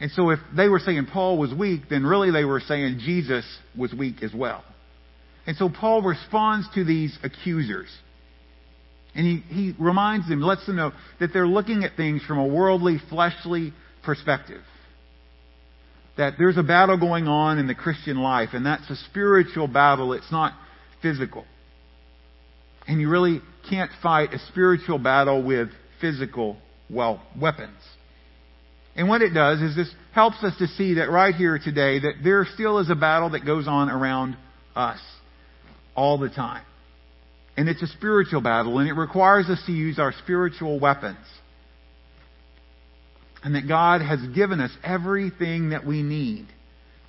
And 0.00 0.10
so 0.12 0.30
if 0.30 0.38
they 0.56 0.68
were 0.68 0.78
saying 0.78 1.06
Paul 1.12 1.36
was 1.38 1.52
weak, 1.52 1.82
then 1.90 2.04
really 2.04 2.30
they 2.30 2.44
were 2.44 2.60
saying 2.60 3.00
Jesus 3.04 3.44
was 3.76 3.92
weak 3.92 4.22
as 4.22 4.32
well. 4.32 4.64
And 5.46 5.56
so 5.56 5.68
Paul 5.68 6.02
responds 6.02 6.68
to 6.74 6.84
these 6.84 7.16
accusers. 7.22 7.88
And 9.14 9.26
he, 9.26 9.54
he 9.54 9.74
reminds 9.78 10.28
them, 10.28 10.40
lets 10.40 10.64
them 10.66 10.76
know 10.76 10.92
that 11.18 11.32
they're 11.32 11.46
looking 11.46 11.84
at 11.84 11.96
things 11.96 12.22
from 12.22 12.38
a 12.38 12.46
worldly, 12.46 12.98
fleshly 13.10 13.72
perspective 14.02 14.62
that 16.20 16.34
there's 16.38 16.58
a 16.58 16.62
battle 16.62 16.98
going 16.98 17.26
on 17.28 17.58
in 17.58 17.66
the 17.66 17.74
Christian 17.74 18.18
life, 18.18 18.50
and 18.52 18.66
that's 18.66 18.88
a 18.90 18.96
spiritual 19.08 19.66
battle. 19.66 20.12
It's 20.12 20.30
not 20.30 20.52
physical. 21.00 21.46
And 22.86 23.00
you 23.00 23.08
really 23.08 23.40
can't 23.70 23.90
fight 24.02 24.34
a 24.34 24.38
spiritual 24.50 24.98
battle 24.98 25.42
with 25.42 25.68
physical, 25.98 26.58
well, 26.90 27.22
weapons. 27.40 27.78
And 28.96 29.08
what 29.08 29.22
it 29.22 29.30
does 29.30 29.60
is 29.60 29.76
this 29.76 29.92
helps 30.12 30.42
us 30.42 30.56
to 30.58 30.66
see 30.66 30.94
that 30.94 31.10
right 31.10 31.34
here 31.34 31.58
today 31.58 32.00
that 32.00 32.14
there 32.24 32.46
still 32.54 32.78
is 32.78 32.90
a 32.90 32.94
battle 32.94 33.30
that 33.30 33.46
goes 33.46 33.68
on 33.68 33.88
around 33.88 34.36
us 34.74 35.00
all 35.94 36.18
the 36.18 36.28
time. 36.28 36.64
And 37.56 37.68
it's 37.68 37.82
a 37.82 37.86
spiritual 37.86 38.40
battle, 38.40 38.78
and 38.78 38.88
it 38.88 38.94
requires 38.94 39.46
us 39.46 39.62
to 39.66 39.72
use 39.72 39.98
our 39.98 40.12
spiritual 40.22 40.80
weapons 40.80 41.18
and 43.42 43.54
that 43.54 43.66
God 43.66 44.02
has 44.02 44.20
given 44.34 44.60
us 44.60 44.70
everything 44.84 45.70
that 45.70 45.86
we 45.86 46.02
need 46.02 46.46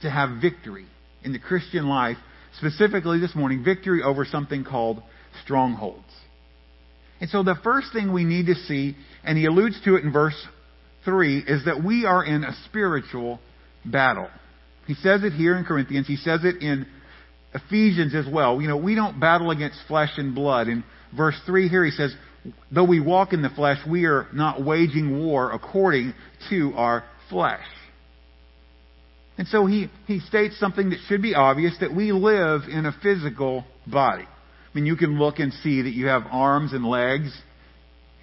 to 0.02 0.10
have 0.10 0.42
victory 0.42 0.86
in 1.24 1.34
the 1.34 1.40
Christian 1.40 1.88
life, 1.88 2.18
specifically 2.58 3.20
this 3.20 3.36
morning, 3.36 3.64
victory 3.64 4.02
over 4.02 4.26
something 4.26 4.64
called 4.64 5.02
strongholds. 5.44 6.04
And 7.20 7.30
so 7.30 7.44
the 7.44 7.56
first 7.64 7.94
thing 7.94 8.14
we 8.14 8.24
need 8.24 8.48
to 8.48 8.56
see, 8.56 8.96
and 9.24 9.38
he 9.38 9.46
alludes 9.46 9.80
to 9.86 9.96
it 9.96 10.04
in 10.04 10.12
verse 10.12 10.36
3, 11.06 11.40
is 11.40 11.66
that 11.66 11.84
we 11.84 12.06
are 12.06 12.24
in 12.24 12.44
a 12.44 12.54
spiritual 12.66 13.40
battle. 13.86 14.28
He 14.88 14.94
says 14.96 15.24
it 15.24 15.34
here 15.34 15.58
in 15.58 15.66
Corinthians, 15.66 16.08
he 16.08 16.16
says 16.16 16.42
it 16.44 16.62
in 16.62 16.86
Ephesians 17.54 18.16
as 18.16 18.26
well. 18.32 18.62
You 18.62 18.68
know, 18.68 18.78
we 18.78 18.96
don't 18.96 19.20
battle 19.20 19.52
against 19.52 19.80
flesh 19.88 20.12
and 20.18 20.34
blood. 20.34 20.68
In 20.68 20.84
verse 21.16 21.40
3 21.46 21.68
here, 21.68 21.84
he 21.84 21.92
says, 21.92 22.16
though 22.72 22.86
we 22.86 23.00
walk 23.00 23.34
in 23.34 23.42
the 23.42 23.50
flesh, 23.50 23.78
we 23.90 24.06
are 24.06 24.28
not 24.34 24.64
waging 24.64 25.24
war 25.24 25.52
according 25.52 26.14
to 26.50 26.74
our 26.76 27.04
flesh. 27.30 27.66
And 29.38 29.48
so 29.48 29.66
he, 29.66 29.90
he 30.08 30.20
states 30.20 30.60
something 30.60 30.92
that 30.92 31.00
should 31.08 31.22
be 31.22 31.36
obvious 31.36 31.76
that 31.80 31.94
we 31.96 32.12
live 32.12 32.62
in 32.70 32.86
a 32.86 32.92
physical 33.02 33.66
body. 33.88 34.26
I 34.26 34.76
mean, 34.76 34.86
you 34.86 34.96
can 34.96 35.18
look 35.18 35.40
and 35.40 35.52
see 35.64 35.82
that 35.82 35.94
you 35.94 36.08
have 36.08 36.24
arms 36.30 36.74
and 36.74 36.86
legs 36.86 37.36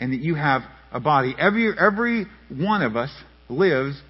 and 0.00 0.12
that 0.12 0.20
you 0.20 0.34
have 0.34 0.62
a 0.92 1.00
body. 1.00 1.34
Every, 1.38 1.72
every 1.78 2.26
one 2.48 2.82
of 2.82 2.96
us 2.96 3.10
lives 3.48 4.00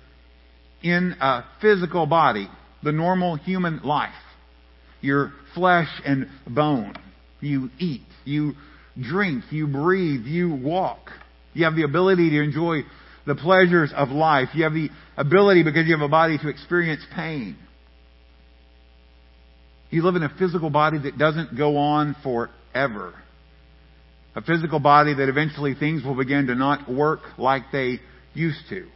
in 0.83 1.16
a 1.20 1.45
physical 1.61 2.07
body, 2.07 2.49
the 2.83 2.93
normal 2.93 3.37
human 3.37 3.81
life. 3.83 4.11
Your 5.01 5.33
flesh 5.55 5.89
and 6.05 6.29
bone. 6.47 6.95
You 7.41 7.70
eat. 7.79 8.03
You 8.24 8.55
drink, 9.01 9.45
you 9.51 9.66
breathe, 9.66 10.24
you 10.24 10.53
walk. 10.53 11.11
You 11.55 11.64
have 11.64 11.76
the 11.76 11.85
ability 11.85 12.31
to 12.31 12.43
enjoy 12.43 12.81
the 13.26 13.35
pleasures 13.35 13.93
of 13.95 14.09
life. 14.09 14.49
You 14.55 14.64
have 14.64 14.72
the 14.72 14.91
ability, 15.16 15.62
because 15.62 15.87
you 15.87 15.97
have 15.97 16.05
a 16.05 16.09
body, 16.09 16.39
to 16.39 16.49
experience 16.49 17.03
pain. 17.14 17.57
You 19.91 20.03
live 20.03 20.16
in 20.16 20.22
a 20.22 20.35
physical 20.39 20.70
body 20.70 20.99
that 20.99 21.16
doesn't 21.16 21.57
go 21.57 21.76
on 21.76 22.16
forever. 22.22 23.14
A 24.39 24.43
physical 24.43 24.78
body 24.78 25.14
that 25.14 25.28
eventually 25.28 25.74
things 25.74 26.05
will 26.05 26.14
begin 26.14 26.47
to 26.47 26.55
not 26.55 26.91
work 26.91 27.20
like 27.36 27.64
they 27.72 28.01
used 28.34 28.68
to. 28.68 28.86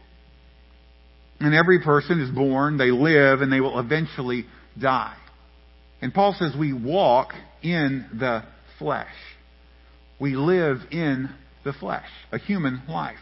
And 1.39 1.53
every 1.53 1.81
person 1.83 2.21
is 2.21 2.29
born, 2.29 2.77
they 2.77 2.91
live, 2.91 3.41
and 3.41 3.51
they 3.51 3.59
will 3.59 3.79
eventually 3.79 4.45
die. 4.79 5.15
And 6.01 6.13
Paul 6.13 6.35
says 6.39 6.53
we 6.57 6.73
walk 6.73 7.33
in 7.61 8.05
the 8.17 8.43
flesh 8.79 9.13
we 10.23 10.37
live 10.37 10.77
in 10.89 11.29
the 11.65 11.73
flesh, 11.73 12.07
a 12.31 12.37
human 12.37 12.81
life. 12.87 13.17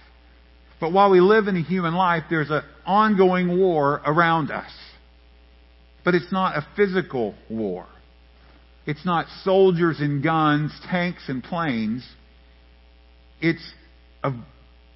But 0.80 0.94
while 0.94 1.10
we 1.10 1.20
live 1.20 1.48
in 1.48 1.58
a 1.58 1.64
human 1.64 1.96
life, 1.96 2.26
there's 2.30 2.52
an 2.52 2.62
ongoing 2.86 3.58
war 3.58 4.02
around 4.06 4.52
us. 4.52 4.72
But 6.06 6.14
it's 6.14 6.32
not 6.32 6.56
a 6.58 6.68
physical 6.76 7.34
war. 7.50 7.88
It's 8.86 9.06
not 9.06 9.28
soldiers 9.44 10.00
and 10.00 10.24
guns, 10.24 10.72
tanks 10.90 11.24
and 11.28 11.44
planes. 11.44 12.08
It's 13.40 13.74
a 14.24 14.32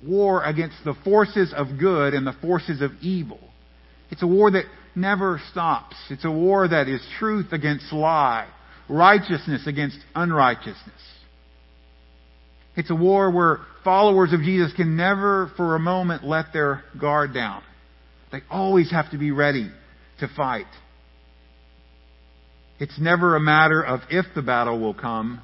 war 0.06 0.44
against 0.44 0.78
the 0.84 0.96
forces 1.04 1.54
of 1.56 1.80
good 1.80 2.14
and 2.14 2.26
the 2.26 2.36
forces 2.42 2.82
of 2.82 2.92
evil. 3.02 3.40
It's 4.12 4.24
a 4.24 4.28
war 4.28 4.52
that 4.52 4.66
never 4.96 5.42
stops. 5.52 5.96
It's 6.10 6.26
a 6.26 6.32
war 6.32 6.68
that 6.68 6.88
is 6.88 7.02
truth 7.20 7.52
against 7.52 7.92
lie, 7.92 8.48
righteousness 8.90 9.68
against 9.68 9.98
unrighteousness. 10.16 11.02
It's 12.76 12.90
a 12.90 12.96
war 12.96 13.32
where 13.32 13.60
followers 13.84 14.34
of 14.34 14.42
Jesus 14.42 14.74
can 14.74 14.98
never 14.98 15.52
for 15.56 15.76
a 15.76 15.80
moment 15.80 16.24
let 16.24 16.52
their 16.54 16.84
guard 17.00 17.34
down. 17.34 17.64
They 18.32 18.42
always 18.50 18.92
have 18.92 19.12
to 19.12 19.18
be 19.18 19.32
ready 19.32 19.70
to 20.20 20.28
fight. 20.28 20.66
It's 22.80 22.99
never 22.99 23.36
a 23.36 23.39
matter 23.39 23.82
of 23.82 24.01
if 24.09 24.26
the 24.36 24.41
battle 24.41 24.80
will 24.80 24.93
come, 24.93 25.41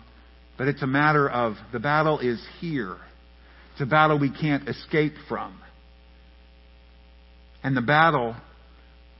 but 0.57 0.67
it's 0.67 0.81
a 0.81 0.87
matter 0.87 1.29
of 1.29 1.55
the 1.71 1.79
battle 1.79 2.19
is 2.19 2.45
here. 2.59 2.97
It's 3.73 3.81
a 3.81 3.85
battle 3.85 4.19
we 4.19 4.29
can't 4.29 4.67
escape 4.67 5.13
from. 5.29 5.57
And 7.63 7.75
the 7.77 7.81
battle, 7.81 8.35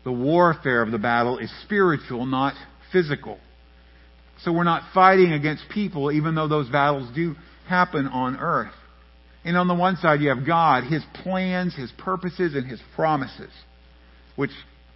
the 0.04 0.12
warfare 0.12 0.82
of 0.82 0.92
the 0.92 0.98
battle 0.98 1.38
is 1.38 1.52
spiritual, 1.64 2.26
not 2.26 2.54
physical. 2.92 3.40
So 4.44 4.52
we're 4.52 4.64
not 4.64 4.94
fighting 4.94 5.32
against 5.32 5.64
people, 5.70 6.12
even 6.12 6.36
though 6.36 6.48
those 6.48 6.68
battles 6.70 7.10
do 7.16 7.36
happen 7.68 8.08
on 8.08 8.38
earth. 8.38 8.74
And 9.46 9.56
on 9.56 9.68
the 9.68 9.74
one 9.74 9.96
side, 9.98 10.22
you 10.22 10.30
have 10.30 10.46
God, 10.46 10.84
His 10.84 11.04
plans, 11.24 11.76
His 11.76 11.92
purposes, 11.98 12.56
and 12.56 12.66
His 12.70 12.82
promises, 12.96 13.52
which 14.36 14.52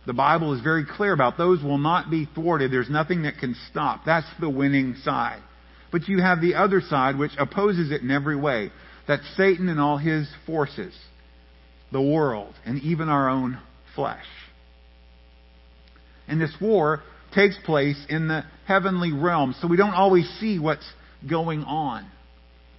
the 0.06 0.14
Bible 0.14 0.54
is 0.54 0.62
very 0.62 0.86
clear 0.86 1.14
about. 1.14 1.38
Those 1.38 1.64
will 1.64 1.78
not 1.78 2.12
be 2.12 2.28
thwarted. 2.36 2.72
There's 2.72 2.90
nothing 2.90 3.24
that 3.24 3.40
can 3.40 3.56
stop. 3.72 4.02
That's 4.06 4.28
the 4.40 4.50
winning 4.50 4.96
side. 5.04 5.42
But 5.92 6.08
you 6.08 6.22
have 6.22 6.42
the 6.42 6.56
other 6.56 6.82
side, 6.82 7.18
which 7.18 7.32
opposes 7.38 7.92
it 7.92 8.02
in 8.02 8.12
every 8.12 8.36
way. 8.36 8.72
That's 9.08 9.24
Satan 9.36 9.70
and 9.70 9.80
all 9.80 9.98
his 9.98 10.28
forces, 10.46 10.94
the 11.92 12.02
world, 12.02 12.54
and 12.66 12.82
even 12.82 13.10
our 13.10 13.30
own 13.30 13.60
flesh. 13.96 14.26
And 16.28 16.42
this 16.42 16.54
war 16.60 17.02
takes 17.34 17.58
place 17.66 18.04
in 18.10 18.28
the 18.28 18.44
heavenly 18.68 19.12
realm, 19.12 19.56
so 19.60 19.68
we 19.68 19.78
don't 19.78 19.94
always 19.94 20.28
see 20.40 20.60
what's 20.60 20.88
going 21.28 21.64
on. 21.64 22.06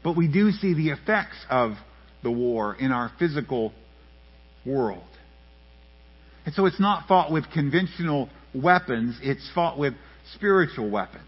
But 0.02 0.16
we 0.16 0.28
do 0.28 0.50
see 0.50 0.74
the 0.74 0.90
effects 0.90 1.36
of 1.50 1.72
the 2.22 2.30
war 2.30 2.76
in 2.78 2.92
our 2.92 3.10
physical 3.18 3.72
world. 4.64 5.04
And 6.46 6.54
so 6.54 6.64
it's 6.64 6.80
not 6.80 7.06
fought 7.08 7.30
with 7.30 7.50
conventional 7.52 8.30
weapons, 8.54 9.18
it's 9.22 9.50
fought 9.54 9.78
with 9.78 9.94
spiritual 10.34 10.88
weapons. 10.88 11.22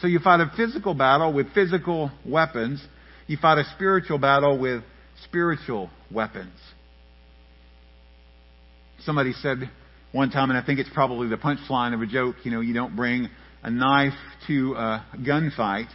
So 0.00 0.06
you 0.06 0.18
fight 0.18 0.40
a 0.40 0.52
physical 0.56 0.94
battle 0.94 1.32
with 1.32 1.52
physical 1.54 2.10
weapons. 2.26 2.84
You 3.26 3.36
fight 3.36 3.58
a 3.58 3.64
spiritual 3.74 4.18
battle 4.18 4.58
with 4.58 4.82
spiritual 5.24 5.90
weapons. 6.10 6.58
Somebody 9.04 9.32
said 9.32 9.70
one 10.12 10.30
time, 10.30 10.50
and 10.50 10.58
I 10.58 10.64
think 10.64 10.78
it's 10.78 10.90
probably 10.92 11.28
the 11.28 11.36
punchline 11.36 11.94
of 11.94 12.02
a 12.02 12.06
joke, 12.06 12.36
you 12.44 12.50
know, 12.50 12.60
you 12.60 12.74
don't 12.74 12.94
bring 12.94 13.28
a 13.62 13.70
knife 13.70 14.12
to 14.48 14.74
a 14.74 15.06
gunfight. 15.16 15.88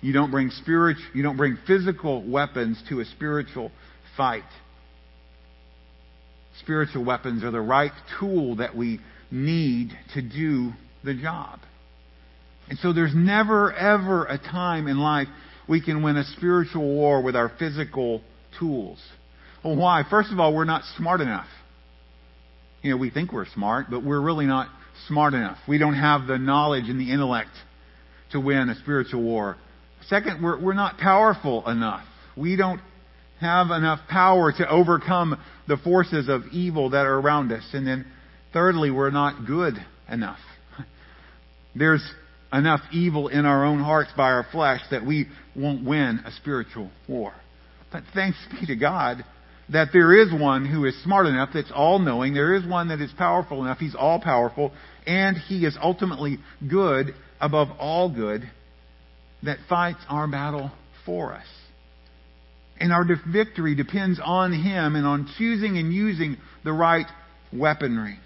You 0.00 0.12
don't 0.12 0.30
bring 0.30 0.50
spirit, 0.50 0.98
you 1.14 1.22
don't 1.22 1.38
bring 1.38 1.56
physical 1.66 2.22
weapons 2.28 2.82
to 2.90 3.00
a 3.00 3.06
spiritual 3.06 3.72
fight. 4.18 4.42
Spiritual 6.60 7.04
weapons 7.04 7.42
are 7.44 7.50
the 7.50 7.60
right 7.60 7.92
tool 8.18 8.56
that 8.56 8.76
we 8.76 9.00
need 9.30 9.90
to 10.14 10.22
do 10.22 10.72
the 11.02 11.14
job. 11.14 11.60
And 12.68 12.78
so 12.78 12.92
there's 12.92 13.14
never 13.14 13.72
ever 13.72 14.24
a 14.24 14.38
time 14.38 14.86
in 14.86 14.98
life 14.98 15.28
we 15.68 15.80
can 15.80 16.02
win 16.02 16.16
a 16.16 16.24
spiritual 16.36 16.82
war 16.82 17.22
with 17.22 17.36
our 17.36 17.50
physical 17.58 18.22
tools. 18.58 18.98
Well, 19.64 19.76
why? 19.76 20.02
First 20.08 20.30
of 20.30 20.38
all, 20.38 20.54
we're 20.54 20.64
not 20.64 20.82
smart 20.96 21.20
enough. 21.20 21.46
You 22.82 22.90
know, 22.90 22.96
we 22.98 23.10
think 23.10 23.32
we're 23.32 23.46
smart, 23.46 23.86
but 23.90 24.04
we're 24.04 24.20
really 24.20 24.44
not 24.44 24.68
smart 25.08 25.32
enough. 25.32 25.58
We 25.66 25.78
don't 25.78 25.94
have 25.94 26.26
the 26.26 26.38
knowledge 26.38 26.88
and 26.88 27.00
the 27.00 27.10
intellect 27.10 27.50
to 28.32 28.40
win 28.40 28.68
a 28.68 28.74
spiritual 28.76 29.22
war. 29.22 29.56
Second, 30.08 30.42
we're, 30.42 30.60
we're 30.60 30.74
not 30.74 30.98
powerful 30.98 31.66
enough. 31.68 32.04
We 32.36 32.56
don't 32.56 32.80
have 33.40 33.70
enough 33.70 34.00
power 34.08 34.52
to 34.52 34.68
overcome 34.68 35.40
the 35.66 35.76
forces 35.76 36.28
of 36.28 36.42
evil 36.52 36.90
that 36.90 37.06
are 37.06 37.18
around 37.18 37.52
us. 37.52 37.64
And 37.72 37.86
then 37.86 38.06
thirdly, 38.52 38.90
we're 38.90 39.10
not 39.10 39.46
good 39.46 39.74
enough. 40.10 40.38
There's 41.74 42.04
enough 42.52 42.80
evil 42.92 43.28
in 43.28 43.44
our 43.44 43.64
own 43.64 43.80
hearts 43.80 44.10
by 44.16 44.30
our 44.30 44.46
flesh 44.52 44.80
that 44.90 45.04
we 45.04 45.26
won't 45.56 45.84
win 45.84 46.20
a 46.24 46.30
spiritual 46.32 46.90
war. 47.08 47.32
But 47.92 48.04
thanks 48.14 48.38
be 48.60 48.66
to 48.66 48.76
God 48.76 49.24
that 49.72 49.88
there 49.92 50.14
is 50.14 50.32
one 50.32 50.66
who 50.66 50.84
is 50.84 51.00
smart 51.02 51.26
enough, 51.26 51.50
that's 51.54 51.72
all 51.74 51.98
knowing. 51.98 52.34
There 52.34 52.54
is 52.54 52.66
one 52.66 52.88
that 52.88 53.00
is 53.00 53.10
powerful 53.16 53.62
enough. 53.62 53.78
He's 53.78 53.94
all 53.94 54.20
powerful. 54.20 54.72
And 55.06 55.36
he 55.36 55.64
is 55.64 55.76
ultimately 55.80 56.38
good 56.68 57.14
above 57.40 57.68
all 57.78 58.12
good 58.14 58.42
that 59.42 59.58
fights 59.68 60.00
our 60.08 60.26
battle 60.26 60.70
for 61.06 61.34
us. 61.34 61.46
And 62.78 62.92
our 62.92 63.04
victory 63.32 63.74
depends 63.74 64.20
on 64.22 64.52
him 64.52 64.96
and 64.96 65.06
on 65.06 65.28
choosing 65.38 65.78
and 65.78 65.92
using 65.92 66.36
the 66.64 66.72
right 66.72 67.06
weaponry. 67.52 68.18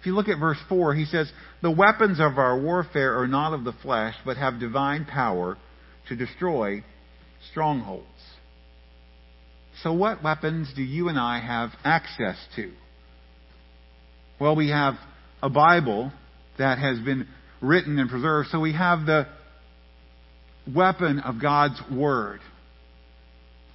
If 0.00 0.06
you 0.06 0.14
look 0.14 0.28
at 0.28 0.38
verse 0.38 0.58
4, 0.68 0.94
he 0.94 1.04
says, 1.04 1.30
The 1.62 1.70
weapons 1.70 2.18
of 2.18 2.36
our 2.36 2.58
warfare 2.58 3.18
are 3.20 3.28
not 3.28 3.54
of 3.54 3.64
the 3.64 3.72
flesh, 3.72 4.14
but 4.24 4.36
have 4.36 4.58
divine 4.58 5.04
power 5.04 5.56
to 6.08 6.16
destroy 6.16 6.84
strongholds. 7.50 8.06
So, 9.82 9.92
what 9.92 10.22
weapons 10.22 10.72
do 10.74 10.82
you 10.82 11.08
and 11.08 11.18
I 11.18 11.40
have 11.40 11.70
access 11.84 12.36
to? 12.56 12.72
Well, 14.40 14.56
we 14.56 14.70
have 14.70 14.94
a 15.40 15.48
Bible 15.48 16.12
that 16.58 16.78
has 16.78 16.98
been 16.98 17.28
written 17.60 17.98
and 17.98 18.10
preserved, 18.10 18.48
so 18.50 18.60
we 18.60 18.72
have 18.72 19.06
the 19.06 19.28
weapon 20.72 21.20
of 21.20 21.40
God's 21.40 21.80
Word. 21.90 22.40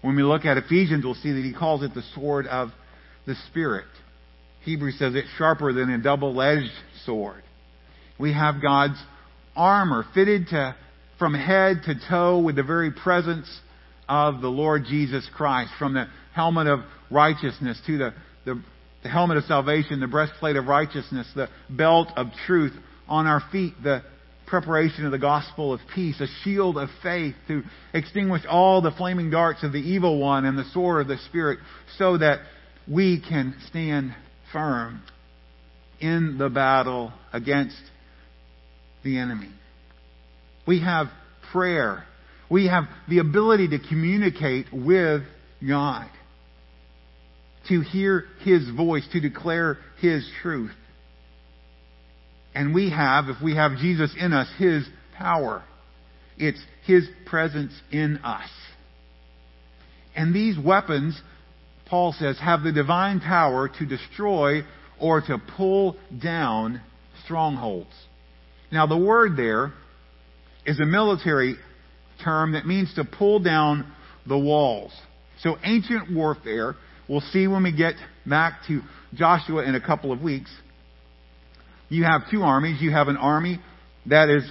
When 0.01 0.15
we 0.15 0.23
look 0.23 0.45
at 0.45 0.57
Ephesians, 0.57 1.03
we'll 1.03 1.15
see 1.15 1.31
that 1.31 1.43
he 1.43 1.53
calls 1.53 1.83
it 1.83 1.93
the 1.93 2.03
sword 2.13 2.47
of 2.47 2.69
the 3.25 3.35
Spirit. 3.49 3.87
Hebrews 4.63 4.97
says 4.99 5.15
it's 5.15 5.27
sharper 5.37 5.73
than 5.73 5.89
a 5.89 5.97
double 5.97 6.41
edged 6.41 6.71
sword. 7.05 7.43
We 8.19 8.33
have 8.33 8.61
God's 8.61 9.01
armor 9.55 10.05
fitted 10.13 10.47
to, 10.49 10.75
from 11.17 11.33
head 11.33 11.81
to 11.85 11.95
toe 12.09 12.39
with 12.39 12.55
the 12.55 12.63
very 12.63 12.91
presence 12.91 13.47
of 14.09 14.41
the 14.41 14.47
Lord 14.47 14.85
Jesus 14.85 15.27
Christ, 15.35 15.71
from 15.77 15.93
the 15.93 16.07
helmet 16.33 16.67
of 16.67 16.79
righteousness 17.09 17.79
to 17.87 17.97
the, 17.97 18.13
the, 18.45 18.61
the 19.03 19.09
helmet 19.09 19.37
of 19.37 19.43
salvation, 19.45 19.99
the 19.99 20.07
breastplate 20.07 20.55
of 20.55 20.65
righteousness, 20.65 21.27
the 21.35 21.49
belt 21.69 22.09
of 22.15 22.27
truth 22.45 22.73
on 23.07 23.25
our 23.25 23.41
feet, 23.51 23.73
the 23.83 24.03
preparation 24.47 25.05
of 25.05 25.11
the 25.11 25.19
gospel 25.19 25.73
of 25.73 25.79
peace, 25.93 26.19
a 26.21 26.27
shield 26.43 26.77
of 26.77 26.89
faith 27.03 27.35
to 27.47 27.63
extinguish 27.93 28.43
all 28.49 28.81
the 28.81 28.91
flaming 28.91 29.29
darts 29.29 29.63
of 29.63 29.71
the 29.71 29.79
evil 29.79 30.19
one 30.19 30.45
and 30.45 30.57
the 30.57 30.69
sword 30.71 31.01
of 31.01 31.07
the 31.07 31.17
Spirit 31.29 31.59
so 31.97 32.17
that 32.17 32.39
we 32.89 33.21
can 33.21 33.55
stand 33.69 34.15
firm 34.51 35.01
in 35.99 36.37
the 36.37 36.49
battle 36.49 37.11
against 37.33 37.81
the 39.03 39.17
enemy. 39.17 39.51
We 40.65 40.81
have 40.81 41.07
prayer 41.51 42.05
we 42.49 42.67
have 42.67 42.85
the 43.09 43.19
ability 43.19 43.69
to 43.69 43.79
communicate 43.79 44.67
with 44.71 45.23
God, 45.65 46.09
to 47.69 47.81
hear 47.81 48.25
His 48.41 48.69
voice, 48.69 49.07
to 49.11 49.19
declare 49.19 49.77
His 49.99 50.29
truth. 50.41 50.71
And 52.57 52.73
we 52.73 52.89
have, 52.89 53.29
if 53.29 53.39
we 53.39 53.55
have 53.55 53.77
Jesus 53.77 54.11
in 54.19 54.33
us, 54.33 54.49
His 54.57 54.83
power. 55.15 55.63
It's 56.39 56.59
His 56.87 57.07
presence 57.27 57.71
in 57.91 58.17
us. 58.23 58.49
And 60.15 60.33
these 60.33 60.57
weapons, 60.57 61.21
Paul 61.85 62.15
says, 62.17 62.39
have 62.39 62.63
the 62.63 62.71
divine 62.71 63.19
power 63.19 63.69
to 63.77 63.85
destroy 63.85 64.63
or 64.99 65.21
to 65.21 65.37
pull 65.55 65.97
down 66.19 66.81
strongholds. 67.25 67.93
Now, 68.71 68.87
the 68.87 68.97
word 68.97 69.37
there 69.37 69.73
is 70.65 70.79
a 70.79 70.85
military 70.85 71.57
term 72.23 72.53
that 72.53 72.65
means 72.65 72.91
to 72.95 73.03
pull 73.03 73.37
down 73.37 73.85
the 74.25 74.37
walls. 74.37 74.93
So 75.43 75.57
ancient 75.63 76.11
warfare, 76.11 76.75
we'll 77.07 77.21
see 77.21 77.45
when 77.45 77.61
we 77.61 77.71
get 77.71 77.93
back 78.25 78.61
to 78.67 78.81
Joshua 79.13 79.61
in 79.61 79.75
a 79.75 79.79
couple 79.79 80.11
of 80.11 80.23
weeks. 80.23 80.49
You 81.89 82.03
have 82.03 82.23
two 82.29 82.41
armies. 82.41 82.81
You 82.81 82.91
have 82.91 83.07
an 83.07 83.17
army 83.17 83.59
that 84.07 84.29
is 84.29 84.43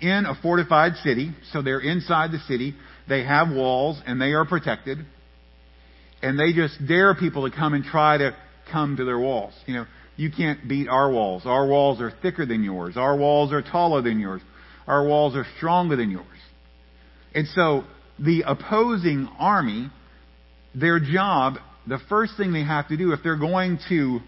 in 0.00 0.24
a 0.26 0.34
fortified 0.42 0.94
city, 1.04 1.34
so 1.52 1.62
they're 1.62 1.80
inside 1.80 2.32
the 2.32 2.38
city. 2.48 2.74
They 3.08 3.24
have 3.24 3.50
walls 3.50 4.00
and 4.06 4.20
they 4.20 4.32
are 4.32 4.44
protected. 4.44 4.98
And 6.22 6.38
they 6.38 6.52
just 6.52 6.86
dare 6.86 7.14
people 7.14 7.48
to 7.48 7.54
come 7.54 7.74
and 7.74 7.84
try 7.84 8.18
to 8.18 8.36
come 8.70 8.96
to 8.96 9.04
their 9.04 9.18
walls. 9.18 9.54
You 9.66 9.74
know, 9.74 9.86
you 10.16 10.30
can't 10.30 10.68
beat 10.68 10.88
our 10.88 11.10
walls. 11.10 11.42
Our 11.44 11.66
walls 11.66 12.00
are 12.00 12.12
thicker 12.22 12.46
than 12.46 12.62
yours. 12.62 12.96
Our 12.96 13.16
walls 13.16 13.52
are 13.52 13.62
taller 13.62 14.02
than 14.02 14.20
yours. 14.20 14.42
Our 14.86 15.06
walls 15.06 15.34
are 15.36 15.46
stronger 15.56 15.96
than 15.96 16.10
yours. 16.10 16.26
And 17.34 17.46
so 17.48 17.84
the 18.18 18.42
opposing 18.46 19.28
army, 19.38 19.88
their 20.74 21.00
job, 21.00 21.54
the 21.86 21.98
first 22.08 22.32
thing 22.36 22.52
they 22.52 22.64
have 22.64 22.88
to 22.88 22.96
do 22.96 23.12
if 23.12 23.20
they're 23.22 23.36
going 23.36 23.78
to 23.88 24.20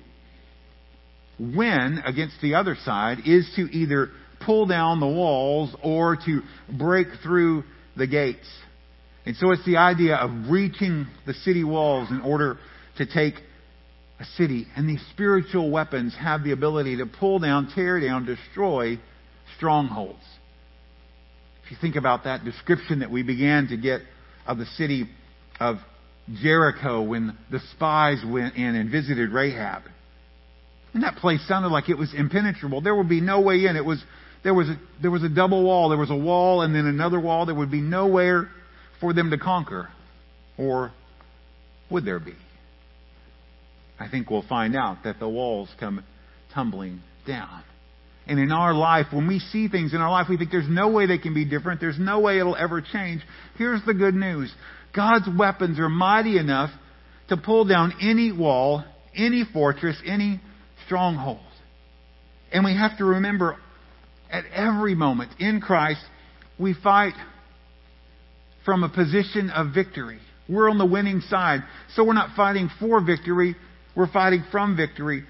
win 1.39 2.03
against 2.05 2.41
the 2.41 2.55
other 2.55 2.76
side 2.85 3.18
is 3.26 3.51
to 3.57 3.62
either 3.72 4.11
pull 4.45 4.66
down 4.66 5.01
the 5.01 5.07
walls 5.07 5.74
or 5.83 6.16
to 6.16 6.43
break 6.78 7.09
through 7.22 7.64
the 7.97 8.07
gates. 8.07 8.49
And 9.24 9.37
so 9.37 9.53
it's 9.53 9.64
the 9.64 9.76
idea 9.76 10.16
of 10.16 10.51
reaching 10.51 11.07
the 11.26 11.35
city 11.35 11.64
walls 11.64 12.11
in 12.11 12.20
order 12.20 12.59
to 12.99 13.07
take 13.07 13.35
a 14.18 14.24
city. 14.37 14.66
And 14.76 14.89
these 14.89 15.05
spiritual 15.12 15.70
weapons 15.70 16.14
have 16.18 16.43
the 16.43 16.53
ability 16.53 16.97
to 16.99 17.07
pull 17.07 17.39
down, 17.39 17.70
tear 17.74 18.01
down, 18.01 18.26
destroy 18.26 18.99
strongholds 19.57 20.22
If 21.64 21.70
you 21.70 21.76
think 21.80 21.97
about 21.97 22.24
that 22.24 22.45
description 22.45 23.01
that 23.01 23.11
we 23.11 23.22
began 23.22 23.68
to 23.68 23.76
get 23.76 24.01
of 24.47 24.59
the 24.59 24.66
city 24.66 25.09
of 25.61 25.76
Jericho 26.43 27.03
when 27.03 27.37
the 27.51 27.61
spies 27.72 28.22
went 28.26 28.57
in 28.57 28.74
and 28.74 28.91
visited 28.91 29.30
Rahab. 29.30 29.83
And 30.95 31.03
that 31.03 31.16
place 31.16 31.40
sounded 31.49 31.68
like 31.68 31.88
it 31.88 31.97
was 31.97 32.12
impenetrable. 32.14 32.80
There 32.80 32.95
would 32.95 33.09
be 33.09 33.20
no 33.20 33.40
way 33.40 33.64
in. 33.64 33.76
It 33.76 33.84
was 33.84 34.03
there 34.45 34.55
was 34.55 34.68
a, 34.68 34.76
there 35.01 35.11
was 35.11 35.22
a 35.22 35.28
double 35.28 35.62
wall. 35.62 35.88
There 35.88 35.99
was 35.99 36.11
a 36.11 36.16
wall 36.16 36.62
and 36.62 36.74
then 36.74 36.86
another 36.86 37.20
wall. 37.20 37.47
There 37.47 37.55
would 37.55 37.70
be 37.70 37.80
nowhere 37.80 38.49
for 39.01 39.12
them 39.12 39.30
to 39.30 39.38
conquer. 39.38 39.88
Or 40.59 40.93
would 41.90 42.05
there 42.05 42.20
be? 42.20 42.34
I 43.99 44.09
think 44.09 44.30
we'll 44.30 44.47
find 44.49 44.74
out 44.76 45.05
that 45.05 45.18
the 45.20 45.28
walls 45.28 45.68
come 45.78 46.05
tumbling 46.53 47.01
down. 47.26 47.62
And 48.26 48.38
in 48.38 48.53
our 48.53 48.74
life, 48.74 49.07
when 49.12 49.26
we 49.26 49.38
see 49.38 49.68
things 49.68 49.95
in 49.95 50.01
our 50.01 50.11
life, 50.11 50.26
we 50.28 50.36
think 50.36 50.51
there's 50.51 50.68
no 50.68 50.88
way 50.90 51.07
they 51.07 51.18
can 51.18 51.34
be 51.34 51.45
different. 51.45 51.80
There's 51.80 51.99
no 51.99 52.20
way 52.20 52.38
it'll 52.38 52.57
ever 52.57 52.80
change. 52.80 53.22
Here's 53.59 53.84
the 53.84 53.95
good 53.95 54.14
news. 54.14 54.53
God's 54.95 55.26
weapons 55.36 55.78
are 55.78 55.88
mighty 55.88 56.38
enough 56.38 56.70
to 57.28 57.36
pull 57.36 57.64
down 57.64 57.95
any 58.01 58.30
wall, 58.30 58.84
any 59.14 59.45
fortress, 59.53 59.97
any 60.07 60.40
stronghold. 60.93 61.40
And 62.53 62.66
we 62.66 62.76
have 62.76 62.99
to 62.99 63.05
remember 63.07 63.57
at 64.30 64.45
every 64.53 64.95
moment 64.95 65.32
in 65.38 65.62
Christ, 65.62 66.03
we 66.59 66.74
fight 66.74 67.14
from 68.66 68.84
a 68.84 68.90
position 68.90 69.49
of 69.49 69.72
victory. 69.72 70.18
We're 70.51 70.68
on 70.68 70.76
the 70.76 70.84
winning 70.84 71.20
side. 71.20 71.61
So 71.95 72.05
we're 72.05 72.12
not 72.12 72.36
fighting 72.36 72.68
for 72.78 73.03
victory, 73.03 73.57
we're 73.97 74.12
fighting 74.12 74.45
from 74.53 74.76
victory. 74.76 75.24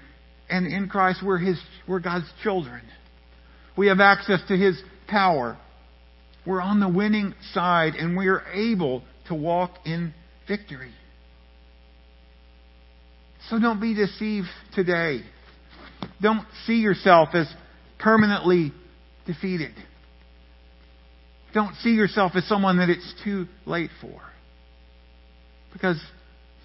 And 0.49 0.67
in 0.67 0.89
Christ, 0.89 1.21
we're 1.25 1.37
His, 1.37 1.57
we're 1.87 2.01
God's 2.01 2.29
children. 2.43 2.81
We 3.77 3.87
have 3.87 4.01
access 4.01 4.41
to 4.49 4.57
His 4.57 4.81
power. 5.07 5.57
we're 6.45 6.61
on 6.61 6.81
the 6.81 6.89
winning 6.89 7.33
side 7.53 7.95
and 7.95 8.17
we 8.17 8.27
are 8.27 8.43
able 8.53 9.01
to 9.27 9.33
walk 9.33 9.71
in 9.85 10.13
victory. 10.45 10.91
So 13.49 13.59
don't 13.59 13.79
be 13.79 13.93
deceived 13.93 14.47
today. 14.73 15.21
Don't 16.23 16.47
see 16.65 16.77
yourself 16.77 17.29
as 17.33 17.53
permanently 17.99 18.71
defeated. 19.27 19.73
Don't 21.53 21.75
see 21.75 21.91
yourself 21.91 22.31
as 22.35 22.47
someone 22.47 22.77
that 22.77 22.89
it's 22.89 23.13
too 23.23 23.45
late 23.65 23.91
for. 24.01 24.21
Because 25.73 26.01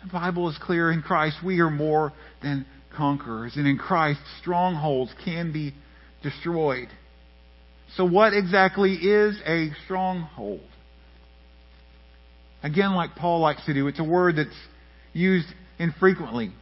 the 0.03 0.11
Bible 0.11 0.49
is 0.49 0.57
clear 0.63 0.93
in 0.93 1.03
Christ 1.03 1.39
we 1.45 1.61
are 1.61 1.71
more 1.71 2.13
than 2.41 2.65
conquerors. 2.97 3.57
And 3.57 3.67
in 3.67 3.79
Christ, 3.79 4.21
strongholds 4.41 5.13
can 5.25 5.53
be 5.53 5.75
destroyed. 6.23 6.89
So, 7.97 8.05
what 8.05 8.35
exactly 8.35 8.95
is 8.95 9.41
a 9.45 9.71
stronghold? 9.85 10.61
Again, 12.63 12.95
like 12.95 13.17
Paul 13.17 13.41
likes 13.41 13.65
to 13.67 13.75
do, 13.75 13.89
it's 13.89 14.01
a 14.01 14.05
word 14.05 14.37
that's 14.37 14.51
used 15.13 15.49
infrequently. 15.79 16.53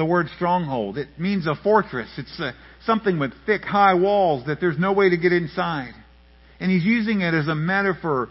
The 0.00 0.06
word 0.06 0.28
stronghold. 0.34 0.96
It 0.96 1.08
means 1.18 1.46
a 1.46 1.54
fortress. 1.54 2.08
It's 2.16 2.40
a, 2.40 2.54
something 2.86 3.18
with 3.18 3.34
thick, 3.44 3.60
high 3.60 3.92
walls 3.92 4.46
that 4.46 4.58
there's 4.58 4.78
no 4.78 4.94
way 4.94 5.10
to 5.10 5.18
get 5.18 5.30
inside. 5.30 5.92
And 6.58 6.70
he's 6.70 6.86
using 6.86 7.20
it 7.20 7.34
as 7.34 7.48
a 7.48 7.54
metaphor 7.54 8.30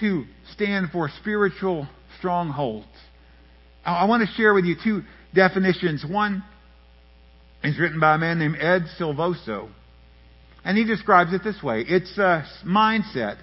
to 0.00 0.24
stand 0.52 0.88
for 0.90 1.08
spiritual 1.20 1.86
strongholds. 2.18 2.88
I 3.84 4.06
want 4.06 4.28
to 4.28 4.34
share 4.34 4.52
with 4.52 4.64
you 4.64 4.74
two 4.82 5.02
definitions. 5.32 6.04
One 6.04 6.42
is 7.62 7.78
written 7.78 8.00
by 8.00 8.16
a 8.16 8.18
man 8.18 8.40
named 8.40 8.56
Ed 8.58 8.86
Silvoso. 8.98 9.68
And 10.64 10.76
he 10.76 10.84
describes 10.84 11.32
it 11.32 11.44
this 11.44 11.62
way 11.62 11.84
it's 11.86 12.18
a 12.18 12.44
mindset 12.66 13.36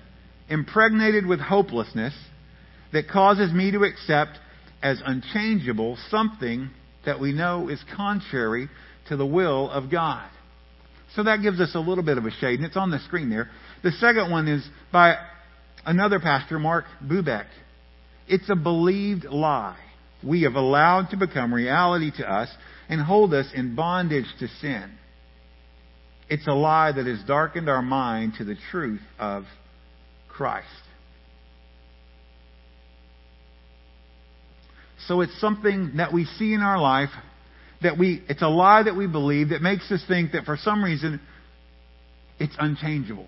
impregnated 0.49 1.25
with 1.25 1.39
hopelessness 1.39 2.13
that 2.91 3.07
causes 3.07 3.53
me 3.53 3.71
to 3.71 3.85
accept 3.85 4.37
as 4.83 5.01
unchangeable 5.05 5.97
something 6.09 6.71
that 7.05 7.19
we 7.19 7.31
know 7.31 7.69
is 7.69 7.83
contrary 7.95 8.69
to 9.07 9.17
the 9.17 9.25
will 9.25 9.69
of 9.69 9.89
God. 9.89 10.29
So 11.15 11.23
that 11.23 11.41
gives 11.41 11.59
us 11.59 11.71
a 11.73 11.79
little 11.79 12.03
bit 12.03 12.17
of 12.17 12.25
a 12.25 12.31
shade, 12.31 12.59
and 12.59 12.65
it's 12.65 12.77
on 12.77 12.91
the 12.91 12.99
screen 12.99 13.29
there. 13.29 13.49
The 13.83 13.91
second 13.91 14.29
one 14.29 14.47
is 14.47 14.67
by 14.91 15.15
another 15.85 16.19
pastor, 16.19 16.59
Mark 16.59 16.85
Bubeck. 17.03 17.47
It's 18.27 18.49
a 18.49 18.55
believed 18.55 19.25
lie 19.25 19.77
we 20.23 20.43
have 20.43 20.55
allowed 20.55 21.09
to 21.11 21.17
become 21.17 21.53
reality 21.53 22.11
to 22.17 22.29
us 22.29 22.49
and 22.89 23.01
hold 23.01 23.33
us 23.33 23.47
in 23.53 23.75
bondage 23.75 24.25
to 24.39 24.47
sin. 24.59 24.91
It's 26.29 26.45
a 26.47 26.53
lie 26.53 26.91
that 26.91 27.05
has 27.07 27.23
darkened 27.25 27.69
our 27.69 27.81
mind 27.81 28.33
to 28.37 28.43
the 28.43 28.57
truth 28.71 29.01
of 29.17 29.45
Christ. 30.27 30.67
So 35.07 35.21
it's 35.21 35.39
something 35.39 35.93
that 35.97 36.13
we 36.13 36.25
see 36.25 36.53
in 36.53 36.61
our 36.61 36.79
life 36.79 37.09
that 37.81 37.97
we, 37.97 38.23
it's 38.27 38.41
a 38.41 38.47
lie 38.47 38.83
that 38.83 38.95
we 38.95 39.07
believe 39.07 39.49
that 39.49 39.61
makes 39.61 39.89
us 39.91 40.03
think 40.07 40.33
that 40.33 40.45
for 40.45 40.57
some 40.57 40.83
reason 40.83 41.21
it's 42.39 42.55
unchangeable. 42.59 43.27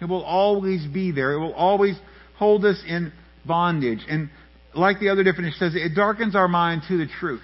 It 0.00 0.06
will 0.06 0.24
always 0.24 0.86
be 0.86 1.12
there. 1.12 1.32
It 1.32 1.38
will 1.38 1.54
always 1.54 1.96
hold 2.36 2.64
us 2.64 2.82
in 2.86 3.12
bondage. 3.44 4.00
And 4.08 4.30
like 4.74 4.98
the 5.00 5.08
other 5.08 5.24
definition 5.24 5.54
says, 5.58 5.74
it 5.74 5.94
darkens 5.94 6.34
our 6.34 6.48
mind 6.48 6.82
to 6.88 6.98
the 6.98 7.06
truth. 7.20 7.42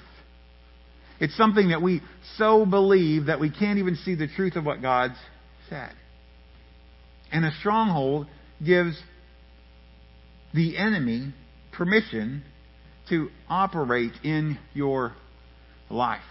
It's 1.21 1.37
something 1.37 1.69
that 1.69 1.81
we 1.81 2.03
so 2.37 2.67
believe 2.67 3.27
that 3.27 3.39
we 3.39 3.51
can't 3.51 3.79
even 3.79 3.97
see 3.97 4.17
the 4.17 4.27
truth 4.27 4.57
of 4.57 4.65
what 4.65 4.83
God's 4.83 5.15
said. 5.71 5.93
And 7.31 7.45
a 7.45 7.53
stronghold 7.61 8.27
gives 8.65 9.01
the 10.53 10.77
enemy 10.77 11.33
permission 11.73 12.43
to 13.13 13.29
operate 13.47 14.13
in 14.25 14.59
your 14.73 15.13
life. 15.91 16.23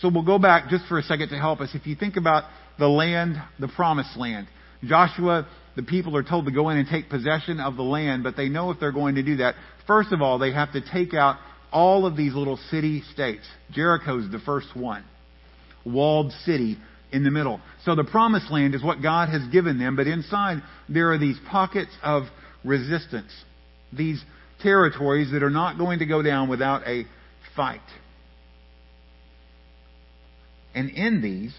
So 0.00 0.10
we'll 0.12 0.26
go 0.26 0.38
back 0.38 0.68
just 0.68 0.84
for 0.86 0.98
a 0.98 1.02
second 1.02 1.30
to 1.30 1.38
help 1.38 1.60
us. 1.60 1.70
If 1.74 1.86
you 1.86 1.96
think 1.96 2.16
about 2.16 2.44
the 2.78 2.88
land, 2.88 3.36
the 3.58 3.68
promised 3.68 4.14
land, 4.16 4.46
Joshua, 4.84 5.46
the 5.74 5.82
people 5.82 6.16
are 6.16 6.22
told 6.22 6.44
to 6.44 6.52
go 6.52 6.68
in 6.68 6.76
and 6.76 6.86
take 6.86 7.08
possession 7.08 7.60
of 7.60 7.76
the 7.76 7.82
land, 7.82 8.22
but 8.22 8.36
they 8.36 8.48
know 8.50 8.70
if 8.70 8.78
they're 8.78 8.92
going 8.92 9.14
to 9.14 9.22
do 9.22 9.36
that, 9.36 9.54
first 9.86 10.12
of 10.12 10.20
all, 10.20 10.38
they 10.38 10.52
have 10.52 10.72
to 10.72 10.82
take 10.92 11.14
out 11.14 11.36
all 11.72 12.04
of 12.04 12.14
these 12.14 12.34
little 12.34 12.58
city 12.70 13.02
states. 13.12 13.46
Jericho's 13.70 14.30
the 14.30 14.40
first 14.40 14.76
one. 14.76 15.04
Walled 15.86 16.32
city 16.44 16.76
in 17.10 17.24
the 17.24 17.30
middle. 17.30 17.60
So 17.84 17.94
the 17.94 18.04
promised 18.04 18.50
land 18.50 18.74
is 18.74 18.82
what 18.82 19.02
God 19.02 19.30
has 19.30 19.42
given 19.50 19.78
them, 19.78 19.96
but 19.96 20.06
inside 20.06 20.62
there 20.88 21.12
are 21.12 21.18
these 21.18 21.38
pockets 21.50 21.90
of 22.02 22.24
resistance. 22.64 23.32
These 23.92 24.22
territories 24.62 25.30
that 25.32 25.42
are 25.42 25.50
not 25.50 25.78
going 25.78 25.98
to 25.98 26.06
go 26.06 26.22
down 26.22 26.48
without 26.48 26.86
a 26.86 27.04
fight. 27.56 27.80
And 30.74 30.90
in 30.90 31.20
these 31.20 31.54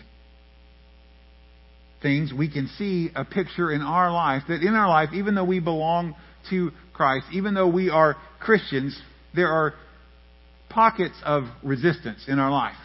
things, 2.01 2.33
we 2.33 2.51
can 2.51 2.67
see 2.77 3.11
a 3.15 3.23
picture 3.23 3.71
in 3.71 3.81
our 3.81 4.11
life 4.11 4.43
that 4.47 4.61
in 4.61 4.73
our 4.73 4.89
life, 4.89 5.09
even 5.13 5.35
though 5.35 5.45
we 5.45 5.59
belong 5.59 6.15
to 6.49 6.71
Christ, 6.93 7.25
even 7.31 7.53
though 7.53 7.67
we 7.67 7.89
are 7.89 8.15
Christians, 8.39 8.99
there 9.35 9.47
are 9.47 9.73
pockets 10.69 11.15
of 11.23 11.43
resistance 11.63 12.25
in 12.27 12.39
our 12.39 12.51
life. 12.51 12.75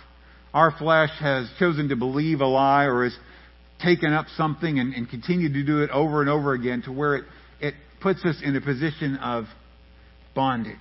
Our 0.55 0.71
flesh 0.77 1.11
has 1.21 1.51
chosen 1.59 1.89
to 1.89 1.97
believe 1.97 2.41
a 2.41 2.47
lie 2.47 2.85
or 2.85 3.05
has 3.05 3.17
taken 3.83 4.13
up 4.13 4.27
something 4.37 4.79
and, 4.79 4.95
and 4.95 5.09
continued 5.09 5.55
to 5.55 5.65
do 5.65 5.83
it 5.83 5.91
over 5.91 6.21
and 6.21 6.31
over 6.31 6.53
again 6.53 6.83
to 6.83 6.93
where 6.93 7.17
it, 7.17 7.25
it 7.61 7.75
puts 8.01 8.25
us 8.25 8.41
in 8.43 8.57
a 8.57 8.61
position 8.61 9.17
of 9.17 9.45
bondage. 10.39 10.77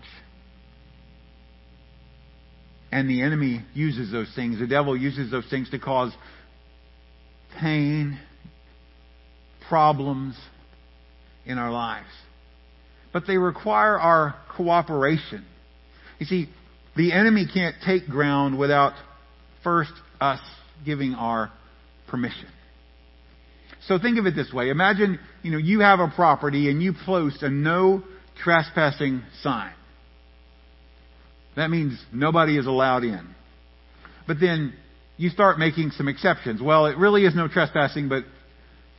And 2.91 3.10
the 3.10 3.24
enemy 3.24 3.66
uses 3.74 4.12
those 4.12 4.32
things. 4.36 4.60
The 4.60 4.68
devil 4.68 4.95
uses 4.95 5.32
those 5.32 5.49
things 5.49 5.68
to 5.72 5.80
cause 5.80 6.14
pain, 7.60 8.20
problems 9.68 10.38
in 11.43 11.58
our 11.58 11.72
lives. 11.72 12.05
But 13.12 13.24
they 13.26 13.38
require 13.38 13.99
our 13.99 14.36
cooperation. 14.55 15.43
You 16.20 16.28
see, 16.28 16.49
the 16.95 17.12
enemy 17.12 17.47
can't 17.51 17.78
take 17.84 18.05
ground 18.05 18.60
without 18.60 18.93
first 19.64 19.91
us 20.22 20.39
giving 20.86 21.16
our 21.16 21.51
permission. 22.08 22.47
So 23.88 23.97
think 23.97 24.20
of 24.20 24.28
it 24.28 24.36
this 24.36 24.53
way. 24.53 24.70
Imagine, 24.70 25.18
you 25.41 25.49
know, 25.49 25.58
you 25.58 25.80
have 25.80 25.99
a 25.99 26.10
property 26.16 26.70
and 26.70 26.80
you 26.80 26.93
post 27.08 27.41
a 27.41 27.49
no 27.49 28.03
trespassing 28.43 29.23
sign. 29.41 29.73
That 31.55 31.69
means 31.69 31.99
nobody 32.13 32.57
is 32.57 32.67
allowed 32.67 33.03
in. 33.03 33.27
But 34.27 34.39
then 34.39 34.73
you 35.17 35.29
start 35.29 35.57
making 35.57 35.91
some 35.91 36.07
exceptions. 36.07 36.61
Well, 36.61 36.85
it 36.85 36.97
really 36.97 37.25
is 37.25 37.35
no 37.35 37.47
trespassing, 37.47 38.09
but 38.09 38.23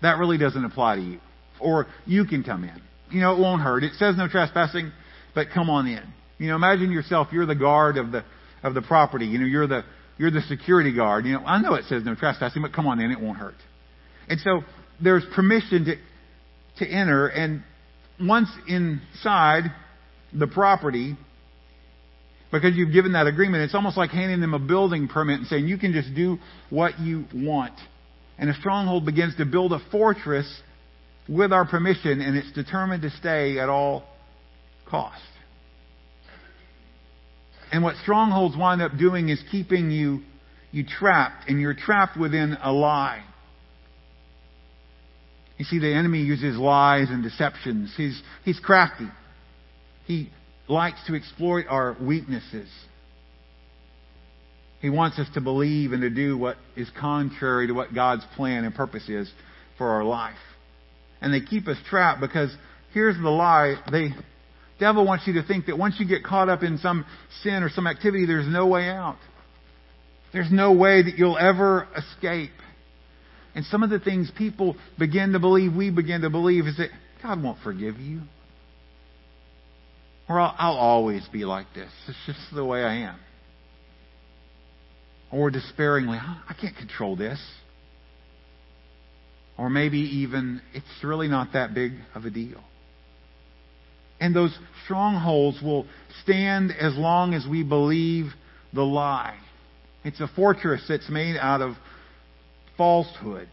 that 0.03 0.19
really 0.19 0.39
doesn't 0.39 0.65
apply 0.65 0.97
to 0.97 1.03
you. 1.03 1.19
Or 1.61 1.87
you 2.07 2.25
can 2.25 2.43
come 2.43 2.65
in. 2.65 2.83
You 3.11 3.21
know, 3.21 3.35
it 3.35 3.39
won't 3.39 3.63
hurt. 3.63 3.85
It 3.85 3.93
says 3.95 4.17
no 4.17 4.29
trespassing, 4.29 4.93
but 5.35 5.49
come 5.55 5.71
on 5.71 5.87
in. 5.87 6.03
You 6.39 6.49
know, 6.49 6.57
imagine 6.57 6.91
yourself, 6.91 7.29
you're 7.33 7.47
the 7.47 7.55
guard 7.55 7.97
of 7.97 8.13
the, 8.13 8.25
of 8.63 8.75
the 8.75 8.83
property. 8.83 9.27
You 9.27 9.39
know, 9.39 9.47
you're 9.47 9.67
the, 9.67 9.85
you're 10.19 10.31
the 10.31 10.43
security 10.43 10.95
guard. 10.95 11.25
You 11.27 11.35
know, 11.35 11.45
I 11.45 11.61
know 11.61 11.75
it 11.75 11.85
says 11.89 12.05
no 12.05 12.15
trespassing, 12.15 12.63
but 12.63 12.73
come 12.73 12.87
on 12.87 13.01
in, 13.01 13.11
it 13.11 13.21
won't 13.21 13.39
hurt. 13.39 13.55
And 14.29 14.41
so 14.41 14.63
there's 15.03 15.25
permission 15.35 15.85
to, 15.87 15.97
to 16.85 16.91
enter, 16.91 17.29
and 17.29 17.63
once 18.21 18.49
inside 18.67 19.65
the 20.33 20.47
property, 20.47 21.17
because 22.51 22.75
you've 22.75 22.93
given 22.93 23.13
that 23.13 23.27
agreement, 23.27 23.63
it's 23.63 23.75
almost 23.75 23.97
like 23.97 24.11
handing 24.11 24.41
them 24.41 24.55
a 24.55 24.59
building 24.59 25.09
permit 25.09 25.39
and 25.41 25.47
saying 25.47 25.69
you 25.69 25.79
can 25.79 25.93
just 25.93 26.15
do 26.15 26.39
what 26.71 26.99
you 26.99 27.27
want. 27.35 27.75
And 28.39 28.49
a 28.49 28.55
stronghold 28.55 29.05
begins 29.05 29.37
to 29.37 29.45
build 29.45 29.73
a 29.73 29.81
fortress 29.91 30.63
with 31.29 31.53
our 31.53 31.67
permission, 31.67 32.21
and 32.21 32.37
it's 32.37 32.51
determined 32.53 33.03
to 33.03 33.11
stay 33.11 33.59
at 33.59 33.69
all 33.69 34.05
cost. 34.89 35.21
And 37.71 37.83
what 37.83 37.97
strongholds 37.97 38.57
wind 38.57 38.81
up 38.81 38.93
doing 38.99 39.29
is 39.29 39.43
keeping 39.51 39.91
you, 39.91 40.21
you 40.73 40.85
trapped, 40.87 41.49
and 41.49 41.61
you're 41.61 41.75
trapped 41.75 42.17
within 42.17 42.57
a 42.63 42.73
lie. 42.73 43.23
You 45.59 45.65
see, 45.65 45.79
the 45.81 45.93
enemy 45.93 46.21
uses 46.21 46.57
lies 46.57 47.09
and 47.11 47.23
deceptions. 47.23 47.93
He's, 47.97 48.21
he's 48.45 48.61
crafty. 48.61 49.09
He 50.07 50.31
likes 50.69 50.99
to 51.09 51.15
exploit 51.15 51.67
our 51.69 51.97
weaknesses. 52.01 52.69
He 54.81 54.91
wants 54.91 55.19
us 55.19 55.27
to 55.35 55.41
believe 55.41 55.93
and 55.93 56.03
to 56.03 56.11
do 56.11 56.39
what 56.39 56.57
is 56.77 56.89
contrary 56.99 57.67
to 57.67 57.73
what 57.73 57.93
God's 57.93 58.23
plan 58.37 58.65
and 58.65 58.75
purpose 58.75 59.09
is 59.09 59.31
for 59.77 59.89
our 59.89 60.05
life. 60.05 60.37
And 61.21 61.35
they 61.35 61.41
keep 61.41 61.67
us 61.67 61.77
trapped 61.89 62.21
because 62.21 62.55
here's 62.95 63.17
the 63.17 63.29
lie. 63.29 63.75
The 63.91 64.11
devil 64.79 65.05
wants 65.05 65.27
you 65.27 65.33
to 65.35 65.43
think 65.43 65.67
that 65.67 65.77
once 65.77 65.97
you 65.99 66.07
get 66.07 66.23
caught 66.23 66.49
up 66.49 66.63
in 66.63 66.79
some 66.79 67.05
sin 67.43 67.65
or 67.65 67.69
some 67.69 67.89
activity, 67.89 68.25
there's 68.27 68.47
no 68.47 68.69
way 68.69 68.89
out. 68.89 69.19
There's 70.33 70.53
no 70.53 70.73
way 70.73 71.03
that 71.03 71.19
you'll 71.19 71.39
ever 71.39 71.89
escape. 71.97 72.53
And 73.59 73.67
some 73.67 73.83
of 73.83 73.91
the 73.91 73.99
things 73.99 74.31
people 74.39 74.77
begin 75.01 75.33
to 75.33 75.41
believe, 75.41 75.75
we 75.75 75.91
begin 75.91 76.21
to 76.21 76.31
believe, 76.31 76.69
is 76.69 76.77
that 76.77 76.91
God 77.21 77.43
won't 77.43 77.59
forgive 77.65 77.99
you. 77.99 78.21
Or 80.29 80.39
I'll, 80.39 80.55
I'll 80.57 80.77
always 80.77 81.27
be 81.33 81.45
like 81.45 81.67
this. 81.75 81.91
It's 82.07 82.19
just 82.25 82.39
the 82.55 82.65
way 82.65 82.85
I 82.85 82.99
am. 82.99 83.19
Or 85.33 85.51
despairingly, 85.51 86.19
I 86.19 86.55
can't 86.61 86.77
control 86.77 87.17
this. 87.17 87.41
Or 89.59 89.69
maybe 89.69 89.99
even, 89.99 90.63
it's 90.73 90.87
really 91.03 91.27
not 91.27 91.55
that 91.55 91.75
big 91.75 91.95
of 92.15 92.27
a 92.27 92.31
deal. 92.31 92.63
And 94.21 94.37
those 94.37 94.57
strongholds 94.85 95.61
will 95.61 95.85
stand 96.23 96.71
as 96.71 96.97
long 96.97 97.35
as 97.35 97.45
we 97.45 97.65
believe 97.65 98.27
the 98.73 98.83
lie. 98.83 99.37
It's 100.05 100.21
a 100.21 100.29
fortress 100.37 100.85
that's 100.89 101.11
made 101.11 101.37
out 101.37 101.61
of 101.61 101.75
falsehoods. 102.79 103.51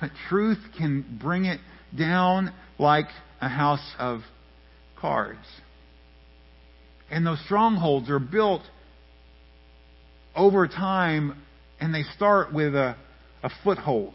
But 0.00 0.10
truth 0.30 0.58
can 0.78 1.18
bring 1.20 1.44
it 1.44 1.60
down 1.96 2.54
like 2.78 3.08
a 3.42 3.48
house 3.48 3.94
of 3.98 4.20
cards. 4.98 5.44
And 7.10 7.26
those 7.26 7.42
strongholds 7.44 8.08
are 8.08 8.18
built 8.18 8.62
over 10.34 10.68
time 10.68 11.42
and 11.80 11.94
they 11.94 12.04
start 12.16 12.52
with 12.52 12.74
a, 12.74 12.96
a 13.42 13.50
foothold. 13.64 14.14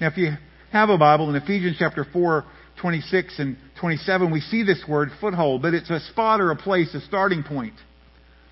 Now, 0.00 0.08
if 0.08 0.16
you 0.16 0.32
have 0.72 0.88
a 0.88 0.98
Bible 0.98 1.28
in 1.30 1.36
Ephesians 1.36 1.76
chapter 1.78 2.06
4, 2.12 2.44
26 2.80 3.38
and 3.38 3.56
27, 3.80 4.32
we 4.32 4.40
see 4.40 4.62
this 4.64 4.82
word 4.88 5.10
foothold, 5.20 5.62
but 5.62 5.74
it's 5.74 5.90
a 5.90 6.00
spot 6.00 6.40
or 6.40 6.50
a 6.50 6.56
place, 6.56 6.94
a 6.94 7.00
starting 7.02 7.42
point. 7.42 7.74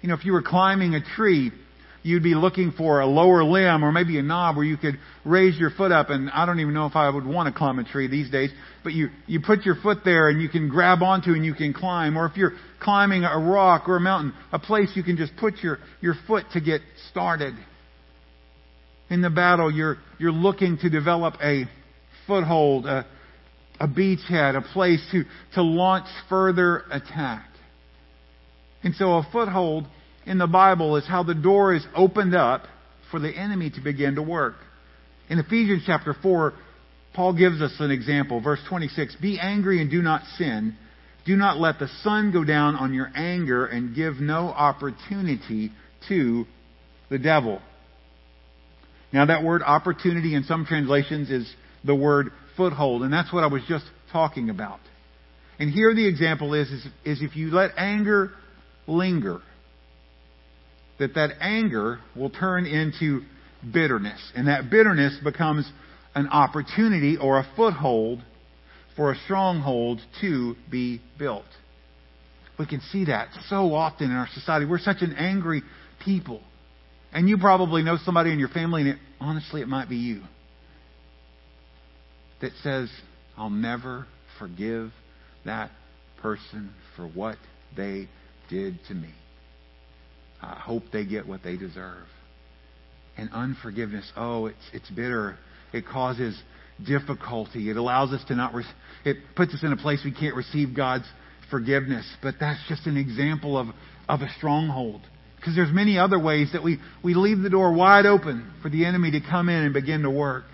You 0.01 0.09
know, 0.09 0.14
if 0.14 0.24
you 0.24 0.32
were 0.32 0.42
climbing 0.42 0.94
a 0.94 1.01
tree, 1.16 1.51
you'd 2.03 2.22
be 2.22 2.34
looking 2.34 2.72
for 2.72 3.01
a 3.01 3.07
lower 3.07 3.44
limb 3.44 3.84
or 3.84 3.92
maybe 3.92 4.18
a 4.18 4.22
knob 4.22 4.57
where 4.57 4.64
you 4.64 4.76
could 4.76 4.98
raise 5.24 5.59
your 5.59 5.70
foot 5.70 5.92
up. 5.92 6.11
And 6.11 6.30
I 6.30 6.46
don't 6.46 6.61
even 6.61 6.74
know 6.74 6.86
if 6.86 6.96
I 6.96 7.09
would 7.09 7.26
want 7.26 7.53
to 7.53 7.57
climb 7.57 7.78
a 7.78 7.84
tree 7.84 8.09
these 8.09 8.30
days, 8.30 8.51
but 8.82 8.92
you, 8.92 9.09
you 9.26 9.40
put 9.40 9.64
your 9.64 9.76
foot 9.76 9.98
there 10.05 10.28
and 10.28 10.40
you 10.40 10.48
can 10.48 10.68
grab 10.68 11.03
onto 11.03 11.32
and 11.32 11.44
you 11.44 11.55
can 11.55 11.72
climb. 11.72 12.16
Or 12.16 12.26
if 12.26 12.36
you're 12.36 12.53
climbing 12.80 13.24
a 13.24 13.38
rock 13.38 13.88
or 13.88 13.96
a 13.96 14.01
mountain, 14.01 14.32
a 14.53 14.59
place 14.59 14.90
you 14.94 15.03
can 15.03 15.16
just 15.16 15.36
put 15.36 15.59
your, 15.59 15.78
your 16.01 16.14
foot 16.26 16.44
to 16.53 16.61
get 16.61 16.80
started. 17.11 17.55
In 19.11 19.22
the 19.22 19.30
battle, 19.30 19.70
you're, 19.70 19.98
you're 20.18 20.32
looking 20.32 20.78
to 20.78 20.88
develop 20.88 21.34
a 21.42 21.64
foothold, 22.26 22.86
a, 22.86 23.07
a 23.78 23.88
beachhead, 23.88 24.57
a 24.57 24.62
place 24.72 25.05
to, 25.12 25.24
to 25.55 25.62
launch 25.62 26.07
further 26.28 26.84
attack. 26.90 27.46
And 28.82 28.94
so 28.94 29.12
a 29.12 29.28
foothold 29.30 29.86
in 30.31 30.39
the 30.39 30.47
Bible 30.47 30.95
is 30.95 31.05
how 31.09 31.24
the 31.24 31.35
door 31.35 31.74
is 31.74 31.85
opened 31.93 32.37
up 32.37 32.62
for 33.11 33.18
the 33.18 33.37
enemy 33.37 33.68
to 33.70 33.81
begin 33.81 34.14
to 34.14 34.22
work. 34.22 34.55
In 35.28 35.41
Ephesians 35.41 35.83
chapter 35.85 36.14
4, 36.22 36.53
Paul 37.14 37.37
gives 37.37 37.61
us 37.61 37.72
an 37.81 37.91
example. 37.91 38.41
Verse 38.41 38.61
26 38.68 39.16
Be 39.16 39.41
angry 39.41 39.83
and 39.83 39.91
do 39.91 40.01
not 40.03 40.22
sin. 40.39 40.76
Do 41.26 41.37
not 41.37 41.59
let 41.59 41.81
the 41.81 41.89
sun 42.05 42.31
go 42.31 42.45
down 42.45 42.76
on 42.76 42.95
your 42.95 43.11
anger 43.12 43.66
and 43.66 43.95
give 43.95 44.20
no 44.20 44.51
opportunity 44.51 45.72
to 46.09 46.45
the 47.11 47.18
devil. 47.18 47.61
Now, 49.12 49.26
that 49.26 49.43
word 49.43 49.62
opportunity 49.66 50.37
in 50.37 50.45
some 50.45 50.64
translations 50.64 51.28
is 51.28 51.53
the 51.85 51.95
word 51.95 52.31
foothold, 52.57 53.03
and 53.03 53.12
that's 53.12 53.33
what 53.33 53.43
I 53.43 53.49
was 53.49 53.62
just 53.68 53.85
talking 54.12 54.49
about. 54.49 54.78
And 55.59 55.70
here 55.70 55.93
the 55.93 56.07
example 56.07 56.55
is, 56.55 56.70
is, 56.70 56.87
is 57.05 57.20
if 57.20 57.35
you 57.35 57.51
let 57.51 57.72
anger 57.76 58.31
linger, 58.87 59.41
that 61.01 61.14
that 61.14 61.30
anger 61.40 61.98
will 62.14 62.30
turn 62.30 62.66
into 62.66 63.22
bitterness. 63.72 64.20
And 64.36 64.46
that 64.48 64.70
bitterness 64.70 65.18
becomes 65.24 65.70
an 66.14 66.28
opportunity 66.28 67.16
or 67.16 67.38
a 67.38 67.46
foothold 67.57 68.22
for 68.96 69.11
a 69.11 69.16
stronghold 69.24 70.01
to 70.20 70.55
be 70.70 71.01
built. 71.18 71.46
We 72.59 72.66
can 72.66 72.80
see 72.92 73.07
that 73.07 73.28
so 73.48 73.74
often 73.74 74.11
in 74.11 74.16
our 74.16 74.28
society. 74.34 74.66
We're 74.66 74.78
such 74.78 75.01
an 75.01 75.14
angry 75.14 75.62
people. 76.05 76.42
And 77.12 77.28
you 77.28 77.38
probably 77.38 77.82
know 77.82 77.96
somebody 78.05 78.32
in 78.32 78.38
your 78.38 78.48
family, 78.48 78.82
and 78.82 78.90
it, 78.90 78.98
honestly, 79.20 79.62
it 79.62 79.68
might 79.68 79.88
be 79.88 79.96
you, 79.96 80.22
that 82.40 82.53
says, 82.62 82.90
I'll 83.36 83.51
never 83.51 84.07
forgive 84.38 84.92
that 85.44 85.70
person 86.20 86.72
for 86.94 87.07
what 87.09 87.36
they 87.76 88.09
did 88.51 88.78
to 88.88 88.94
me. 88.94 89.11
I 90.43 90.55
hope 90.55 90.84
they 90.93 91.05
get 91.05 91.26
what 91.26 91.43
they 91.43 91.57
deserve. 91.57 92.07
And 93.16 93.30
unforgiveness, 93.32 94.11
oh, 94.16 94.47
it's, 94.47 94.57
it's 94.72 94.91
bitter. 94.91 95.36
It 95.72 95.86
causes 95.86 96.41
difficulty. 96.86 97.70
It 97.70 97.76
allows 97.76 98.12
us 98.12 98.22
to 98.28 98.34
not, 98.34 98.55
re- 98.55 98.64
it 99.05 99.18
puts 99.36 99.55
us 99.55 99.62
in 99.62 99.72
a 99.72 99.76
place 99.76 100.01
we 100.05 100.12
can't 100.12 100.34
receive 100.34 100.74
God's 100.74 101.05
forgiveness. 101.51 102.07
But 102.22 102.36
that's 102.41 102.61
just 102.68 102.86
an 102.86 102.97
example 102.97 103.59
of, 103.59 103.68
of 104.09 104.20
a 104.20 104.28
stronghold. 104.38 105.03
Because 105.36 105.55
there's 105.55 105.72
many 105.72 105.99
other 105.99 106.18
ways 106.18 106.51
that 106.53 106.62
we, 106.62 106.78
we 107.03 107.14
leave 107.14 107.41
the 107.41 107.51
door 107.51 107.72
wide 107.72 108.07
open 108.07 108.53
for 108.62 108.68
the 108.68 108.84
enemy 108.84 109.11
to 109.12 109.20
come 109.20 109.49
in 109.49 109.62
and 109.64 109.72
begin 109.72 110.03
to 110.03 110.11
work. 110.11 110.45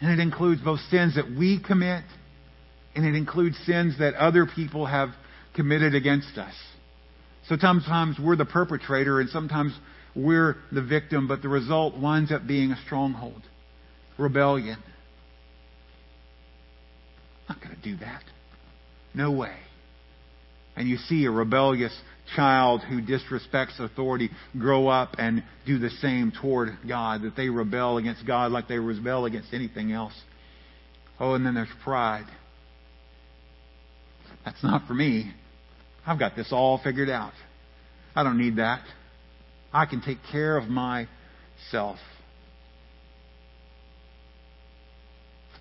And 0.00 0.10
it 0.10 0.22
includes 0.22 0.60
both 0.60 0.80
sins 0.90 1.16
that 1.16 1.26
we 1.30 1.60
commit, 1.64 2.04
and 2.94 3.04
it 3.04 3.16
includes 3.16 3.56
sins 3.64 3.98
that 3.98 4.14
other 4.14 4.46
people 4.46 4.86
have 4.86 5.10
committed 5.54 5.94
against 5.94 6.36
us. 6.38 6.54
So 7.48 7.56
sometimes 7.58 8.16
we're 8.18 8.36
the 8.36 8.44
perpetrator 8.44 9.20
and 9.20 9.28
sometimes 9.30 9.72
we're 10.14 10.56
the 10.70 10.82
victim, 10.82 11.28
but 11.28 11.42
the 11.42 11.48
result 11.48 11.96
winds 11.96 12.30
up 12.30 12.46
being 12.46 12.72
a 12.72 12.76
stronghold. 12.84 13.42
Rebellion. 14.18 14.78
I'm 17.48 17.56
not 17.56 17.64
going 17.64 17.74
to 17.74 17.82
do 17.82 17.96
that. 17.98 18.22
No 19.14 19.32
way. 19.32 19.56
And 20.76 20.88
you 20.88 20.96
see 20.96 21.24
a 21.24 21.30
rebellious 21.30 21.96
child 22.36 22.82
who 22.82 23.00
disrespects 23.00 23.80
authority 23.80 24.30
grow 24.58 24.88
up 24.88 25.14
and 25.18 25.42
do 25.66 25.78
the 25.78 25.90
same 25.90 26.32
toward 26.42 26.76
God, 26.86 27.22
that 27.22 27.36
they 27.36 27.48
rebel 27.48 27.96
against 27.96 28.26
God 28.26 28.52
like 28.52 28.68
they 28.68 28.78
rebel 28.78 29.24
against 29.24 29.54
anything 29.54 29.92
else. 29.92 30.12
Oh, 31.18 31.34
and 31.34 31.46
then 31.46 31.54
there's 31.54 31.68
pride. 31.82 32.26
That's 34.44 34.62
not 34.62 34.86
for 34.86 34.94
me. 34.94 35.32
I've 36.08 36.18
got 36.18 36.34
this 36.34 36.48
all 36.52 36.80
figured 36.82 37.10
out. 37.10 37.34
I 38.16 38.22
don't 38.22 38.38
need 38.38 38.56
that. 38.56 38.82
I 39.74 39.84
can 39.84 40.00
take 40.00 40.16
care 40.32 40.56
of 40.56 40.66
myself. 40.66 41.98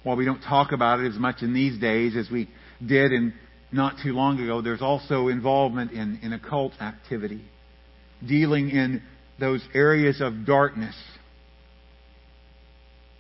While 0.03 0.15
we 0.15 0.23
don't 0.23 0.39
talk 0.41 0.71
about 0.71 1.01
it 1.01 1.11
as 1.11 1.19
much 1.19 1.41
in 1.41 1.53
these 1.53 1.77
days 1.77 2.15
as 2.15 2.31
we 2.31 2.47
did 2.79 3.11
in 3.11 3.33
not 3.73 3.95
too 4.01 4.13
long 4.13 4.39
ago, 4.39 4.61
there's 4.61 4.81
also 4.81 5.27
involvement 5.27 5.91
in, 5.91 6.21
in 6.23 6.31
occult 6.31 6.71
activity, 6.79 7.43
dealing 8.25 8.69
in 8.69 9.03
those 9.41 9.61
areas 9.75 10.21
of 10.21 10.45
darkness. 10.45 10.95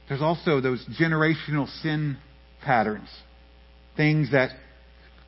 There's 0.07 0.21
also 0.21 0.61
those 0.61 0.81
generational 0.97 1.67
sin 1.81 2.19
patterns, 2.63 3.09
things 3.97 4.31
that 4.31 4.51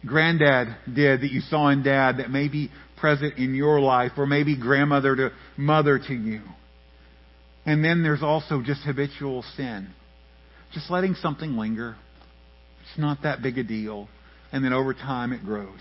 granddad 0.05 0.75
did 0.93 1.21
that 1.21 1.31
you 1.31 1.41
saw 1.41 1.69
in 1.69 1.83
dad 1.83 2.17
that 2.17 2.29
may 2.29 2.47
be 2.47 2.71
present 2.97 3.37
in 3.37 3.55
your 3.55 3.79
life, 3.79 4.11
or 4.17 4.25
maybe 4.25 4.57
grandmother 4.57 5.15
to 5.15 5.31
mother 5.57 5.99
to 5.99 6.13
you. 6.13 6.41
And 7.65 7.83
then 7.83 8.03
there's 8.03 8.23
also 8.23 8.61
just 8.61 8.81
habitual 8.81 9.43
sin. 9.55 9.89
Just 10.73 10.89
letting 10.89 11.15
something 11.15 11.51
linger. 11.55 11.95
It's 12.81 12.99
not 12.99 13.23
that 13.23 13.41
big 13.41 13.57
a 13.57 13.63
deal. 13.63 14.07
And 14.51 14.63
then 14.63 14.73
over 14.73 14.93
time 14.93 15.31
it 15.33 15.43
grows. 15.43 15.79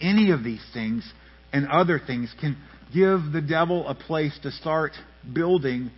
Any 0.00 0.30
of 0.30 0.42
these 0.42 0.64
things 0.72 1.10
and 1.52 1.68
other 1.68 2.00
things 2.04 2.34
can 2.40 2.56
give 2.92 3.32
the 3.32 3.40
devil 3.40 3.86
a 3.86 3.94
place 3.94 4.36
to 4.42 4.50
start 4.50 4.92
building 5.32 5.90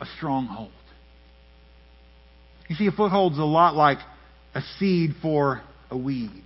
a 0.00 0.06
stronghold. 0.16 0.70
You 2.68 2.76
see, 2.76 2.86
a 2.86 2.92
foothold's 2.92 3.38
a 3.38 3.44
lot 3.44 3.74
like 3.74 3.98
a 4.54 4.62
seed 4.78 5.10
for 5.20 5.60
a 5.90 5.96
weed. 5.96 6.44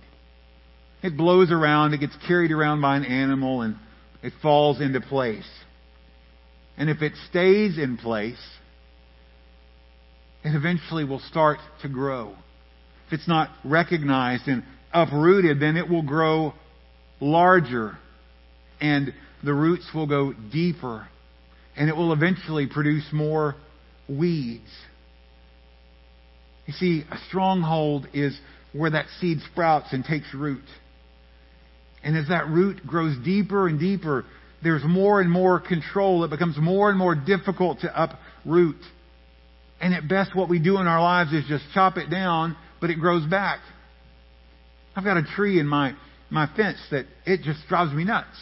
It 1.03 1.15
blows 1.15 1.51
around, 1.51 1.93
it 1.93 1.99
gets 1.99 2.15
carried 2.27 2.51
around 2.51 2.81
by 2.81 2.97
an 2.97 3.05
animal, 3.05 3.61
and 3.61 3.75
it 4.23 4.33
falls 4.41 4.81
into 4.81 4.99
place. 4.99 5.47
And 6.77 6.89
if 6.89 7.01
it 7.01 7.13
stays 7.29 7.77
in 7.77 7.97
place, 7.97 8.41
it 10.43 10.55
eventually 10.55 11.03
will 11.03 11.19
start 11.19 11.59
to 11.81 11.89
grow. 11.89 12.35
If 13.07 13.13
it's 13.13 13.27
not 13.27 13.49
recognized 13.63 14.47
and 14.47 14.63
uprooted, 14.93 15.59
then 15.59 15.77
it 15.77 15.89
will 15.89 16.03
grow 16.03 16.53
larger 17.19 17.97
and 18.79 19.13
the 19.43 19.53
roots 19.53 19.89
will 19.93 20.07
go 20.07 20.33
deeper 20.33 21.07
and 21.75 21.89
it 21.89 21.95
will 21.95 22.13
eventually 22.13 22.67
produce 22.67 23.05
more 23.11 23.55
weeds. 24.07 24.69
You 26.65 26.73
see, 26.73 27.03
a 27.09 27.17
stronghold 27.29 28.07
is 28.13 28.37
where 28.73 28.91
that 28.91 29.05
seed 29.19 29.39
sprouts 29.51 29.93
and 29.93 30.03
takes 30.03 30.33
root. 30.33 30.65
And 32.07 32.15
as 32.15 32.29
that 32.29 32.47
root 32.47 32.87
grows 32.87 33.17
deeper 33.25 33.67
and 33.67 33.77
deeper, 33.77 34.23
there's 34.63 34.81
more 34.85 35.19
and 35.19 35.29
more 35.29 35.59
control. 35.59 36.23
It 36.23 36.29
becomes 36.29 36.55
more 36.57 36.89
and 36.89 36.97
more 36.97 37.15
difficult 37.15 37.81
to 37.81 37.91
uproot. 38.01 38.77
And 39.81 39.93
at 39.93 40.07
best, 40.07 40.33
what 40.33 40.47
we 40.47 40.57
do 40.57 40.77
in 40.77 40.87
our 40.87 41.01
lives 41.01 41.33
is 41.33 41.43
just 41.49 41.65
chop 41.73 41.97
it 41.97 42.09
down, 42.09 42.55
but 42.79 42.91
it 42.91 42.95
grows 42.95 43.25
back. 43.29 43.59
I've 44.95 45.03
got 45.03 45.17
a 45.17 45.23
tree 45.35 45.59
in 45.59 45.67
my, 45.67 45.95
my 46.29 46.47
fence 46.55 46.77
that 46.91 47.07
it 47.25 47.41
just 47.41 47.59
drives 47.67 47.91
me 47.91 48.05
nuts. 48.05 48.37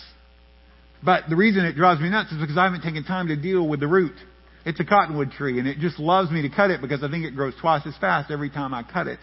But 1.03 1.23
the 1.27 1.35
reason 1.35 1.65
it 1.65 1.75
drives 1.75 1.99
me 1.99 2.09
nuts 2.11 2.31
is 2.33 2.37
because 2.39 2.59
I 2.59 2.65
haven't 2.65 2.83
taken 2.83 3.03
time 3.03 3.29
to 3.29 3.35
deal 3.35 3.67
with 3.67 3.79
the 3.79 3.87
root. 3.87 4.15
It's 4.63 4.79
a 4.79 4.85
cottonwood 4.85 5.31
tree, 5.31 5.57
and 5.57 5.67
it 5.67 5.79
just 5.79 5.97
loves 5.97 6.29
me 6.29 6.43
to 6.43 6.55
cut 6.55 6.69
it 6.69 6.81
because 6.81 7.03
I 7.03 7.09
think 7.09 7.25
it 7.25 7.31
grows 7.31 7.55
twice 7.59 7.81
as 7.87 7.97
fast 7.97 8.29
every 8.29 8.51
time 8.51 8.75
I 8.75 8.83
cut 8.83 9.07
it. 9.07 9.17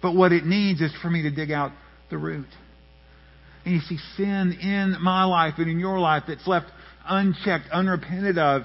But 0.00 0.14
what 0.14 0.30
it 0.30 0.46
needs 0.46 0.80
is 0.80 0.92
for 1.02 1.10
me 1.10 1.22
to 1.22 1.30
dig 1.32 1.50
out 1.50 1.72
the 2.08 2.18
root. 2.18 2.46
And 3.64 3.74
you 3.74 3.80
see, 3.80 3.98
sin 4.16 4.58
in 4.60 4.96
my 5.00 5.24
life 5.24 5.54
and 5.58 5.70
in 5.70 5.78
your 5.78 5.98
life 5.98 6.24
that's 6.28 6.46
left 6.46 6.66
unchecked, 7.06 7.66
unrepented 7.72 8.38
of, 8.38 8.62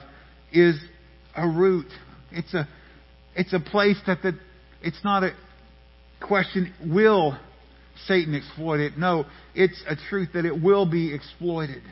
is 0.51 0.79
a 1.35 1.47
root. 1.47 1.87
It's 2.31 2.53
a, 2.53 2.67
it's 3.35 3.53
a 3.53 3.59
place 3.59 3.97
that 4.07 4.21
the, 4.21 4.33
it's 4.81 5.03
not 5.03 5.23
a 5.23 5.31
question, 6.21 6.73
will 6.85 7.37
Satan 8.07 8.35
exploit 8.35 8.79
it? 8.79 8.97
No, 8.97 9.25
it's 9.55 9.81
a 9.87 9.95
truth 10.09 10.29
that 10.33 10.45
it 10.45 10.61
will 10.61 10.85
be 10.85 11.13
exploited. 11.13 11.83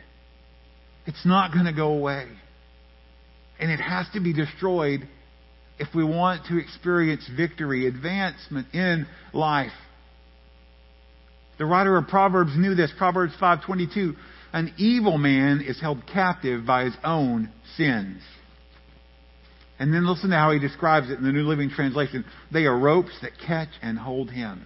It's 1.05 1.25
not 1.25 1.53
going 1.53 1.65
to 1.65 1.73
go 1.73 1.93
away. 1.93 2.27
And 3.59 3.71
it 3.71 3.79
has 3.79 4.05
to 4.13 4.19
be 4.19 4.33
destroyed 4.33 5.07
if 5.79 5.87
we 5.95 6.03
want 6.03 6.45
to 6.47 6.57
experience 6.57 7.29
victory, 7.35 7.87
advancement 7.87 8.67
in 8.73 9.07
life. 9.33 9.71
The 11.57 11.65
writer 11.65 11.97
of 11.97 12.07
Proverbs 12.07 12.51
knew 12.55 12.75
this. 12.75 12.91
Proverbs 12.97 13.33
5:22, 13.39 14.15
an 14.53 14.73
evil 14.77 15.17
man 15.17 15.61
is 15.61 15.79
held 15.79 16.05
captive 16.05 16.65
by 16.65 16.85
his 16.85 16.95
own 17.03 17.49
sins. 17.75 18.21
And 19.79 19.93
then 19.93 20.05
listen 20.07 20.31
to 20.31 20.35
how 20.35 20.51
he 20.51 20.59
describes 20.59 21.09
it 21.09 21.17
in 21.19 21.23
the 21.23 21.31
New 21.31 21.43
Living 21.43 21.69
Translation. 21.69 22.25
They 22.51 22.65
are 22.65 22.77
ropes 22.77 23.19
that 23.21 23.37
catch 23.45 23.69
and 23.81 23.97
hold 23.97 24.31
him. 24.31 24.65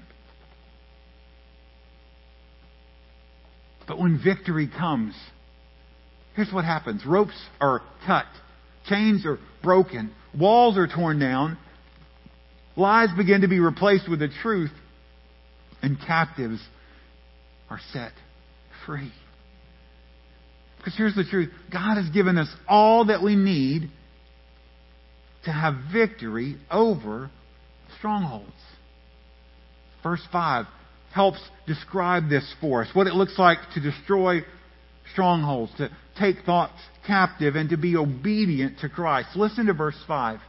But 3.88 4.00
when 4.00 4.22
victory 4.24 4.68
comes, 4.68 5.16
here's 6.36 6.52
what 6.52 6.64
happens. 6.64 7.06
Ropes 7.06 7.36
are 7.60 7.82
cut. 8.06 8.28
Chains 8.88 9.26
are 9.26 9.38
broken. 9.62 10.12
Walls 10.38 10.78
are 10.78 10.88
torn 10.88 11.20
down. 11.20 11.58
Lies 12.78 13.10
begin 13.18 13.42
to 13.42 13.50
be 13.50 13.60
replaced 13.60 14.10
with 14.10 14.20
the 14.20 14.30
truth. 14.42 14.72
And 15.82 16.00
captives 16.00 16.62
are 17.72 17.80
set 17.94 18.12
free. 18.86 19.14
Because 20.78 20.94
here's 20.98 21.16
the 21.16 21.24
truth 21.24 21.50
God 21.72 21.96
has 21.96 22.10
given 22.10 22.38
us 22.38 22.50
all 22.68 23.06
that 23.06 23.24
we 23.24 23.36
need 23.36 23.90
to 25.46 25.52
have 25.52 25.76
victory 25.92 26.58
over 26.70 27.32
strongholds. 27.98 28.52
Verse 30.04 30.22
5 30.34 30.66
helps 31.14 31.40
describe 31.66 32.30
this 32.30 32.54
for 32.60 32.84
us 32.84 32.90
what 32.94 33.08
it 33.08 33.14
looks 33.14 33.40
like 33.40 33.60
to 33.74 33.80
destroy 33.80 34.42
strongholds, 35.14 35.72
to 35.78 35.90
take 36.20 36.38
thoughts 36.46 36.74
captive, 37.08 37.56
and 37.56 37.70
to 37.70 37.78
be 37.78 37.96
obedient 37.96 38.80
to 38.80 38.90
Christ. 38.90 39.30
Listen 39.36 39.68
to 39.68 39.74
verse 39.74 39.98
5. 40.08 40.40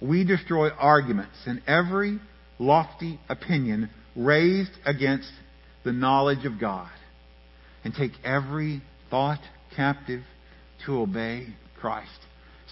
We 0.00 0.24
destroy 0.24 0.70
arguments 0.70 1.36
and 1.46 1.60
every 1.66 2.18
lofty 2.58 3.20
opinion 3.28 3.90
raised 4.16 4.72
against 4.86 5.30
the 5.84 5.92
knowledge 5.92 6.44
of 6.44 6.60
God 6.60 6.90
and 7.84 7.94
take 7.94 8.12
every 8.24 8.82
thought 9.10 9.40
captive 9.74 10.22
to 10.86 11.00
obey 11.00 11.46
Christ. 11.80 12.10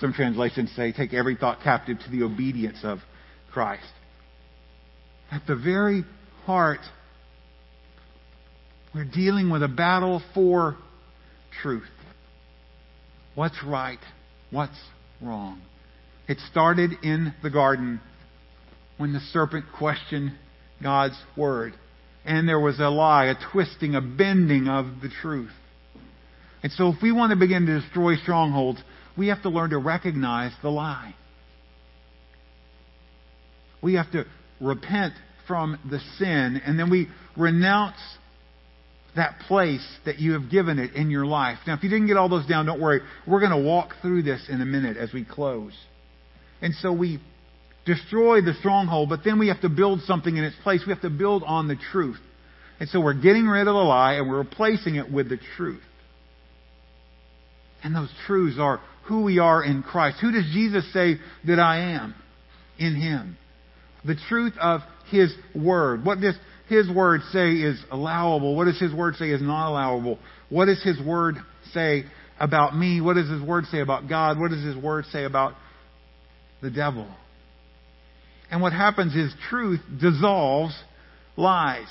Some 0.00 0.12
translations 0.12 0.70
say, 0.76 0.92
take 0.92 1.12
every 1.12 1.36
thought 1.36 1.60
captive 1.62 1.98
to 2.04 2.10
the 2.10 2.22
obedience 2.22 2.78
of 2.82 2.98
Christ. 3.52 3.82
At 5.30 5.46
the 5.46 5.56
very 5.56 6.04
heart, 6.44 6.80
we're 8.94 9.04
dealing 9.04 9.50
with 9.50 9.62
a 9.62 9.68
battle 9.68 10.22
for 10.34 10.76
truth. 11.62 11.88
What's 13.34 13.62
right? 13.64 13.98
What's 14.50 14.78
wrong? 15.20 15.60
It 16.26 16.38
started 16.50 16.92
in 17.02 17.34
the 17.42 17.50
garden 17.50 18.00
when 18.96 19.12
the 19.12 19.20
serpent 19.20 19.66
questioned 19.76 20.32
God's 20.82 21.18
word. 21.36 21.74
And 22.28 22.46
there 22.46 22.60
was 22.60 22.78
a 22.78 22.90
lie, 22.90 23.24
a 23.24 23.34
twisting, 23.52 23.94
a 23.94 24.02
bending 24.02 24.68
of 24.68 25.00
the 25.00 25.08
truth. 25.22 25.50
And 26.62 26.70
so 26.72 26.88
if 26.88 26.96
we 27.02 27.10
want 27.10 27.30
to 27.30 27.36
begin 27.36 27.64
to 27.64 27.80
destroy 27.80 28.16
strongholds, 28.16 28.80
we 29.16 29.28
have 29.28 29.42
to 29.42 29.48
learn 29.48 29.70
to 29.70 29.78
recognize 29.78 30.52
the 30.60 30.68
lie. 30.68 31.14
We 33.82 33.94
have 33.94 34.12
to 34.12 34.26
repent 34.60 35.14
from 35.46 35.78
the 35.90 36.00
sin, 36.18 36.60
and 36.66 36.78
then 36.78 36.90
we 36.90 37.08
renounce 37.34 37.96
that 39.16 39.38
place 39.46 39.86
that 40.04 40.18
you 40.18 40.32
have 40.32 40.50
given 40.50 40.78
it 40.78 40.92
in 40.94 41.10
your 41.10 41.24
life. 41.24 41.58
Now, 41.66 41.74
if 41.74 41.82
you 41.82 41.88
didn't 41.88 42.08
get 42.08 42.18
all 42.18 42.28
those 42.28 42.46
down, 42.46 42.66
don't 42.66 42.80
worry. 42.80 43.00
We're 43.26 43.40
going 43.40 43.52
to 43.52 43.66
walk 43.66 43.94
through 44.02 44.24
this 44.24 44.48
in 44.50 44.60
a 44.60 44.66
minute 44.66 44.98
as 44.98 45.14
we 45.14 45.24
close. 45.24 45.72
And 46.60 46.74
so 46.74 46.92
we 46.92 47.20
destroy 47.88 48.42
the 48.42 48.54
stronghold, 48.60 49.08
but 49.08 49.20
then 49.24 49.38
we 49.38 49.48
have 49.48 49.60
to 49.62 49.68
build 49.68 50.02
something 50.02 50.36
in 50.36 50.44
its 50.44 50.56
place. 50.62 50.82
We 50.86 50.92
have 50.92 51.02
to 51.02 51.10
build 51.10 51.42
on 51.42 51.66
the 51.66 51.76
truth. 51.90 52.20
And 52.78 52.88
so 52.90 53.00
we're 53.00 53.14
getting 53.14 53.46
rid 53.46 53.62
of 53.62 53.74
the 53.74 53.80
lie 53.80 54.14
and 54.14 54.28
we're 54.28 54.38
replacing 54.38 54.96
it 54.96 55.10
with 55.10 55.28
the 55.28 55.38
truth. 55.56 55.82
And 57.82 57.94
those 57.94 58.12
truths 58.26 58.58
are 58.60 58.80
who 59.06 59.24
we 59.24 59.38
are 59.38 59.64
in 59.64 59.82
Christ. 59.82 60.18
Who 60.20 60.30
does 60.30 60.44
Jesus 60.52 60.92
say 60.92 61.16
that 61.46 61.58
I 61.58 61.94
am 61.94 62.14
in 62.78 62.94
Him? 62.94 63.36
The 64.04 64.16
truth 64.28 64.52
of 64.60 64.82
His 65.10 65.34
Word. 65.54 66.04
What 66.04 66.20
does 66.20 66.36
His 66.68 66.88
Word 66.90 67.22
say 67.32 67.52
is 67.52 67.82
allowable? 67.90 68.54
What 68.54 68.66
does 68.66 68.78
His 68.78 68.92
Word 68.92 69.16
say 69.16 69.30
is 69.30 69.40
not 69.40 69.70
allowable? 69.70 70.18
What 70.50 70.66
does 70.66 70.82
His 70.82 71.00
Word 71.00 71.36
say 71.72 72.04
about 72.38 72.76
me? 72.76 73.00
What 73.00 73.14
does 73.14 73.30
His 73.30 73.42
Word 73.42 73.64
say 73.66 73.80
about 73.80 74.08
God? 74.08 74.38
What 74.38 74.50
does 74.50 74.62
His 74.62 74.76
Word 74.76 75.06
say 75.06 75.24
about 75.24 75.54
the 76.60 76.70
devil? 76.70 77.08
And 78.50 78.62
what 78.62 78.72
happens 78.72 79.14
is 79.14 79.32
truth 79.50 79.80
dissolves 80.00 80.74
lies. 81.36 81.86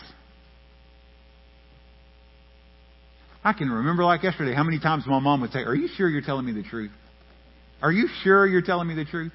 I 3.43 3.53
can 3.53 3.69
remember 3.69 4.03
like 4.03 4.23
yesterday 4.23 4.53
how 4.53 4.63
many 4.63 4.79
times 4.79 5.05
my 5.07 5.19
mom 5.19 5.41
would 5.41 5.51
say, 5.51 5.59
Are 5.59 5.75
you 5.75 5.87
sure 5.95 6.09
you're 6.09 6.21
telling 6.21 6.45
me 6.45 6.51
the 6.51 6.67
truth? 6.67 6.91
Are 7.81 7.91
you 7.91 8.07
sure 8.23 8.47
you're 8.47 8.61
telling 8.61 8.87
me 8.87 8.95
the 8.95 9.05
truth? 9.05 9.31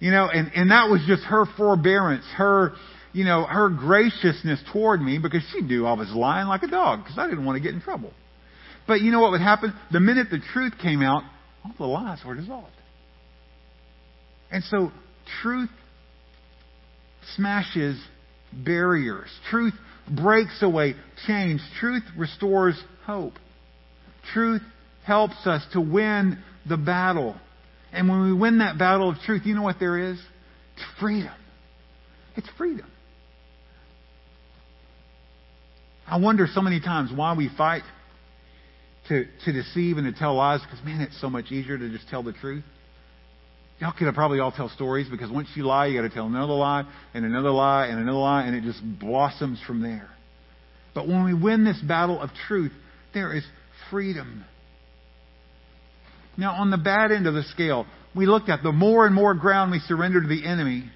You 0.00 0.10
know, 0.10 0.28
and, 0.32 0.50
and 0.54 0.70
that 0.70 0.90
was 0.90 1.02
just 1.06 1.22
her 1.24 1.44
forbearance, 1.56 2.24
her, 2.36 2.72
you 3.12 3.24
know, 3.24 3.44
her 3.44 3.68
graciousness 3.70 4.60
toward 4.72 5.00
me 5.00 5.18
because 5.18 5.42
she 5.52 5.60
knew 5.60 5.86
I 5.86 5.92
was 5.92 6.10
lying 6.12 6.48
like 6.48 6.62
a 6.62 6.68
dog 6.68 7.04
because 7.04 7.18
I 7.18 7.28
didn't 7.28 7.44
want 7.44 7.56
to 7.56 7.62
get 7.62 7.74
in 7.74 7.80
trouble. 7.80 8.12
But 8.86 9.00
you 9.00 9.10
know 9.10 9.20
what 9.20 9.32
would 9.32 9.40
happen? 9.40 9.74
The 9.92 10.00
minute 10.00 10.28
the 10.30 10.40
truth 10.52 10.74
came 10.80 11.02
out, 11.02 11.22
all 11.64 11.72
the 11.78 11.86
lies 11.86 12.18
were 12.26 12.34
dissolved. 12.34 12.70
And 14.50 14.62
so 14.64 14.90
truth 15.42 15.70
smashes 17.34 18.00
barriers. 18.52 19.28
Truth 19.50 19.74
breaks 20.10 20.62
away 20.62 20.94
chains. 21.26 21.60
Truth 21.80 22.04
restores 22.16 22.80
hope. 23.04 23.34
Truth 24.32 24.62
helps 25.04 25.46
us 25.46 25.64
to 25.72 25.80
win 25.80 26.38
the 26.68 26.76
battle. 26.76 27.36
And 27.92 28.08
when 28.08 28.24
we 28.24 28.32
win 28.32 28.58
that 28.58 28.78
battle 28.78 29.10
of 29.10 29.16
truth, 29.24 29.42
you 29.44 29.54
know 29.54 29.62
what 29.62 29.76
there 29.78 30.10
is? 30.10 30.18
It's 30.74 30.84
freedom. 31.00 31.32
It's 32.36 32.48
freedom. 32.58 32.86
I 36.06 36.18
wonder 36.18 36.46
so 36.52 36.60
many 36.60 36.80
times 36.80 37.10
why 37.14 37.34
we 37.34 37.50
fight 37.56 37.82
to, 39.08 39.24
to 39.44 39.52
deceive 39.52 39.96
and 39.96 40.12
to 40.12 40.18
tell 40.18 40.34
lies 40.34 40.60
because, 40.60 40.84
man, 40.84 41.00
it's 41.00 41.20
so 41.20 41.30
much 41.30 41.50
easier 41.50 41.78
to 41.78 41.88
just 41.90 42.08
tell 42.08 42.22
the 42.22 42.32
truth. 42.32 42.64
Y'all 43.80 43.92
could 43.96 44.12
probably 44.14 44.40
all 44.40 44.52
tell 44.52 44.70
stories 44.70 45.06
because 45.10 45.30
once 45.30 45.48
you 45.54 45.64
lie, 45.64 45.86
you 45.86 46.00
got 46.00 46.08
to 46.08 46.14
tell 46.14 46.26
another 46.26 46.54
lie 46.54 46.84
and 47.12 47.24
another 47.24 47.50
lie 47.50 47.86
and 47.86 47.98
another 47.98 48.18
lie, 48.18 48.44
and 48.44 48.56
it 48.56 48.62
just 48.62 48.80
blossoms 48.98 49.60
from 49.66 49.82
there. 49.82 50.08
But 50.94 51.06
when 51.06 51.24
we 51.24 51.34
win 51.34 51.64
this 51.64 51.80
battle 51.86 52.20
of 52.20 52.30
truth, 52.48 52.72
there 53.12 53.36
is 53.36 53.44
freedom. 53.90 54.44
Now, 56.38 56.52
on 56.54 56.70
the 56.70 56.78
bad 56.78 57.12
end 57.12 57.26
of 57.26 57.34
the 57.34 57.42
scale, 57.42 57.86
we 58.14 58.24
looked 58.24 58.48
at 58.48 58.62
the 58.62 58.72
more 58.72 59.04
and 59.04 59.14
more 59.14 59.34
ground 59.34 59.72
we 59.72 59.78
surrender 59.80 60.22
to 60.22 60.28
the 60.28 60.46
enemy, 60.46 60.90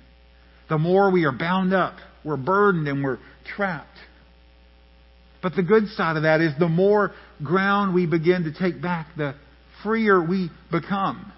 the 0.70 0.78
more 0.78 1.10
we 1.10 1.24
are 1.24 1.32
bound 1.32 1.74
up, 1.74 1.96
we're 2.24 2.38
burdened, 2.38 2.88
and 2.88 3.04
we're 3.04 3.18
trapped. 3.56 3.88
But 5.42 5.54
the 5.54 5.62
good 5.62 5.88
side 5.88 6.16
of 6.16 6.22
that 6.22 6.40
is 6.40 6.52
the 6.58 6.68
more 6.68 7.12
ground 7.42 7.94
we 7.94 8.06
begin 8.06 8.44
to 8.44 8.52
take 8.52 8.80
back, 8.80 9.08
the 9.16 9.34
freer 9.82 10.22
we 10.22 10.50
become. 10.70 11.32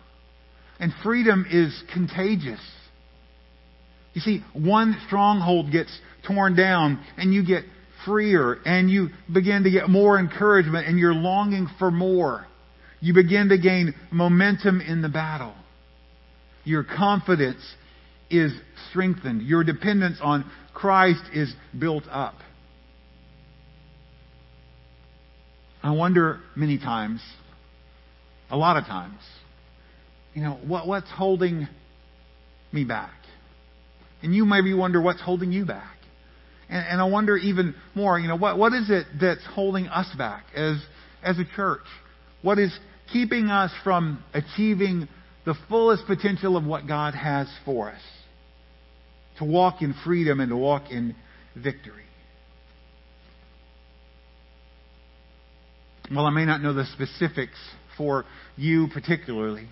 And 0.83 0.93
freedom 1.05 1.47
is 1.49 1.81
contagious. 1.95 2.59
You 4.15 4.21
see, 4.21 4.43
one 4.53 5.01
stronghold 5.07 5.71
gets 5.71 5.97
torn 6.27 6.57
down 6.57 7.01
and 7.17 7.33
you 7.33 7.47
get 7.47 7.63
freer 8.05 8.59
and 8.65 8.91
you 8.91 9.11
begin 9.33 9.63
to 9.63 9.71
get 9.71 9.89
more 9.89 10.19
encouragement 10.19 10.89
and 10.89 10.99
you're 10.99 11.15
longing 11.15 11.69
for 11.79 11.93
more. 11.93 12.49
You 13.01 13.15
begin 13.15 13.51
to 13.51 13.59
gain 13.59 13.95
momentum 14.11 14.81
in 14.81 15.03
the 15.03 15.09
battle. 15.09 15.55
Your 16.65 16.83
confidence 16.83 17.63
is 18.29 18.53
strengthened. 18.91 19.43
Your 19.43 19.63
dependence 19.63 20.19
on 20.21 20.51
Christ 20.75 21.23
is 21.33 21.55
built 21.79 22.05
up. 22.11 22.35
I 25.81 25.93
wonder 25.93 26.41
many 26.57 26.79
times, 26.79 27.23
a 28.51 28.57
lot 28.57 28.77
of 28.77 28.85
times, 28.87 29.21
you 30.35 30.43
know, 30.43 30.59
what, 30.67 30.87
what's 30.87 31.11
holding 31.11 31.69
me 32.73 32.85
back? 32.85 33.13
And 34.23 34.35
you 34.35 34.45
maybe 34.45 34.73
wonder 34.73 35.01
what's 35.01 35.21
holding 35.21 35.53
you 35.53 35.65
back. 35.65 35.97
And, 36.69 36.87
and 36.87 37.01
I 37.01 37.05
wonder 37.05 37.37
even 37.37 37.75
more, 37.95 38.19
you 38.19 38.29
know, 38.29 38.37
what, 38.37 38.59
what 38.59 38.73
is 38.73 38.89
it 38.89 39.07
that's 39.21 39.45
holding 39.53 39.89
us 39.89 40.09
back 40.17 40.45
as, 40.55 40.77
as 41.23 41.39
a 41.39 41.45
church? 41.57 41.83
What 42.41 42.59
is 42.59 42.77
keeping 43.13 43.49
us 43.49 43.71
from 43.85 44.23
achieving 44.33 45.09
the 45.45 45.55
fullest 45.69 46.07
potential 46.07 46.57
of 46.57 46.65
what 46.65 46.87
God 46.87 47.15
has 47.15 47.49
for 47.65 47.91
us? 47.91 48.01
To 49.39 49.45
walk 49.45 49.83
in 49.83 49.95
freedom 50.05 50.41
and 50.41 50.51
to 50.51 50.57
walk 50.57 50.91
in 50.91 51.15
victory. 51.57 52.05
Well, 56.15 56.27
I 56.27 56.31
may 56.31 56.45
not 56.45 56.61
know 56.61 56.75
the 56.75 56.85
specifics 56.87 57.59
for 57.97 58.25
you 58.57 58.89
particularly. 58.93 59.67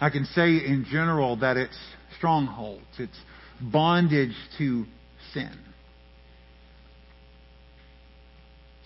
I 0.00 0.08
can 0.08 0.24
say 0.24 0.48
in 0.48 0.86
general 0.90 1.36
that 1.36 1.56
it's 1.56 1.78
strongholds, 2.16 2.84
it's 2.98 3.18
bondage 3.60 4.34
to 4.58 4.86
sin. 5.34 5.52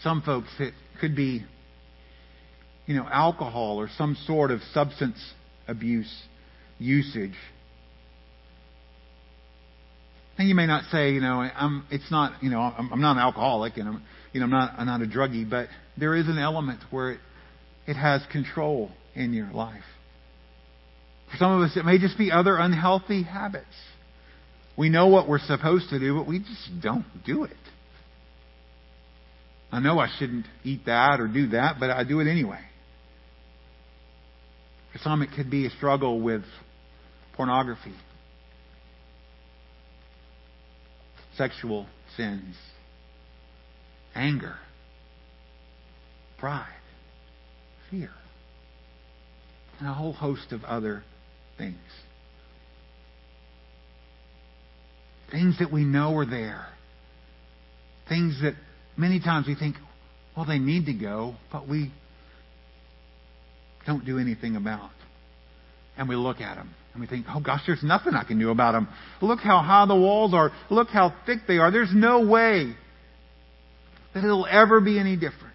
Some 0.02 0.22
folks, 0.22 0.48
it 0.58 0.74
could 1.00 1.14
be, 1.14 1.44
you 2.86 2.96
know, 2.96 3.08
alcohol 3.10 3.78
or 3.78 3.88
some 3.96 4.16
sort 4.26 4.50
of 4.50 4.60
substance 4.72 5.16
abuse 5.68 6.12
usage. 6.78 7.36
And 10.36 10.48
you 10.48 10.56
may 10.56 10.66
not 10.66 10.84
say, 10.90 11.12
you 11.12 11.20
know, 11.20 11.40
I'm, 11.40 11.86
it's 11.90 12.10
not, 12.10 12.42
you 12.42 12.50
know, 12.50 12.60
I'm, 12.60 12.92
I'm 12.92 13.00
not 13.00 13.12
an 13.12 13.18
alcoholic 13.18 13.76
and 13.76 13.88
I'm, 13.88 14.02
you 14.32 14.40
know, 14.40 14.46
I'm 14.46 14.50
not, 14.50 14.74
I'm 14.76 14.86
not 14.86 15.00
a 15.00 15.06
druggie, 15.06 15.48
but 15.48 15.68
there 15.96 16.16
is 16.16 16.26
an 16.26 16.38
element 16.38 16.80
where 16.90 17.12
it, 17.12 17.20
it 17.86 17.94
has 17.94 18.20
control 18.32 18.90
in 19.14 19.32
your 19.32 19.52
life. 19.52 19.84
For 21.34 21.38
some 21.38 21.50
of 21.50 21.68
us, 21.68 21.76
it 21.76 21.84
may 21.84 21.98
just 21.98 22.16
be 22.16 22.30
other 22.30 22.56
unhealthy 22.58 23.24
habits. 23.24 23.66
We 24.76 24.88
know 24.88 25.08
what 25.08 25.28
we're 25.28 25.40
supposed 25.40 25.90
to 25.90 25.98
do, 25.98 26.16
but 26.16 26.28
we 26.28 26.38
just 26.38 26.80
don't 26.80 27.06
do 27.26 27.42
it. 27.42 27.56
I 29.72 29.80
know 29.80 29.98
I 29.98 30.08
shouldn't 30.16 30.46
eat 30.62 30.86
that 30.86 31.18
or 31.18 31.26
do 31.26 31.48
that, 31.48 31.80
but 31.80 31.90
I 31.90 32.04
do 32.04 32.20
it 32.20 32.30
anyway. 32.30 32.60
For 34.92 35.00
some, 35.00 35.22
it 35.22 35.30
could 35.34 35.50
be 35.50 35.66
a 35.66 35.70
struggle 35.70 36.20
with 36.20 36.44
pornography, 37.32 37.94
sexual 41.36 41.88
sins, 42.16 42.54
anger, 44.14 44.54
pride, 46.38 46.68
fear, 47.90 48.12
and 49.80 49.88
a 49.88 49.92
whole 49.92 50.12
host 50.12 50.52
of 50.52 50.62
other 50.62 51.02
things. 51.58 51.76
Things 55.30 55.58
that 55.58 55.72
we 55.72 55.84
know 55.84 56.16
are 56.16 56.26
there. 56.26 56.66
Things 58.08 58.38
that 58.42 58.54
many 58.96 59.20
times 59.20 59.46
we 59.46 59.54
think, 59.54 59.76
well, 60.36 60.46
they 60.46 60.58
need 60.58 60.86
to 60.86 60.92
go, 60.92 61.34
but 61.50 61.68
we 61.68 61.92
don't 63.86 64.04
do 64.04 64.18
anything 64.18 64.56
about. 64.56 64.90
And 65.96 66.08
we 66.08 66.16
look 66.16 66.40
at 66.40 66.56
them 66.56 66.74
and 66.92 67.00
we 67.00 67.06
think, 67.06 67.26
oh 67.28 67.40
gosh, 67.40 67.62
there's 67.66 67.82
nothing 67.82 68.14
I 68.14 68.24
can 68.24 68.38
do 68.38 68.50
about 68.50 68.72
them. 68.72 68.88
Look 69.20 69.40
how 69.40 69.60
high 69.60 69.86
the 69.86 69.96
walls 69.96 70.34
are. 70.34 70.52
Look 70.70 70.88
how 70.88 71.14
thick 71.26 71.40
they 71.46 71.58
are. 71.58 71.70
There's 71.70 71.92
no 71.92 72.26
way 72.26 72.74
that 74.14 74.24
it'll 74.24 74.46
ever 74.46 74.80
be 74.80 74.98
any 74.98 75.16
different. 75.16 75.53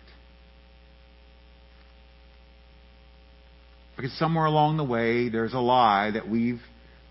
Because 4.00 4.18
somewhere 4.18 4.46
along 4.46 4.78
the 4.78 4.84
way, 4.86 5.28
there's 5.28 5.54
a 5.54 5.60
lie 5.60 6.12
that 6.12 6.30
we've 6.30 6.62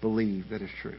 believed 0.00 0.48
that 0.48 0.62
is 0.62 0.70
true. 0.80 0.98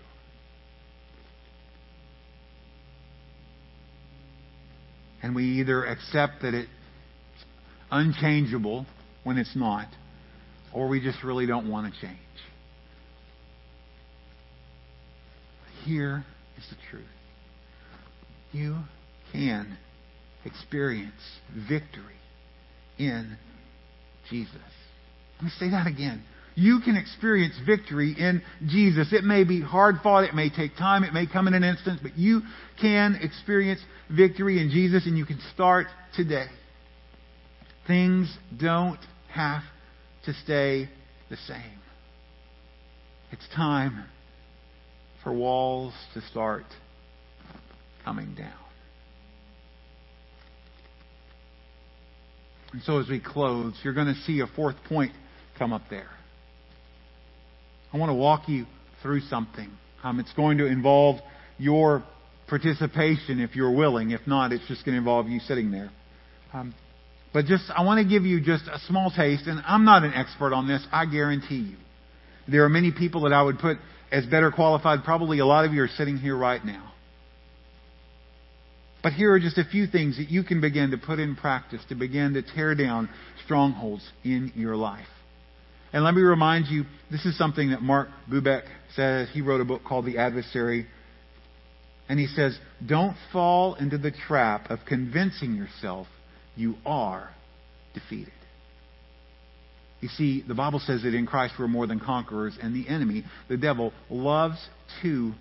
And 5.24 5.34
we 5.34 5.46
either 5.62 5.84
accept 5.86 6.44
that 6.44 6.54
it's 6.54 6.70
unchangeable 7.90 8.86
when 9.24 9.40
it's 9.40 9.56
not, 9.56 9.88
or 10.76 10.90
we 10.90 11.02
just 11.02 11.24
really 11.24 11.48
don't 11.48 11.68
want 11.68 11.92
to 11.92 12.00
change. 12.00 12.20
Here 15.86 16.24
is 16.60 16.66
the 16.70 16.78
truth. 16.92 17.04
You 18.52 18.78
can 19.32 19.76
experience 20.46 21.40
victory 21.68 22.20
in 23.00 23.40
Jesus. 24.30 24.54
Let 25.40 25.46
me 25.46 25.52
say 25.58 25.70
that 25.70 25.88
again. 25.88 26.24
You 26.56 26.82
can 26.84 26.98
experience 26.98 27.56
victory 27.66 28.14
in 28.18 28.42
Jesus. 28.68 29.14
It 29.14 29.24
may 29.24 29.46
be 29.46 29.62
hard 29.62 29.96
fought, 30.04 30.26
it 30.26 30.36
may 30.36 30.50
take 30.50 30.76
time, 30.76 31.06
it 31.06 31.14
may 31.14 31.26
come 31.26 31.48
in 31.48 31.54
an 31.54 31.64
instant, 31.64 32.02
but 32.04 32.18
you 32.18 32.42
can 32.82 33.18
experience 33.22 33.80
victory 34.14 34.62
in 34.62 34.70
Jesus 34.70 35.06
and 35.06 35.18
you 35.18 35.26
can 35.26 35.40
start 35.54 35.88
today. 36.14 36.48
Things 37.88 38.38
don't 38.60 39.00
have 39.32 39.62
to 40.26 40.34
stay 40.34 40.90
the 41.30 41.38
same. 41.48 41.80
It's 43.32 43.48
time 43.56 44.04
for 45.24 45.32
walls 45.32 45.94
to 46.14 46.22
start 46.22 46.66
coming 48.04 48.36
down. 48.36 48.52
And 52.74 52.82
so 52.84 53.00
as 53.00 53.08
we 53.08 53.22
close, 53.22 53.76
you're 53.82 53.94
going 53.94 54.14
to 54.14 54.22
see 54.22 54.42
a 54.42 54.48
fourth 54.48 54.76
point 54.90 55.14
come 55.60 55.74
up 55.74 55.84
there. 55.89 56.10
I 57.93 57.97
want 57.97 58.10
to 58.10 58.16
walk 58.16 58.47
you 58.47 58.66
through 59.03 59.22
something. 59.22 59.70
Um, 60.03 60.20
it's 60.20 60.34
going 60.34 60.57
to 60.60 60.66
involve 60.66 61.20
your 61.57 62.03
participation 62.47 63.39
if 63.39 63.55
you're 63.55 63.76
willing. 63.76 64.12
If 64.12 64.22
not, 64.26 64.51
it's 64.51 64.68
just 64.68 64.86
going 64.86 64.93
to 64.93 64.99
involve 64.99 65.28
you 65.28 65.39
sitting 65.39 65.72
there. 65.72 65.91
Um, 66.53 66.74
but 67.34 67.45
just, 67.45 67.66
I 67.76 67.84
want 67.84 68.03
to 68.03 68.10
give 68.10 68.24
you 68.24 68.41
just 68.41 68.64
a 68.68 68.80
small 68.88 69.12
taste, 69.12 69.45
and 69.45 69.62
I'm 69.66 69.86
not 69.86 70.03
an 70.03 70.14
expert 70.14 70.53
on 70.53 70.68
this, 70.68 70.86
I 70.91 71.05
guarantee 71.05 71.60
you. 71.72 71.78
There 72.47 72.64
are 72.64 72.70
many 72.70 72.91
people 72.91 73.22
that 73.22 73.34
I 73.34 73.43
would 73.43 73.60
put 73.60 73.78
as 74.12 74.26
better 74.26 74.51
qualified. 74.51 75.03
Probably 75.03 75.39
a 75.39 75.45
lot 75.45 75.66
of 75.66 75.74
you 75.74 75.84
are 75.84 75.89
sitting 75.89 76.18
here 76.18 76.36
right 76.36 76.64
now. 76.64 76.91
But 79.03 79.14
here 79.14 79.32
are 79.32 79.39
just 79.39 79.57
a 79.57 79.64
few 79.64 79.88
things 79.88 80.18
that 80.18 80.30
you 80.30 80.43
can 80.43 80.60
begin 80.60 80.91
to 80.91 80.97
put 80.97 81.20
in 81.20 81.36
practice 81.36 81.82
to 81.89 81.95
begin 81.95 82.34
to 82.34 82.41
tear 82.41 82.76
down 82.76 83.10
strongholds 83.45 84.07
in 84.24 84.51
your 84.55 84.76
life. 84.76 85.05
And 85.92 86.04
let 86.04 86.14
me 86.14 86.22
remind 86.22 86.68
you, 86.68 86.84
this 87.10 87.26
is 87.26 87.38
something 87.38 87.72
that 87.72 87.82
Mark 87.82 88.10
Bubeck 88.32 88.64
says. 88.96 89.30
He 89.34 89.42
wrote 89.42 89.62
a 89.62 89.66
book 89.66 89.84
called 89.84 90.06
The 90.06 90.18
Adversary. 90.18 90.86
And 92.08 92.20
he 92.20 92.28
says, 92.28 92.58
don't 92.86 93.16
fall 93.32 93.76
into 93.76 93.98
the 93.98 94.12
trap 94.12 94.70
of 94.70 94.80
convincing 94.88 95.56
yourself 95.56 96.08
you 96.56 96.76
are 96.86 97.30
defeated. 97.94 98.34
You 100.02 100.10
see, 100.10 100.44
the 100.48 100.56
Bible 100.56 100.80
says 100.80 101.04
that 101.04 101.14
in 101.14 101.26
Christ 101.26 101.56
we're 101.60 101.68
more 101.68 101.86
than 101.86 102.00
conquerors, 102.00 102.58
and 102.62 102.74
the 102.74 102.88
enemy, 102.88 103.26
the 103.48 103.58
devil, 103.58 103.94
loves 104.10 104.58
to 105.02 105.34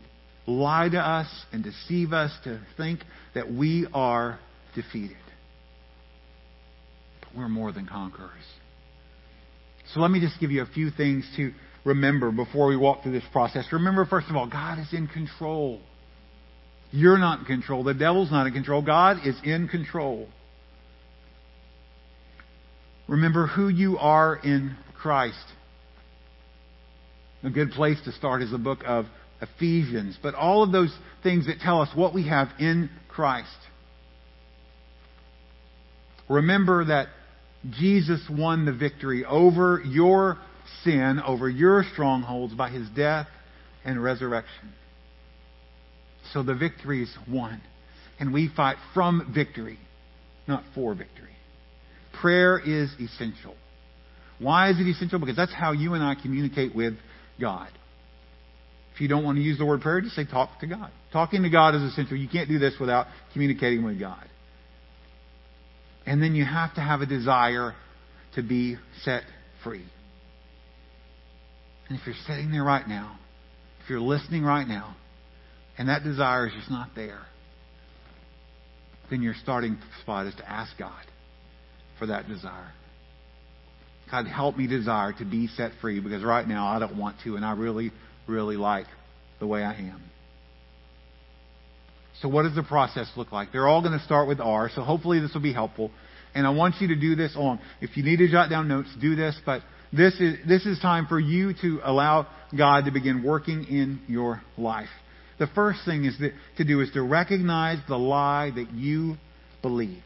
lie 0.46 0.88
to 0.88 0.98
us 0.98 1.28
and 1.52 1.62
deceive 1.62 2.12
us 2.12 2.32
to 2.44 2.60
think 2.76 3.00
that 3.34 3.52
we 3.52 3.86
are 3.92 4.38
defeated. 4.74 5.16
But 7.20 7.36
we're 7.36 7.48
more 7.48 7.70
than 7.70 7.86
conquerors. 7.86 8.32
So 9.94 10.00
let 10.00 10.10
me 10.10 10.20
just 10.20 10.38
give 10.38 10.50
you 10.50 10.62
a 10.62 10.66
few 10.66 10.90
things 10.90 11.28
to 11.36 11.52
remember 11.84 12.30
before 12.30 12.68
we 12.68 12.76
walk 12.76 13.02
through 13.02 13.12
this 13.12 13.24
process. 13.32 13.66
Remember, 13.72 14.04
first 14.04 14.28
of 14.28 14.36
all, 14.36 14.46
God 14.46 14.78
is 14.78 14.92
in 14.92 15.06
control. 15.06 15.80
You're 16.90 17.18
not 17.18 17.40
in 17.40 17.44
control. 17.46 17.84
The 17.84 17.94
devil's 17.94 18.30
not 18.30 18.46
in 18.46 18.52
control. 18.52 18.82
God 18.82 19.18
is 19.24 19.36
in 19.44 19.68
control. 19.68 20.28
Remember 23.08 23.46
who 23.46 23.68
you 23.68 23.96
are 23.98 24.36
in 24.36 24.76
Christ. 24.94 25.36
A 27.42 27.50
good 27.50 27.70
place 27.70 27.98
to 28.04 28.12
start 28.12 28.42
is 28.42 28.50
the 28.50 28.58
book 28.58 28.80
of 28.86 29.06
Ephesians. 29.40 30.18
But 30.22 30.34
all 30.34 30.62
of 30.62 30.72
those 30.72 30.94
things 31.22 31.46
that 31.46 31.60
tell 31.60 31.80
us 31.80 31.88
what 31.94 32.12
we 32.12 32.28
have 32.28 32.48
in 32.58 32.90
Christ. 33.08 33.48
Remember 36.28 36.84
that 36.84 37.08
Jesus 37.70 38.20
won 38.30 38.64
the 38.64 38.72
victory 38.72 39.24
over 39.24 39.82
your 39.84 40.38
sin, 40.84 41.20
over 41.24 41.48
your 41.48 41.84
strongholds 41.92 42.54
by 42.54 42.70
his 42.70 42.88
death 42.90 43.26
and 43.84 44.02
resurrection. 44.02 44.72
So 46.32 46.42
the 46.42 46.54
victory 46.54 47.02
is 47.02 47.16
won. 47.28 47.60
And 48.20 48.32
we 48.32 48.50
fight 48.54 48.76
from 48.94 49.32
victory, 49.34 49.78
not 50.46 50.62
for 50.74 50.94
victory. 50.94 51.36
Prayer 52.20 52.58
is 52.58 52.92
essential. 53.00 53.54
Why 54.38 54.70
is 54.70 54.78
it 54.78 54.86
essential? 54.86 55.18
Because 55.18 55.36
that's 55.36 55.52
how 55.52 55.72
you 55.72 55.94
and 55.94 56.02
I 56.02 56.14
communicate 56.20 56.74
with 56.74 56.94
God. 57.40 57.68
If 58.94 59.00
you 59.00 59.08
don't 59.08 59.24
want 59.24 59.36
to 59.36 59.42
use 59.42 59.58
the 59.58 59.64
word 59.64 59.80
prayer, 59.80 60.00
just 60.00 60.16
say 60.16 60.24
talk 60.24 60.58
to 60.60 60.66
God. 60.66 60.90
Talking 61.12 61.44
to 61.44 61.50
God 61.50 61.76
is 61.76 61.82
essential. 61.82 62.16
You 62.16 62.28
can't 62.28 62.48
do 62.48 62.58
this 62.58 62.74
without 62.80 63.06
communicating 63.32 63.84
with 63.84 64.00
God. 64.00 64.28
And 66.08 66.22
then 66.22 66.34
you 66.34 66.42
have 66.42 66.74
to 66.76 66.80
have 66.80 67.02
a 67.02 67.06
desire 67.06 67.74
to 68.34 68.42
be 68.42 68.76
set 69.02 69.24
free. 69.62 69.84
And 71.88 71.98
if 71.98 72.06
you're 72.06 72.16
sitting 72.26 72.50
there 72.50 72.64
right 72.64 72.88
now, 72.88 73.18
if 73.82 73.90
you're 73.90 74.00
listening 74.00 74.42
right 74.42 74.66
now, 74.66 74.96
and 75.76 75.90
that 75.90 76.04
desire 76.04 76.46
is 76.46 76.54
just 76.54 76.70
not 76.70 76.88
there, 76.96 77.20
then 79.10 79.20
your 79.20 79.34
starting 79.42 79.76
spot 80.00 80.26
is 80.26 80.34
to 80.36 80.50
ask 80.50 80.72
God 80.78 81.04
for 81.98 82.06
that 82.06 82.26
desire. 82.26 82.72
God, 84.10 84.26
help 84.26 84.56
me 84.56 84.66
desire 84.66 85.12
to 85.12 85.26
be 85.26 85.46
set 85.48 85.72
free 85.82 86.00
because 86.00 86.24
right 86.24 86.48
now 86.48 86.68
I 86.68 86.78
don't 86.78 86.96
want 86.96 87.16
to, 87.24 87.36
and 87.36 87.44
I 87.44 87.52
really, 87.52 87.92
really 88.26 88.56
like 88.56 88.86
the 89.40 89.46
way 89.46 89.62
I 89.62 89.74
am. 89.74 90.02
So, 92.20 92.28
what 92.28 92.42
does 92.42 92.54
the 92.54 92.62
process 92.62 93.08
look 93.16 93.30
like? 93.30 93.52
They're 93.52 93.68
all 93.68 93.80
going 93.80 93.96
to 93.96 94.04
start 94.04 94.26
with 94.28 94.40
R, 94.40 94.70
so 94.74 94.82
hopefully 94.82 95.20
this 95.20 95.32
will 95.34 95.40
be 95.40 95.52
helpful. 95.52 95.90
And 96.34 96.46
I 96.46 96.50
want 96.50 96.76
you 96.80 96.88
to 96.88 96.96
do 96.96 97.14
this 97.14 97.34
on. 97.36 97.60
If 97.80 97.96
you 97.96 98.02
need 98.02 98.18
to 98.18 98.28
jot 98.28 98.50
down 98.50 98.68
notes, 98.68 98.88
do 99.00 99.14
this, 99.14 99.38
but 99.46 99.62
this 99.92 100.14
is, 100.20 100.36
this 100.46 100.66
is 100.66 100.78
time 100.80 101.06
for 101.06 101.18
you 101.18 101.54
to 101.62 101.80
allow 101.84 102.26
God 102.56 102.84
to 102.84 102.90
begin 102.90 103.22
working 103.22 103.64
in 103.64 104.00
your 104.08 104.42
life. 104.56 104.88
The 105.38 105.46
first 105.54 105.80
thing 105.84 106.04
is 106.04 106.18
that, 106.18 106.32
to 106.56 106.64
do 106.64 106.80
is 106.80 106.90
to 106.92 107.02
recognize 107.02 107.78
the 107.88 107.96
lie 107.96 108.50
that 108.54 108.72
you 108.72 109.16
believed. 109.62 110.02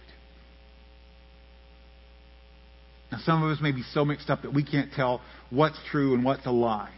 Now, 3.10 3.18
some 3.24 3.42
of 3.42 3.50
us 3.50 3.58
may 3.60 3.72
be 3.72 3.82
so 3.92 4.04
mixed 4.04 4.30
up 4.30 4.42
that 4.42 4.54
we 4.54 4.64
can't 4.64 4.92
tell 4.92 5.20
what's 5.50 5.78
true 5.90 6.14
and 6.14 6.24
what's 6.24 6.46
a 6.46 6.50
lie. 6.50 6.92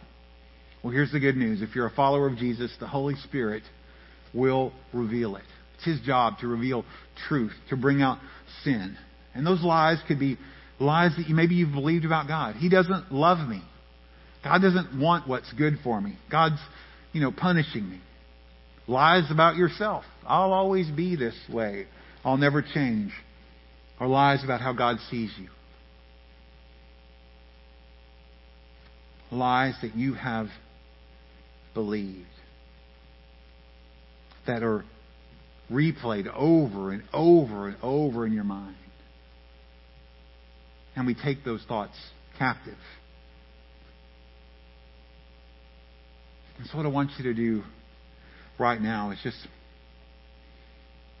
Well, 0.83 0.93
here's 0.93 1.11
the 1.11 1.19
good 1.19 1.35
news. 1.35 1.61
If 1.61 1.75
you're 1.75 1.87
a 1.87 1.93
follower 1.93 2.27
of 2.27 2.37
Jesus, 2.37 2.71
the 2.79 2.87
Holy 2.87 3.15
Spirit 3.15 3.63
will 4.35 4.73
reveal 4.93 5.35
it. 5.35 5.43
It's 5.75 5.85
His 5.85 6.01
job 6.01 6.39
to 6.39 6.47
reveal 6.47 6.85
truth, 7.27 7.53
to 7.69 7.77
bring 7.77 8.01
out 8.01 8.19
sin. 8.63 8.97
And 9.33 9.45
those 9.45 9.63
lies 9.63 9.97
could 10.07 10.19
be 10.19 10.37
lies 10.79 11.15
that 11.17 11.27
you, 11.27 11.35
maybe 11.35 11.55
you've 11.55 11.71
believed 11.71 12.05
about 12.05 12.27
God. 12.27 12.55
He 12.55 12.69
doesn't 12.69 13.11
love 13.11 13.47
me. 13.47 13.61
God 14.43 14.61
doesn't 14.61 14.99
want 14.99 15.27
what's 15.27 15.51
good 15.53 15.79
for 15.83 15.99
me. 15.99 16.17
God's, 16.29 16.59
you 17.13 17.21
know, 17.21 17.31
punishing 17.31 17.89
me. 17.89 17.99
Lies 18.87 19.31
about 19.31 19.55
yourself. 19.55 20.03
I'll 20.25 20.53
always 20.53 20.89
be 20.89 21.15
this 21.15 21.35
way. 21.51 21.87
I'll 22.23 22.37
never 22.37 22.61
change. 22.61 23.11
Or 23.99 24.07
lies 24.07 24.43
about 24.43 24.61
how 24.61 24.73
God 24.73 24.97
sees 25.09 25.31
you. 25.39 25.49
Lies 29.31 29.73
that 29.81 29.95
you 29.95 30.13
have 30.13 30.47
believed. 31.73 32.27
That 34.47 34.63
are 34.63 34.85
replayed 35.71 36.27
over 36.33 36.91
and 36.91 37.03
over 37.13 37.67
and 37.67 37.77
over 37.81 38.25
in 38.25 38.33
your 38.33 38.43
mind. 38.43 38.75
And 40.95 41.05
we 41.05 41.15
take 41.15 41.43
those 41.43 41.63
thoughts 41.67 41.95
captive. 42.37 42.77
And 46.57 46.67
so, 46.67 46.77
what 46.77 46.85
I 46.85 46.89
want 46.89 47.11
you 47.17 47.25
to 47.25 47.33
do 47.33 47.63
right 48.57 48.79
now 48.79 49.11
is 49.11 49.19
just, 49.21 49.37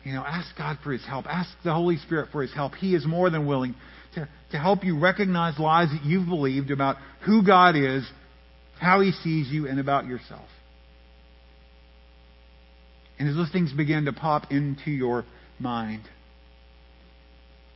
you 0.03 0.13
know, 0.13 0.23
ask 0.25 0.55
God 0.57 0.77
for 0.83 0.93
His 0.93 1.05
help. 1.05 1.25
Ask 1.25 1.49
the 1.63 1.73
Holy 1.73 1.97
Spirit 1.97 2.29
for 2.31 2.41
His 2.41 2.53
help. 2.53 2.75
He 2.75 2.95
is 2.95 3.05
more 3.05 3.29
than 3.29 3.45
willing 3.45 3.75
to, 4.13 4.29
to 4.51 4.57
help 4.57 4.83
you 4.83 4.97
recognize 4.97 5.59
lies 5.59 5.89
that 5.89 6.05
you've 6.05 6.27
believed 6.27 6.71
about 6.71 6.95
who 7.25 7.45
God 7.45 7.75
is, 7.75 8.09
how 8.79 9.01
He 9.01 9.11
sees 9.11 9.49
you, 9.49 9.67
and 9.67 9.79
about 9.79 10.05
yourself. 10.05 10.47
And 13.17 13.29
as 13.29 13.35
those 13.35 13.51
things 13.51 13.71
begin 13.71 14.05
to 14.05 14.13
pop 14.13 14.51
into 14.51 14.91
your 14.91 15.25
mind, 15.59 16.03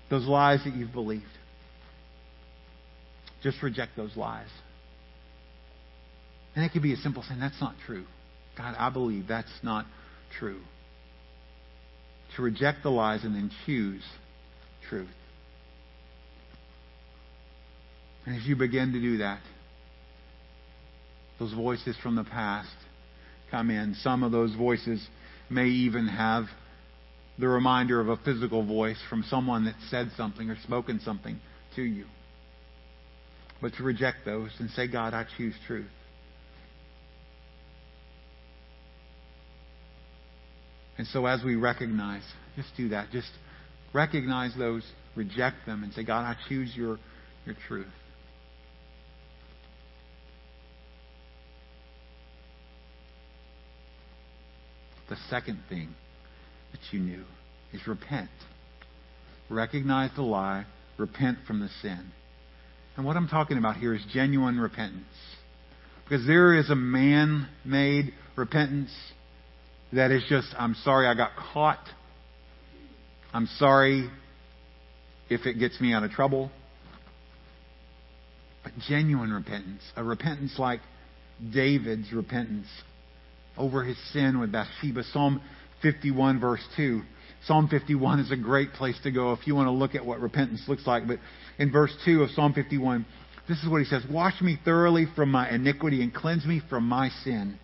those 0.09 0.25
lies 0.25 0.63
that 0.65 0.75
you've 0.75 0.91
believed, 0.91 1.23
just 3.41 3.61
reject 3.63 3.91
those 3.95 4.15
lies. 4.17 4.49
And 6.55 6.65
it 6.65 6.73
could 6.73 6.81
be 6.81 6.91
as 6.93 6.99
simple 6.99 7.21
as 7.21 7.27
saying, 7.29 7.39
That's 7.39 7.61
not 7.61 7.75
true. 7.85 8.05
God, 8.57 8.75
I 8.77 8.89
believe 8.89 9.27
that's 9.27 9.47
not 9.63 9.85
true. 10.37 10.59
To 12.35 12.41
reject 12.41 12.83
the 12.83 12.89
lies 12.89 13.23
and 13.23 13.33
then 13.33 13.49
choose 13.65 14.03
truth. 14.89 15.07
And 18.25 18.35
as 18.35 18.45
you 18.45 18.55
begin 18.55 18.91
to 18.91 18.99
do 18.99 19.17
that, 19.19 19.39
those 21.39 21.53
voices 21.53 21.95
from 22.03 22.15
the 22.15 22.25
past 22.25 22.69
come 23.49 23.71
in. 23.71 23.95
Some 23.95 24.23
of 24.23 24.31
those 24.31 24.53
voices 24.53 25.07
may 25.49 25.67
even 25.67 26.07
have 26.07 26.45
the 27.37 27.47
reminder 27.47 27.99
of 27.99 28.09
a 28.09 28.17
physical 28.17 28.65
voice 28.65 28.99
from 29.09 29.23
someone 29.29 29.65
that 29.65 29.75
said 29.89 30.11
something 30.17 30.49
or 30.49 30.57
spoken 30.63 30.99
something 31.03 31.39
to 31.75 31.81
you. 31.81 32.05
But 33.61 33.73
to 33.75 33.83
reject 33.83 34.19
those 34.25 34.51
and 34.59 34.69
say, 34.71 34.87
God, 34.87 35.13
I 35.13 35.25
choose 35.37 35.53
truth. 35.67 35.87
And 40.97 41.07
so 41.07 41.25
as 41.25 41.41
we 41.43 41.55
recognize, 41.55 42.23
just 42.57 42.69
do 42.75 42.89
that. 42.89 43.09
Just 43.11 43.29
recognize 43.93 44.53
those, 44.57 44.83
reject 45.15 45.65
them, 45.65 45.83
and 45.83 45.93
say, 45.93 46.03
God, 46.03 46.23
I 46.23 46.35
choose 46.49 46.73
your, 46.75 46.97
your 47.45 47.55
truth. 47.67 47.87
The 55.09 55.17
second 55.29 55.59
thing 55.69 55.89
that 56.71 56.79
you 56.91 56.99
knew 56.99 57.23
is 57.73 57.87
repent. 57.87 58.29
Recognize 59.49 60.11
the 60.15 60.21
lie, 60.21 60.65
repent 60.97 61.39
from 61.47 61.59
the 61.59 61.69
sin. 61.81 62.11
And 62.95 63.05
what 63.05 63.17
I'm 63.17 63.27
talking 63.27 63.57
about 63.57 63.77
here 63.77 63.95
is 63.95 64.01
genuine 64.13 64.59
repentance. 64.59 65.05
Because 66.03 66.25
there 66.27 66.53
is 66.57 66.69
a 66.69 66.75
man 66.75 67.47
made 67.65 68.13
repentance 68.35 68.91
that 69.93 70.11
is 70.11 70.23
just, 70.29 70.47
I'm 70.57 70.75
sorry 70.83 71.07
I 71.07 71.15
got 71.15 71.31
caught. 71.53 71.83
I'm 73.33 73.47
sorry 73.57 74.09
if 75.29 75.45
it 75.45 75.55
gets 75.55 75.79
me 75.81 75.93
out 75.93 76.03
of 76.03 76.11
trouble. 76.11 76.51
But 78.63 78.73
genuine 78.87 79.31
repentance, 79.31 79.81
a 79.95 80.03
repentance 80.03 80.59
like 80.59 80.81
David's 81.53 82.11
repentance 82.11 82.67
over 83.59 83.83
his 83.83 83.97
sin 84.11 84.39
with 84.39 84.51
Bathsheba. 84.51 85.03
Psalm 85.11 85.41
51, 85.81 86.39
verse 86.39 86.63
2. 86.77 87.01
Psalm 87.45 87.67
51 87.69 88.19
is 88.19 88.31
a 88.31 88.37
great 88.37 88.73
place 88.73 88.97
to 89.03 89.11
go 89.11 89.33
if 89.33 89.45
you 89.45 89.55
want 89.55 89.67
to 89.67 89.71
look 89.71 89.95
at 89.95 90.05
what 90.05 90.19
repentance 90.19 90.63
looks 90.67 90.87
like. 90.87 91.07
But 91.07 91.19
in 91.57 91.71
verse 91.71 91.95
2 92.05 92.23
of 92.23 92.31
Psalm 92.31 92.53
51, 92.53 93.05
this 93.47 93.61
is 93.63 93.69
what 93.69 93.79
he 93.79 93.85
says 93.85 94.03
Wash 94.09 94.41
me 94.41 94.57
thoroughly 94.63 95.05
from 95.15 95.31
my 95.31 95.49
iniquity 95.49 96.01
and 96.01 96.13
cleanse 96.13 96.45
me 96.45 96.61
from 96.69 96.85
my 96.85 97.09
sin. 97.23 97.59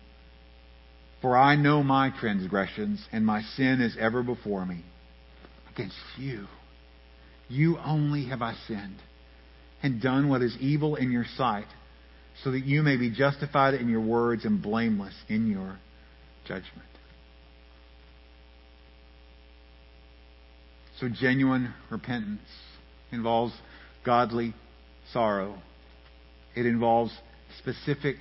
For 1.22 1.36
I 1.36 1.56
know 1.56 1.82
my 1.82 2.12
transgressions, 2.20 3.04
and 3.10 3.24
my 3.24 3.42
sin 3.56 3.80
is 3.80 3.96
ever 3.98 4.22
before 4.22 4.66
me. 4.66 4.84
Against 5.72 5.96
you, 6.18 6.46
you 7.48 7.78
only 7.84 8.26
have 8.26 8.42
I 8.42 8.54
sinned, 8.68 8.98
and 9.82 10.00
done 10.00 10.28
what 10.28 10.42
is 10.42 10.56
evil 10.60 10.96
in 10.96 11.10
your 11.10 11.24
sight, 11.36 11.66
so 12.44 12.50
that 12.50 12.64
you 12.64 12.82
may 12.82 12.96
be 12.96 13.10
justified 13.10 13.74
in 13.74 13.88
your 13.88 14.02
words 14.02 14.44
and 14.44 14.60
blameless 14.60 15.14
in 15.28 15.50
your 15.50 15.78
judgment. 16.46 16.88
So, 21.00 21.08
genuine 21.08 21.74
repentance 21.90 22.40
involves 23.12 23.52
godly 24.04 24.54
sorrow, 25.12 25.58
it 26.54 26.64
involves 26.64 27.12
specific 27.58 28.16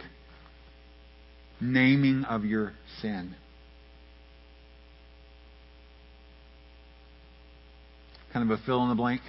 naming 1.62 2.26
of 2.26 2.44
your 2.44 2.74
sin. 3.02 3.36
Kind 8.34 8.52
of 8.52 8.60
a 8.60 8.62
fill 8.66 8.84
in 8.84 8.90
the 8.90 8.96
blank. 8.96 9.22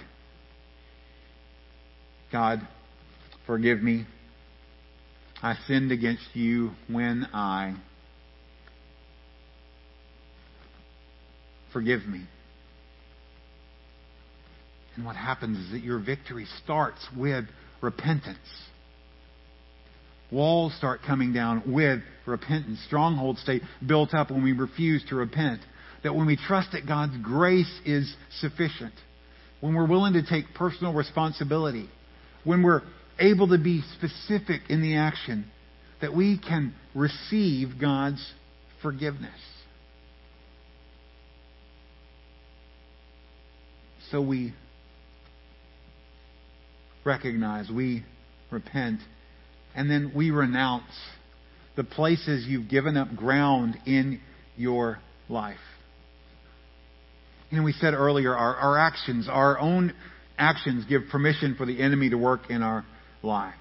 God, 2.31 2.67
forgive 3.45 3.81
me. 3.81 4.05
I 5.41 5.55
sinned 5.67 5.91
against 5.91 6.27
you 6.33 6.71
when 6.89 7.27
I. 7.33 7.75
Forgive 11.73 12.05
me. 12.05 12.23
And 14.95 15.05
what 15.05 15.15
happens 15.15 15.57
is 15.59 15.71
that 15.71 15.83
your 15.83 15.99
victory 15.99 16.47
starts 16.63 17.05
with 17.15 17.45
repentance. 17.81 18.37
Walls 20.31 20.73
start 20.77 21.01
coming 21.05 21.31
down 21.31 21.63
with 21.67 21.99
repentance. 22.25 22.79
Strongholds 22.87 23.39
stay 23.41 23.61
built 23.85 24.13
up 24.13 24.31
when 24.31 24.43
we 24.43 24.51
refuse 24.51 25.03
to 25.09 25.15
repent. 25.15 25.61
That 26.03 26.15
when 26.15 26.27
we 26.27 26.35
trust 26.35 26.73
that 26.73 26.87
God's 26.87 27.15
grace 27.23 27.71
is 27.85 28.13
sufficient, 28.39 28.93
when 29.61 29.73
we're 29.73 29.87
willing 29.87 30.13
to 30.13 30.25
take 30.25 30.45
personal 30.53 30.93
responsibility, 30.93 31.89
when 32.43 32.63
we're 32.63 32.81
able 33.19 33.47
to 33.49 33.57
be 33.57 33.83
specific 33.95 34.61
in 34.69 34.81
the 34.81 34.97
action, 34.97 35.45
that 36.01 36.13
we 36.13 36.37
can 36.37 36.73
receive 36.93 37.79
God's 37.79 38.23
forgiveness. 38.81 39.31
So 44.11 44.21
we 44.21 44.53
recognize, 47.03 47.69
we 47.69 48.03
repent, 48.51 48.99
and 49.75 49.89
then 49.89 50.11
we 50.15 50.31
renounce 50.31 50.91
the 51.75 51.83
places 51.83 52.45
you've 52.47 52.69
given 52.69 52.97
up 52.97 53.15
ground 53.15 53.77
in 53.85 54.19
your 54.55 54.99
life. 55.29 55.57
Know, 57.51 57.63
we 57.63 57.73
said 57.73 57.93
earlier, 57.93 58.35
our, 58.35 58.55
our 58.55 58.77
actions, 58.77 59.27
our 59.29 59.57
own 59.57 59.93
actions 60.37 60.85
give 60.89 61.03
permission 61.09 61.55
for 61.55 61.65
the 61.65 61.81
enemy 61.81 62.09
to 62.09 62.17
work 62.17 62.49
in 62.49 62.61
our 62.61 62.85
lives. 63.23 63.55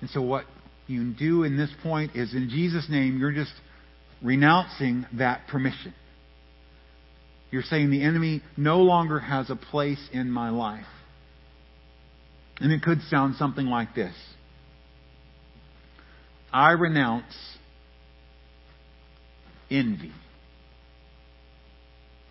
And 0.00 0.10
so 0.10 0.22
what 0.22 0.44
you 0.86 1.12
do 1.12 1.42
in 1.42 1.56
this 1.56 1.70
point 1.82 2.14
is 2.14 2.32
in 2.32 2.48
Jesus' 2.48 2.86
name, 2.88 3.18
you're 3.18 3.32
just 3.32 3.52
renouncing 4.22 5.06
that 5.14 5.48
permission. 5.48 5.94
You're 7.56 7.62
saying 7.62 7.88
the 7.88 8.02
enemy 8.02 8.42
no 8.58 8.80
longer 8.80 9.18
has 9.18 9.48
a 9.48 9.56
place 9.56 10.10
in 10.12 10.30
my 10.30 10.50
life. 10.50 10.84
And 12.60 12.70
it 12.70 12.82
could 12.82 13.00
sound 13.08 13.36
something 13.36 13.64
like 13.64 13.94
this 13.94 14.14
I 16.52 16.72
renounce 16.72 17.34
envy, 19.70 20.12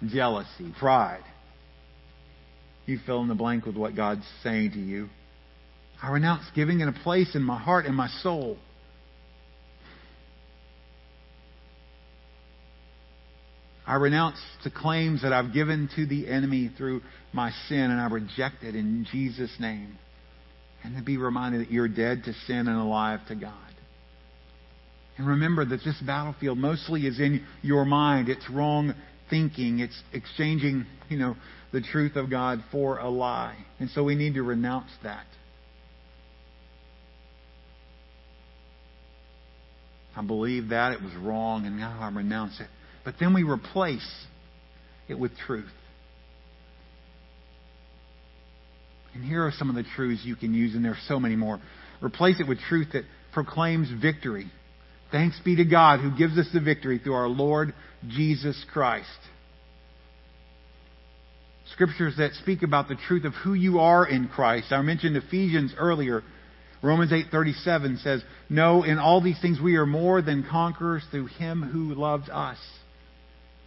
jealousy, 0.05 0.71
pride. 0.77 1.23
You 2.85 2.99
fill 3.03 3.23
in 3.23 3.27
the 3.27 3.33
blank 3.33 3.65
with 3.65 3.75
what 3.75 3.95
God's 3.95 4.27
saying 4.43 4.73
to 4.73 4.79
you. 4.79 5.09
I 6.03 6.11
renounce 6.11 6.43
giving 6.53 6.81
it 6.81 6.87
a 6.87 6.91
place 7.03 7.33
in 7.33 7.41
my 7.41 7.57
heart 7.57 7.87
and 7.87 7.95
my 7.95 8.09
soul. 8.21 8.59
I 13.87 13.95
renounce 13.95 14.37
the 14.63 14.71
claims 14.71 15.21
that 15.21 15.31
I've 15.31 15.53
given 15.53 15.89
to 15.95 16.05
the 16.05 16.27
enemy 16.27 16.71
through 16.75 17.01
my 17.33 17.51
sin, 17.67 17.91
and 17.91 17.99
I 17.99 18.07
reject 18.07 18.63
it 18.63 18.75
in 18.75 19.05
Jesus' 19.11 19.51
name. 19.59 19.97
And 20.83 20.97
to 20.97 21.03
be 21.03 21.17
reminded 21.17 21.61
that 21.61 21.71
you're 21.71 21.87
dead 21.87 22.23
to 22.25 22.33
sin 22.47 22.67
and 22.67 22.77
alive 22.77 23.19
to 23.27 23.35
God. 23.35 23.53
And 25.17 25.27
remember 25.27 25.65
that 25.65 25.81
this 25.83 25.99
battlefield 26.05 26.57
mostly 26.57 27.07
is 27.07 27.19
in 27.19 27.45
your 27.61 27.85
mind. 27.85 28.29
It's 28.29 28.49
wrong 28.49 28.93
thinking. 29.29 29.79
It's 29.79 29.99
exchanging, 30.13 30.85
you 31.09 31.17
know, 31.17 31.35
the 31.71 31.81
truth 31.81 32.15
of 32.15 32.29
God 32.29 32.63
for 32.71 32.99
a 32.99 33.09
lie. 33.09 33.57
And 33.79 33.89
so 33.91 34.03
we 34.03 34.15
need 34.15 34.35
to 34.35 34.43
renounce 34.43 34.91
that. 35.03 35.25
I 40.15 40.21
believe 40.21 40.69
that 40.69 40.93
it 40.93 41.01
was 41.01 41.13
wrong 41.15 41.65
and 41.65 41.77
now 41.77 41.97
I 41.99 42.09
renounce 42.09 42.59
it. 42.59 42.67
But 43.05 43.15
then 43.19 43.33
we 43.33 43.43
replace 43.43 44.25
it 45.07 45.17
with 45.17 45.31
truth. 45.45 45.71
And 49.13 49.23
here 49.23 49.45
are 49.45 49.51
some 49.51 49.69
of 49.69 49.75
the 49.75 49.85
truths 49.95 50.23
you 50.25 50.35
can 50.35 50.53
use, 50.53 50.75
and 50.75 50.83
there 50.83 50.91
are 50.91 51.07
so 51.07 51.19
many 51.19 51.37
more. 51.37 51.61
Replace 52.01 52.41
it 52.41 52.47
with 52.47 52.59
truth 52.67 52.89
that 52.93 53.05
proclaims 53.31 53.89
victory. 53.89 54.51
Thanks 55.11 55.39
be 55.45 55.55
to 55.55 55.65
God 55.65 56.01
who 56.01 56.17
gives 56.17 56.37
us 56.37 56.47
the 56.51 56.59
victory 56.59 56.97
through 56.97 57.13
our 57.13 57.29
Lord 57.29 57.73
Jesus 58.07 58.61
Christ. 58.73 59.07
Scriptures 61.71 62.15
that 62.17 62.33
speak 62.33 62.63
about 62.63 62.87
the 62.87 62.95
truth 63.07 63.23
of 63.23 63.33
who 63.35 63.53
you 63.53 63.79
are 63.79 64.05
in 64.05 64.27
Christ. 64.27 64.71
I 64.71 64.81
mentioned 64.81 65.15
Ephesians 65.15 65.73
earlier. 65.77 66.23
Romans 66.81 67.11
8:37 67.11 67.97
says, 67.97 68.23
"No, 68.49 68.83
in 68.83 68.99
all 68.99 69.21
these 69.21 69.39
things 69.39 69.61
we 69.61 69.77
are 69.77 69.85
more 69.85 70.21
than 70.21 70.43
conquerors 70.43 71.03
through 71.05 71.27
him 71.27 71.61
who 71.63 71.93
loved 71.93 72.29
us." 72.29 72.59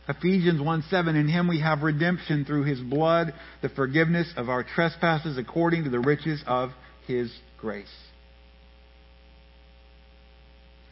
Ephesians 0.08 0.58
1:7 0.58 1.16
In 1.16 1.28
him 1.28 1.48
we 1.48 1.60
have 1.60 1.82
redemption 1.82 2.46
through 2.46 2.64
his 2.64 2.80
blood, 2.80 3.34
the 3.60 3.68
forgiveness 3.68 4.32
of 4.36 4.48
our 4.48 4.62
trespasses 4.62 5.36
according 5.36 5.84
to 5.84 5.90
the 5.90 6.00
riches 6.00 6.42
of 6.46 6.70
his 7.06 7.30
grace. 7.58 7.86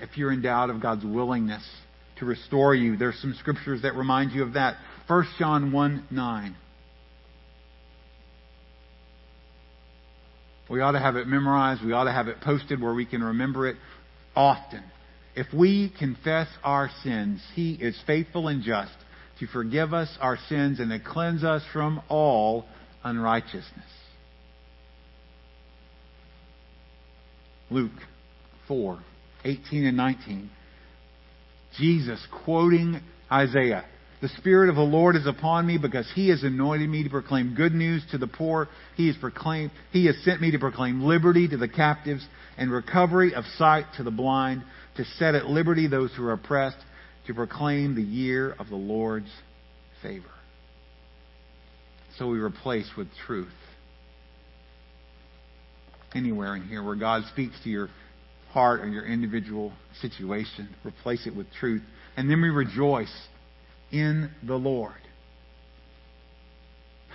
If 0.01 0.19
you're 0.19 0.33
in 0.33 0.43
doubt 0.43 0.69
of 0.69 0.81
God's 0.81 1.05
willingness 1.05 1.67
to 2.17 2.27
restore 2.27 2.75
you, 2.75 2.99
there's 2.99 3.19
some 3.21 3.35
scriptures 3.41 3.83
that 3.83 3.95
remind 3.95 4.33
you 4.33 4.43
of 4.43 4.53
that. 4.53 4.77
1 5.07 5.27
John 5.39 5.73
1 5.73 6.09
9. 6.11 6.57
We 10.69 10.81
ought 10.81 10.93
to 10.93 10.99
have 10.99 11.17
it 11.17 11.27
memorized. 11.27 11.83
We 11.83 11.93
ought 11.93 12.05
to 12.05 12.13
have 12.13 12.29
it 12.29 12.43
posted 12.43 12.83
where 12.83 12.93
we 12.93 13.07
can 13.07 13.23
remember 13.23 13.67
it 13.67 13.77
often. 14.35 14.83
If 15.35 15.47
we 15.55 15.91
confess 15.99 16.49
our 16.63 16.91
sins, 17.03 17.43
He 17.55 17.73
is 17.73 17.99
faithful 18.07 18.49
and 18.49 18.63
just 18.63 18.93
to 19.41 19.47
forgive 19.47 19.93
us 19.93 20.09
our 20.21 20.39
sins 20.49 20.81
and 20.81 20.91
to 20.91 20.99
cleanse 20.99 21.45
us 21.45 21.63
from 21.73 22.01
all 22.09 22.65
unrighteousness. 23.05 23.65
Luke 27.71 27.93
4 28.69 29.01
18 29.45 29.85
and 29.87 29.97
19. 29.97 30.51
Jesus 31.79 32.25
quoting 32.45 33.01
Isaiah 33.31 33.85
the 34.23 34.29
Spirit 34.39 34.71
of 34.71 34.77
the 34.77 34.83
Lord 34.83 35.15
is 35.15 35.27
upon 35.27 35.67
me 35.67 35.77
because 35.77 36.11
He 36.15 36.31
has 36.31 36.43
anointed 36.43 36.89
me 36.89 37.05
to 37.05 37.11
proclaim 37.11 37.55
good 37.55 37.75
news 37.75 38.03
to 38.13 38.19
the 38.19 38.27
poor. 38.27 38.69
He 38.97 39.09
has 39.09 39.17
proclaimed, 39.17 39.73
He 39.93 40.07
has 40.07 40.17
sent 40.25 40.41
me 40.41 40.51
to 40.53 40.59
proclaim 40.59 41.03
liberty 41.03 41.47
to 41.49 41.57
the 41.59 41.69
captives 41.69 42.27
and 42.57 42.71
recovery 42.71 43.35
of 43.35 43.45
sight 43.59 43.85
to 43.99 44.03
the 44.03 44.11
blind, 44.11 44.65
to 44.97 45.05
set 45.19 45.35
at 45.35 45.47
liberty 45.47 45.87
those 45.87 46.15
who 46.17 46.25
are 46.25 46.33
oppressed, 46.33 46.79
to 47.27 47.35
proclaim 47.35 47.95
the 47.95 48.03
year 48.03 48.55
of 48.59 48.69
the 48.69 48.77
Lord's 48.77 49.31
favor. 50.03 50.31
So 52.19 52.29
we 52.29 52.39
replace 52.39 52.89
with 52.97 53.09
truth. 53.27 53.49
Anywhere 56.15 56.57
in 56.57 56.63
here 56.63 56.83
where 56.83 56.97
God 56.97 57.25
speaks 57.33 57.55
to 57.65 57.69
your 57.69 57.89
heart 58.51 58.81
or 58.81 58.89
your 58.89 59.05
individual 59.05 59.73
situation, 60.01 60.75
replace 60.85 61.27
it 61.27 61.37
with 61.37 61.47
truth. 61.53 61.83
And 62.17 62.31
then 62.31 62.41
we 62.41 62.49
rejoice 62.49 63.13
in 63.91 64.31
the 64.43 64.55
Lord. 64.55 64.95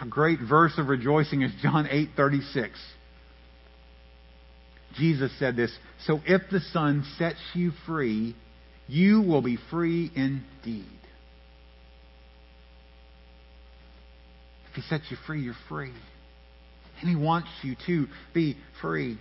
A 0.01 0.07
great 0.07 0.39
verse 0.39 0.73
of 0.77 0.87
rejoicing 0.87 1.41
is 1.41 1.51
John 1.61 1.87
8:36. 1.89 2.79
Jesus 4.95 5.31
said 5.39 5.55
this, 5.55 5.75
"So 6.05 6.21
if 6.25 6.49
the 6.49 6.59
Son 6.59 7.03
sets 7.17 7.39
you 7.53 7.71
free, 7.85 8.35
you 8.87 9.21
will 9.21 9.41
be 9.41 9.57
free 9.69 10.11
indeed." 10.15 10.85
If 14.69 14.75
he 14.75 14.81
sets 14.83 15.11
you 15.11 15.17
free, 15.27 15.41
you're 15.41 15.53
free. 15.67 15.91
And 17.01 17.09
he 17.09 17.15
wants 17.15 17.49
you 17.61 17.75
to 17.87 18.07
be 18.33 18.57
free. 18.81 19.17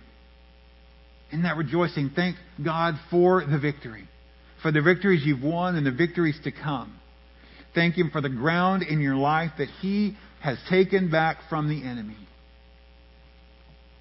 In 1.31 1.43
that 1.43 1.57
rejoicing, 1.57 2.11
thank 2.11 2.37
God 2.63 2.99
for 3.09 3.43
the 3.43 3.57
victory, 3.57 4.07
for 4.61 4.71
the 4.71 4.81
victories 4.81 5.25
you've 5.25 5.43
won 5.43 5.75
and 5.75 5.85
the 5.85 5.91
victories 5.91 6.39
to 6.43 6.51
come. 6.51 6.99
Thank 7.73 7.97
Him 7.97 8.11
for 8.11 8.21
the 8.21 8.29
ground 8.29 8.83
in 8.83 8.99
your 8.99 9.15
life 9.15 9.51
that 9.57 9.69
He 9.81 10.17
has 10.41 10.57
taken 10.69 11.09
back 11.09 11.37
from 11.49 11.69
the 11.69 11.83
enemy. 11.87 12.17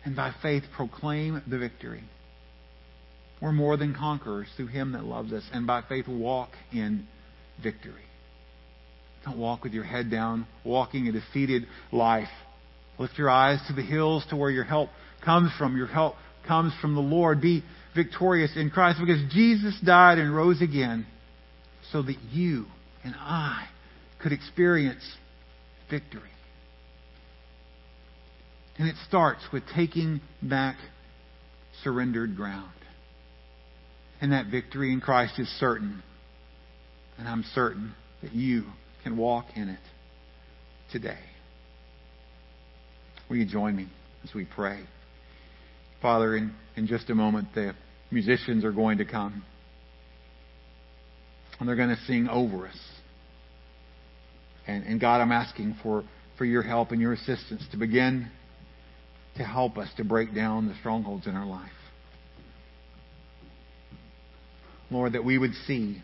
And 0.05 0.17
by 0.17 0.33
faith, 0.43 0.65
proclaim 0.75 1.43
the 1.47 1.59
victory. 1.59 2.03
We're 3.41 3.53
more 3.53 3.77
than 3.77 3.95
conquerors 3.95 4.49
through 4.57 4.69
Him 4.69 4.93
that 4.93 5.05
loves 5.05 5.33
us. 5.33 5.43
And 5.53 5.67
by 5.67 5.83
faith, 5.89 6.07
walk 6.07 6.51
in 6.73 7.07
victory. 7.63 8.05
Don't 9.25 9.39
walk 9.39 9.65
with 9.65 9.73
your 9.73 9.85
head 9.85 10.11
down, 10.11 10.47
walking 10.65 11.09
a 11.09 11.13
defeated 11.13 11.67
life. 11.93 12.29
Lift 12.99 13.19
your 13.19 13.31
eyes 13.31 13.59
to 13.69 13.75
the 13.75 13.83
hills 13.83 14.25
to 14.31 14.37
where 14.37 14.51
your 14.51 14.65
help 14.65 14.91
comes 15.25 15.51
from. 15.59 15.77
Your 15.77 15.87
help 15.87 16.17
comes 16.47 16.73
from 16.81 16.95
the 16.95 17.01
Lord. 17.01 17.41
Be 17.41 17.63
victorious 17.95 18.53
in 18.57 18.71
Christ 18.71 18.99
because 19.01 19.23
Jesus 19.33 19.79
died 19.85 20.19
and 20.19 20.35
rose 20.35 20.63
again 20.63 21.07
so 21.93 22.03
that 22.03 22.17
you 22.31 22.67
and 23.05 23.15
I 23.19 23.67
could 24.23 24.33
experience 24.33 25.03
victory. 25.91 26.23
And 28.79 28.89
it 28.89 28.97
starts 29.09 29.43
with 29.53 29.63
taking 29.75 30.21
back 30.43 30.77
surrendered 31.83 32.37
ground. 32.37 32.73
And 34.21 34.33
that 34.33 34.47
victory 34.47 34.93
in 34.93 35.01
Christ 35.01 35.39
is 35.39 35.49
certain. 35.59 36.03
And 37.19 37.27
I'm 37.27 37.45
certain 37.55 37.95
that 38.23 38.33
you 38.33 38.65
can 39.03 39.17
walk 39.17 39.47
in 39.57 39.69
it 39.69 39.81
today. 40.93 41.19
Will 43.29 43.37
you 43.37 43.47
join 43.47 43.77
me 43.77 43.87
as 44.25 44.35
we 44.35 44.45
pray? 44.45 44.81
Father, 46.03 46.37
in, 46.37 46.53
in 46.77 46.87
just 46.87 47.09
a 47.11 47.15
moment, 47.15 47.49
the 47.55 47.75
musicians 48.11 48.65
are 48.65 48.73
going 48.73 48.99
to 48.99 49.05
come. 49.05 49.45
And 51.59 51.69
they're 51.69 51.77
going 51.77 51.91
to 51.95 52.03
sing 52.07 52.29
over 52.29 52.67
us. 52.67 52.79
And, 54.67 54.85
and 54.85 55.01
God, 55.01 55.21
I'm 55.21 55.33
asking 55.33 55.77
for, 55.83 56.05
for 56.39 56.45
your 56.45 56.63
help 56.63 56.91
and 56.91 57.01
your 57.01 57.13
assistance 57.13 57.63
to 57.71 57.77
begin 57.77 58.31
to 59.37 59.45
help 59.45 59.79
us 59.79 59.89
to 59.97 60.05
break 60.05 60.35
down 60.35 60.69
the 60.69 60.75
strongholds 60.81 61.27
in 61.27 61.35
our 61.35 61.47
life. 61.47 61.71
Lord, 64.91 65.13
that 65.13 65.25
we 65.25 65.39
would 65.39 65.55
see 65.67 66.03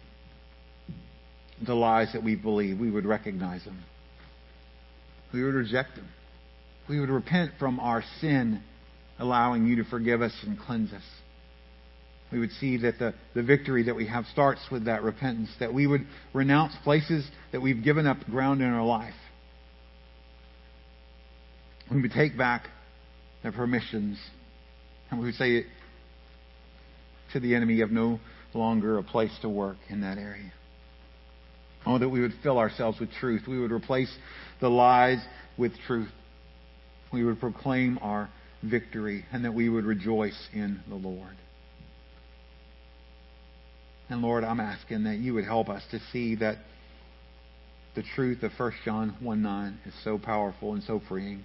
the 1.64 1.74
lies 1.74 2.12
that 2.12 2.22
we 2.22 2.36
believe. 2.36 2.78
We 2.78 2.90
would 2.90 3.06
recognize 3.06 3.64
them. 3.64 3.82
We 5.32 5.42
would 5.42 5.54
reject 5.54 5.96
them. 5.96 6.08
We 6.88 7.00
would 7.00 7.10
repent 7.10 7.52
from 7.58 7.80
our 7.80 8.04
sin, 8.20 8.62
allowing 9.18 9.66
you 9.66 9.76
to 9.76 9.84
forgive 9.84 10.22
us 10.22 10.32
and 10.46 10.58
cleanse 10.58 10.92
us. 10.92 11.02
We 12.32 12.38
would 12.38 12.52
see 12.52 12.76
that 12.78 12.98
the, 12.98 13.14
the 13.34 13.42
victory 13.42 13.84
that 13.84 13.94
we 13.94 14.06
have 14.08 14.24
starts 14.32 14.60
with 14.70 14.86
that 14.86 15.02
repentance, 15.02 15.50
that 15.60 15.72
we 15.72 15.86
would 15.86 16.06
renounce 16.32 16.74
places 16.82 17.28
that 17.52 17.60
we've 17.60 17.82
given 17.82 18.06
up 18.06 18.18
ground 18.26 18.60
in 18.62 18.68
our 18.68 18.84
life. 18.84 19.14
We 21.90 22.02
would 22.02 22.12
take 22.12 22.36
back 22.36 22.66
the 23.44 23.52
permissions, 23.52 24.18
and 25.10 25.20
we 25.20 25.26
would 25.26 25.36
say 25.36 25.66
to 27.32 27.40
the 27.40 27.54
enemy, 27.54 27.74
you 27.74 27.82
have 27.82 27.92
no 27.92 28.18
longer 28.56 28.98
a 28.98 29.02
place 29.02 29.36
to 29.42 29.48
work 29.48 29.76
in 29.88 30.00
that 30.00 30.18
area. 30.18 30.52
Oh, 31.84 31.98
that 31.98 32.08
we 32.08 32.20
would 32.20 32.34
fill 32.42 32.58
ourselves 32.58 32.98
with 32.98 33.12
truth. 33.12 33.42
We 33.46 33.60
would 33.60 33.70
replace 33.70 34.12
the 34.60 34.68
lies 34.68 35.24
with 35.56 35.72
truth. 35.86 36.08
We 37.12 37.24
would 37.24 37.38
proclaim 37.38 37.98
our 38.02 38.28
victory 38.62 39.24
and 39.32 39.44
that 39.44 39.54
we 39.54 39.68
would 39.68 39.84
rejoice 39.84 40.48
in 40.52 40.80
the 40.88 40.96
Lord. 40.96 41.36
And 44.08 44.22
Lord, 44.22 44.44
I'm 44.44 44.60
asking 44.60 45.04
that 45.04 45.18
you 45.18 45.34
would 45.34 45.44
help 45.44 45.68
us 45.68 45.82
to 45.90 46.00
see 46.12 46.36
that 46.36 46.58
the 47.94 48.04
truth 48.14 48.42
of 48.42 48.52
1 48.56 48.72
John 48.84 49.16
1 49.20 49.42
9 49.42 49.78
is 49.86 49.94
so 50.04 50.18
powerful 50.18 50.74
and 50.74 50.82
so 50.82 51.00
freeing. 51.08 51.44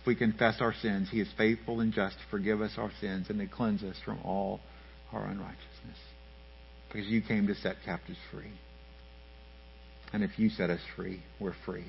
If 0.00 0.06
we 0.06 0.16
confess 0.16 0.56
our 0.60 0.74
sins, 0.74 1.08
He 1.10 1.20
is 1.20 1.28
faithful 1.36 1.80
and 1.80 1.92
just 1.92 2.16
to 2.16 2.22
forgive 2.30 2.60
us 2.60 2.72
our 2.78 2.90
sins 3.00 3.26
and 3.28 3.38
to 3.38 3.46
cleanse 3.46 3.82
us 3.82 3.96
from 4.04 4.18
all 4.24 4.60
our 5.12 5.24
unrighteousness. 5.26 5.98
Because 6.96 7.10
you 7.10 7.20
came 7.20 7.46
to 7.48 7.54
set 7.54 7.76
captives 7.84 8.16
free. 8.32 8.50
And 10.14 10.24
if 10.24 10.38
you 10.38 10.48
set 10.48 10.70
us 10.70 10.80
free, 10.96 11.22
we're 11.38 11.54
free. 11.66 11.84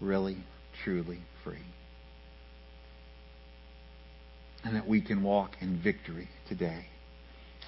Really, 0.00 0.38
truly 0.82 1.18
free. 1.44 1.66
And 4.64 4.74
that 4.74 4.88
we 4.88 5.02
can 5.02 5.22
walk 5.22 5.50
in 5.60 5.82
victory 5.82 6.30
today. 6.48 6.86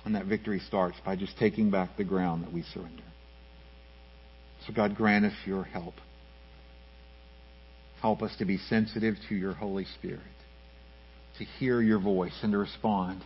And 0.06 0.14
that 0.14 0.24
victory 0.24 0.58
starts 0.60 0.96
by 1.04 1.16
just 1.16 1.36
taking 1.36 1.70
back 1.70 1.98
the 1.98 2.04
ground 2.04 2.44
that 2.44 2.52
we 2.52 2.62
surrender. 2.62 3.02
So, 4.66 4.72
God, 4.72 4.96
grant 4.96 5.26
us 5.26 5.34
your 5.44 5.64
help. 5.64 5.96
Help 8.00 8.22
us 8.22 8.34
to 8.38 8.46
be 8.46 8.56
sensitive 8.56 9.16
to 9.28 9.34
your 9.34 9.52
Holy 9.52 9.84
Spirit, 9.98 10.20
to 11.36 11.44
hear 11.44 11.82
your 11.82 12.00
voice 12.00 12.38
and 12.42 12.52
to 12.52 12.58
respond 12.58 13.22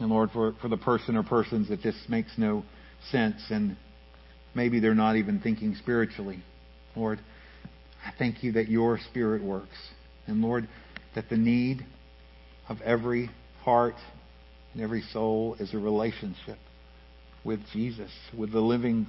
And 0.00 0.08
Lord, 0.08 0.30
for, 0.32 0.54
for 0.60 0.68
the 0.68 0.78
person 0.78 1.16
or 1.16 1.22
persons 1.22 1.68
that 1.68 1.82
this 1.82 1.94
makes 2.08 2.32
no 2.38 2.64
sense 3.10 3.42
and 3.50 3.76
maybe 4.54 4.80
they're 4.80 4.94
not 4.94 5.16
even 5.16 5.40
thinking 5.40 5.76
spiritually, 5.76 6.42
Lord, 6.96 7.20
I 8.04 8.12
thank 8.18 8.42
you 8.42 8.52
that 8.52 8.68
your 8.68 8.98
Spirit 9.10 9.42
works. 9.42 9.76
And 10.26 10.40
Lord, 10.40 10.68
that 11.14 11.28
the 11.28 11.36
need 11.36 11.84
of 12.68 12.80
every 12.80 13.30
heart 13.62 13.96
and 14.72 14.82
every 14.82 15.02
soul 15.12 15.56
is 15.60 15.74
a 15.74 15.78
relationship 15.78 16.58
with 17.44 17.60
Jesus, 17.72 18.10
with 18.36 18.52
the 18.52 18.60
living, 18.60 19.06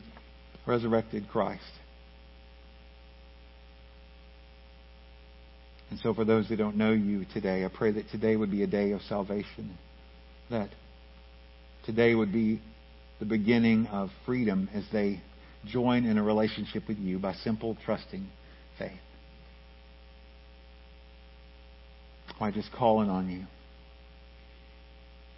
resurrected 0.66 1.30
Christ. 1.30 1.64
And 5.90 6.00
so, 6.00 6.14
for 6.14 6.24
those 6.24 6.48
that 6.50 6.56
don't 6.56 6.78
know 6.78 6.92
you 6.92 7.26
today, 7.34 7.66
I 7.66 7.68
pray 7.68 7.92
that 7.92 8.10
today 8.10 8.36
would 8.36 8.50
be 8.50 8.64
a 8.64 8.68
day 8.68 8.92
of 8.92 9.02
salvation. 9.02 9.78
That 10.50 10.70
today 11.86 12.16
would 12.16 12.32
be 12.32 12.62
the 13.20 13.26
beginning 13.26 13.88
of 13.88 14.10
freedom 14.26 14.70
as 14.74 14.84
they 14.92 15.22
join 15.66 16.06
in 16.06 16.18
a 16.18 16.24
relationship 16.24 16.88
with 16.88 16.98
you 16.98 17.20
by 17.20 17.34
simple, 17.34 17.78
trusting 17.86 18.28
faith. 18.78 18.92
By 22.40 22.52
just 22.52 22.72
calling 22.72 23.10
on 23.10 23.30
you, 23.30 23.46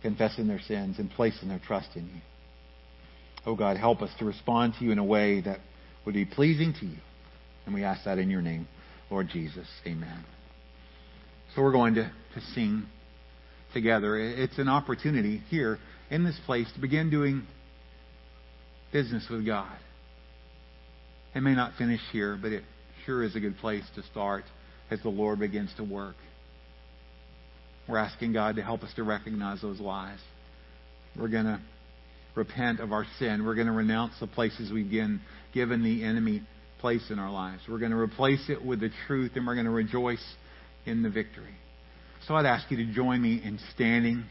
confessing 0.02 0.48
their 0.48 0.62
sins, 0.62 1.00
and 1.00 1.10
placing 1.12 1.50
their 1.50 1.60
trust 1.60 1.90
in 1.96 2.06
you. 2.06 2.22
Oh 3.46 3.56
God, 3.56 3.76
help 3.76 4.02
us 4.02 4.12
to 4.20 4.26
respond 4.26 4.76
to 4.80 4.86
you 4.86 4.92
in 4.92 5.00
a 5.00 5.04
way 5.04 5.42
that 5.42 5.60
would 6.06 6.14
be 6.14 6.24
pleasing 6.24 6.74
to 6.80 6.86
you. 6.86 6.98
And 7.66 7.76
we 7.76 7.84
ask 7.84 8.06
that 8.06 8.18
in 8.18 8.30
your 8.30 8.42
name, 8.42 8.68
Lord 9.10 9.28
Jesus. 9.28 9.68
Amen. 9.86 10.24
So 11.56 11.62
we're 11.62 11.74
going 11.74 11.96
to, 11.96 12.04
to 12.04 12.42
sing 12.54 12.86
together. 13.74 14.18
It's 14.18 14.58
an 14.58 14.70
opportunity 14.70 15.42
here 15.50 15.80
in 16.10 16.24
this 16.24 16.40
place 16.46 16.68
to 16.76 16.82
begin 16.82 17.10
doing 17.10 17.46
business 18.92 19.26
with 19.30 19.46
God. 19.46 19.76
It 21.36 21.42
may 21.42 21.56
not 21.56 21.74
finish 21.78 22.02
here, 22.12 22.38
but 22.40 22.52
it 22.52 22.64
sure 23.06 23.24
is 23.24 23.36
a 23.36 23.40
good 23.40 23.58
place 23.58 23.84
to 23.96 24.04
start 24.04 24.44
as 24.92 25.02
the 25.02 25.10
Lord 25.10 25.40
begins 25.40 25.74
to 25.78 25.84
work. 25.84 26.16
We're 27.88 27.98
asking 27.98 28.34
God 28.34 28.56
to 28.56 28.62
help 28.62 28.84
us 28.84 28.94
to 28.96 29.04
recognize 29.04 29.62
those 29.62 29.80
lies. 29.80 30.20
We're 31.18 31.28
going 31.28 31.46
to 31.46 31.60
repent 32.36 32.80
of 32.80 32.92
our 32.92 33.06
sin. 33.20 33.46
We're 33.46 33.56
going 33.56 33.68
to 33.68 33.74
renounce 33.74 34.14
the 34.20 34.28
places 34.28 34.72
we've 34.72 34.90
given, 34.90 35.22
given 35.54 35.84
the 35.84 36.04
enemy 36.04 36.44
place 36.80 37.10
in 37.10 37.20
our 37.20 37.32
lives. 37.32 37.62
We're 37.68 37.80
going 37.80 37.92
to 37.92 37.98
replace 37.98 38.50
it 38.50 38.64
with 38.64 38.80
the 38.80 38.90
truth, 39.08 39.32
and 39.36 39.46
we're 39.46 39.56
going 39.56 39.66
to 39.66 39.72
rejoice 39.72 40.24
in 40.86 41.04
the 41.04 41.10
victory. 41.10 41.56
So 42.28 42.36
I'd 42.36 42.46
ask 42.46 42.72
you 42.72 42.78
to 42.78 42.86
join 42.86 43.22
me 43.22 43.42
in 43.44 43.60
standing 43.74 44.24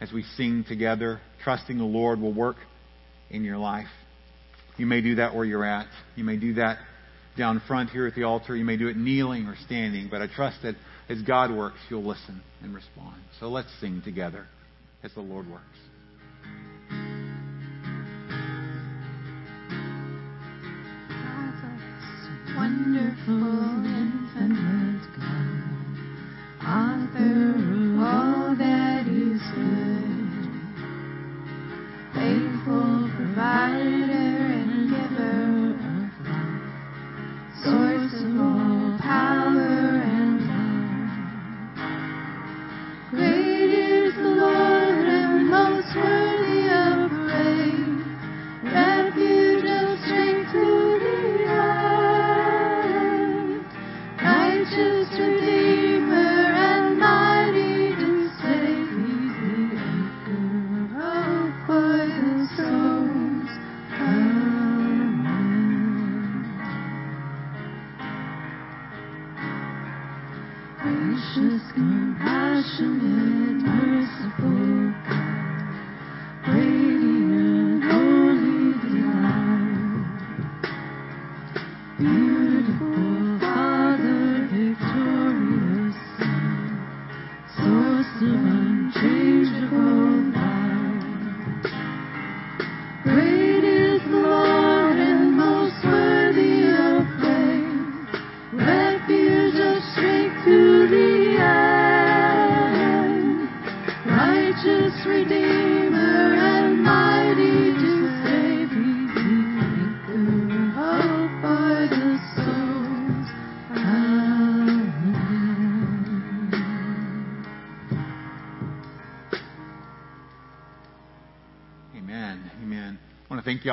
as 0.00 0.10
we 0.10 0.22
sing 0.36 0.64
together, 0.66 1.20
trusting 1.44 1.76
the 1.76 1.84
Lord 1.84 2.18
will 2.18 2.32
work 2.32 2.56
in 3.30 3.44
your 3.44 3.58
life. 3.58 3.88
You 4.78 4.86
may 4.86 5.02
do 5.02 5.16
that 5.16 5.34
where 5.34 5.44
you're 5.44 5.64
at. 5.64 5.86
You 6.16 6.24
may 6.24 6.38
do 6.38 6.54
that 6.54 6.78
down 7.36 7.62
front 7.68 7.90
here 7.90 8.06
at 8.06 8.14
the 8.14 8.22
altar. 8.24 8.56
You 8.56 8.64
may 8.64 8.78
do 8.78 8.88
it 8.88 8.96
kneeling 8.96 9.46
or 9.46 9.56
standing, 9.66 10.08
but 10.10 10.22
I 10.22 10.28
trust 10.34 10.62
that 10.62 10.76
as 11.10 11.20
God 11.22 11.54
works, 11.54 11.78
you'll 11.90 12.04
listen 12.04 12.42
and 12.62 12.74
respond. 12.74 13.22
So 13.38 13.48
let's 13.48 13.68
sing 13.80 14.00
together 14.02 14.46
as 15.02 15.12
the 15.12 15.20
Lord 15.20 15.46
works. 15.48 15.62
Wonderful, 22.56 23.84
infinite 23.84 24.81
God, 27.14 27.62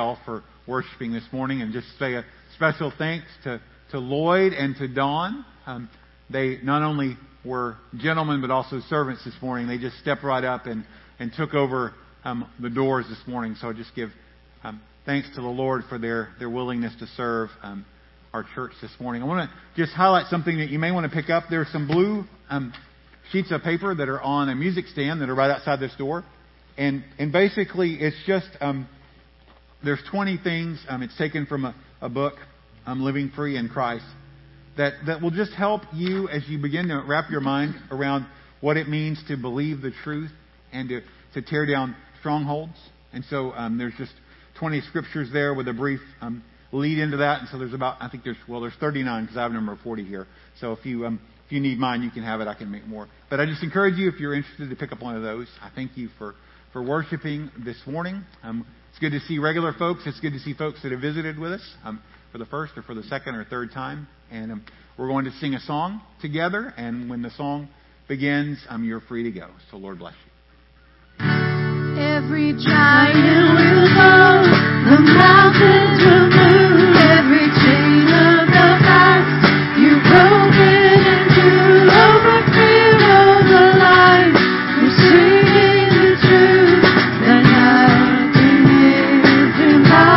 y'all 0.00 0.18
for 0.24 0.42
worshiping 0.66 1.12
this 1.12 1.26
morning 1.30 1.60
and 1.60 1.74
just 1.74 1.86
say 1.98 2.14
a 2.14 2.24
special 2.54 2.90
thanks 2.96 3.26
to, 3.44 3.60
to 3.90 3.98
Lloyd 3.98 4.54
and 4.54 4.74
to 4.76 4.88
Don. 4.88 5.44
Um, 5.66 5.90
they 6.30 6.56
not 6.62 6.80
only 6.80 7.18
were 7.44 7.76
gentlemen 7.98 8.40
but 8.40 8.50
also 8.50 8.80
servants 8.88 9.22
this 9.26 9.34
morning. 9.42 9.68
They 9.68 9.76
just 9.76 9.98
stepped 9.98 10.24
right 10.24 10.42
up 10.42 10.64
and, 10.64 10.86
and 11.18 11.30
took 11.36 11.52
over 11.52 11.92
um, 12.24 12.50
the 12.60 12.70
doors 12.70 13.04
this 13.10 13.18
morning. 13.26 13.56
So 13.60 13.68
I 13.68 13.74
just 13.74 13.94
give 13.94 14.08
um, 14.64 14.80
thanks 15.04 15.28
to 15.34 15.42
the 15.42 15.48
Lord 15.48 15.82
for 15.90 15.98
their, 15.98 16.30
their 16.38 16.48
willingness 16.48 16.94
to 17.00 17.06
serve 17.08 17.50
um, 17.62 17.84
our 18.32 18.46
church 18.54 18.72
this 18.80 18.92
morning. 18.98 19.22
I 19.22 19.26
want 19.26 19.50
to 19.50 19.56
just 19.76 19.92
highlight 19.92 20.28
something 20.28 20.56
that 20.60 20.70
you 20.70 20.78
may 20.78 20.92
want 20.92 21.10
to 21.10 21.14
pick 21.14 21.28
up. 21.28 21.44
There 21.50 21.60
are 21.60 21.68
some 21.70 21.86
blue 21.86 22.24
um, 22.48 22.72
sheets 23.32 23.52
of 23.52 23.60
paper 23.60 23.94
that 23.94 24.08
are 24.08 24.22
on 24.22 24.48
a 24.48 24.54
music 24.54 24.86
stand 24.86 25.20
that 25.20 25.28
are 25.28 25.34
right 25.34 25.50
outside 25.50 25.78
this 25.78 25.94
door. 25.98 26.24
And, 26.78 27.04
and 27.18 27.30
basically, 27.32 27.96
it's 28.00 28.16
just 28.26 28.48
um, 28.62 28.88
there's 29.84 30.00
20 30.10 30.38
things. 30.42 30.84
Um, 30.88 31.02
it's 31.02 31.16
taken 31.16 31.46
from 31.46 31.64
a, 31.64 31.74
a 32.00 32.08
book, 32.08 32.34
um, 32.86 33.02
Living 33.02 33.30
Free 33.34 33.56
in 33.56 33.68
Christ, 33.68 34.04
that, 34.76 34.94
that 35.06 35.22
will 35.22 35.30
just 35.30 35.52
help 35.52 35.82
you 35.94 36.28
as 36.28 36.42
you 36.48 36.58
begin 36.58 36.88
to 36.88 37.02
wrap 37.06 37.30
your 37.30 37.40
mind 37.40 37.74
around 37.90 38.26
what 38.60 38.76
it 38.76 38.88
means 38.88 39.22
to 39.28 39.36
believe 39.36 39.80
the 39.80 39.92
truth 40.04 40.30
and 40.72 40.88
to, 40.88 41.00
to 41.34 41.42
tear 41.42 41.66
down 41.66 41.96
strongholds. 42.20 42.74
And 43.12 43.24
so 43.30 43.52
um, 43.52 43.78
there's 43.78 43.94
just 43.98 44.12
20 44.58 44.82
scriptures 44.82 45.28
there 45.32 45.54
with 45.54 45.66
a 45.68 45.72
brief 45.72 46.00
um, 46.20 46.44
lead 46.72 46.98
into 46.98 47.18
that. 47.18 47.40
And 47.40 47.48
so 47.48 47.58
there's 47.58 47.74
about, 47.74 47.96
I 48.00 48.08
think 48.08 48.24
there's, 48.24 48.36
well, 48.48 48.60
there's 48.60 48.74
39 48.78 49.24
because 49.24 49.36
I 49.36 49.42
have 49.42 49.52
number 49.52 49.78
40 49.82 50.04
here. 50.04 50.26
So 50.60 50.72
if 50.72 50.84
you, 50.84 51.06
um, 51.06 51.20
if 51.46 51.52
you 51.52 51.60
need 51.60 51.78
mine, 51.78 52.02
you 52.02 52.10
can 52.10 52.22
have 52.22 52.40
it. 52.40 52.48
I 52.48 52.54
can 52.54 52.70
make 52.70 52.86
more. 52.86 53.08
But 53.28 53.40
I 53.40 53.46
just 53.46 53.62
encourage 53.62 53.96
you, 53.96 54.08
if 54.08 54.20
you're 54.20 54.34
interested, 54.34 54.70
to 54.70 54.76
pick 54.76 54.92
up 54.92 55.02
one 55.02 55.16
of 55.16 55.22
those. 55.22 55.48
I 55.60 55.70
thank 55.74 55.96
you 55.96 56.08
for, 56.18 56.34
for 56.72 56.82
worshiping 56.82 57.50
this 57.64 57.76
morning. 57.86 58.22
Um, 58.42 58.66
it's 58.90 58.98
good 58.98 59.12
to 59.12 59.20
see 59.20 59.38
regular 59.38 59.72
folks. 59.72 60.02
It's 60.06 60.20
good 60.20 60.32
to 60.32 60.40
see 60.40 60.52
folks 60.52 60.82
that 60.82 60.92
have 60.92 61.00
visited 61.00 61.38
with 61.38 61.52
us 61.52 61.74
um, 61.84 62.02
for 62.32 62.38
the 62.38 62.46
first 62.46 62.76
or 62.76 62.82
for 62.82 62.94
the 62.94 63.04
second 63.04 63.36
or 63.36 63.44
third 63.44 63.70
time. 63.72 64.08
And 64.30 64.52
um, 64.52 64.64
we're 64.98 65.08
going 65.08 65.24
to 65.24 65.32
sing 65.32 65.54
a 65.54 65.60
song 65.60 66.02
together. 66.20 66.74
And 66.76 67.08
when 67.08 67.22
the 67.22 67.30
song 67.30 67.68
begins, 68.08 68.58
um, 68.68 68.84
you're 68.84 69.00
free 69.00 69.22
to 69.22 69.30
go. 69.30 69.48
So 69.70 69.76
Lord 69.76 69.98
bless 70.00 70.14
you. 70.14 70.30
Every 72.00 72.52
giant 72.52 73.54
will 73.54 73.94
fall, 73.94 74.42
the 74.90 74.98
mountains 75.00 76.00
will 76.04 76.39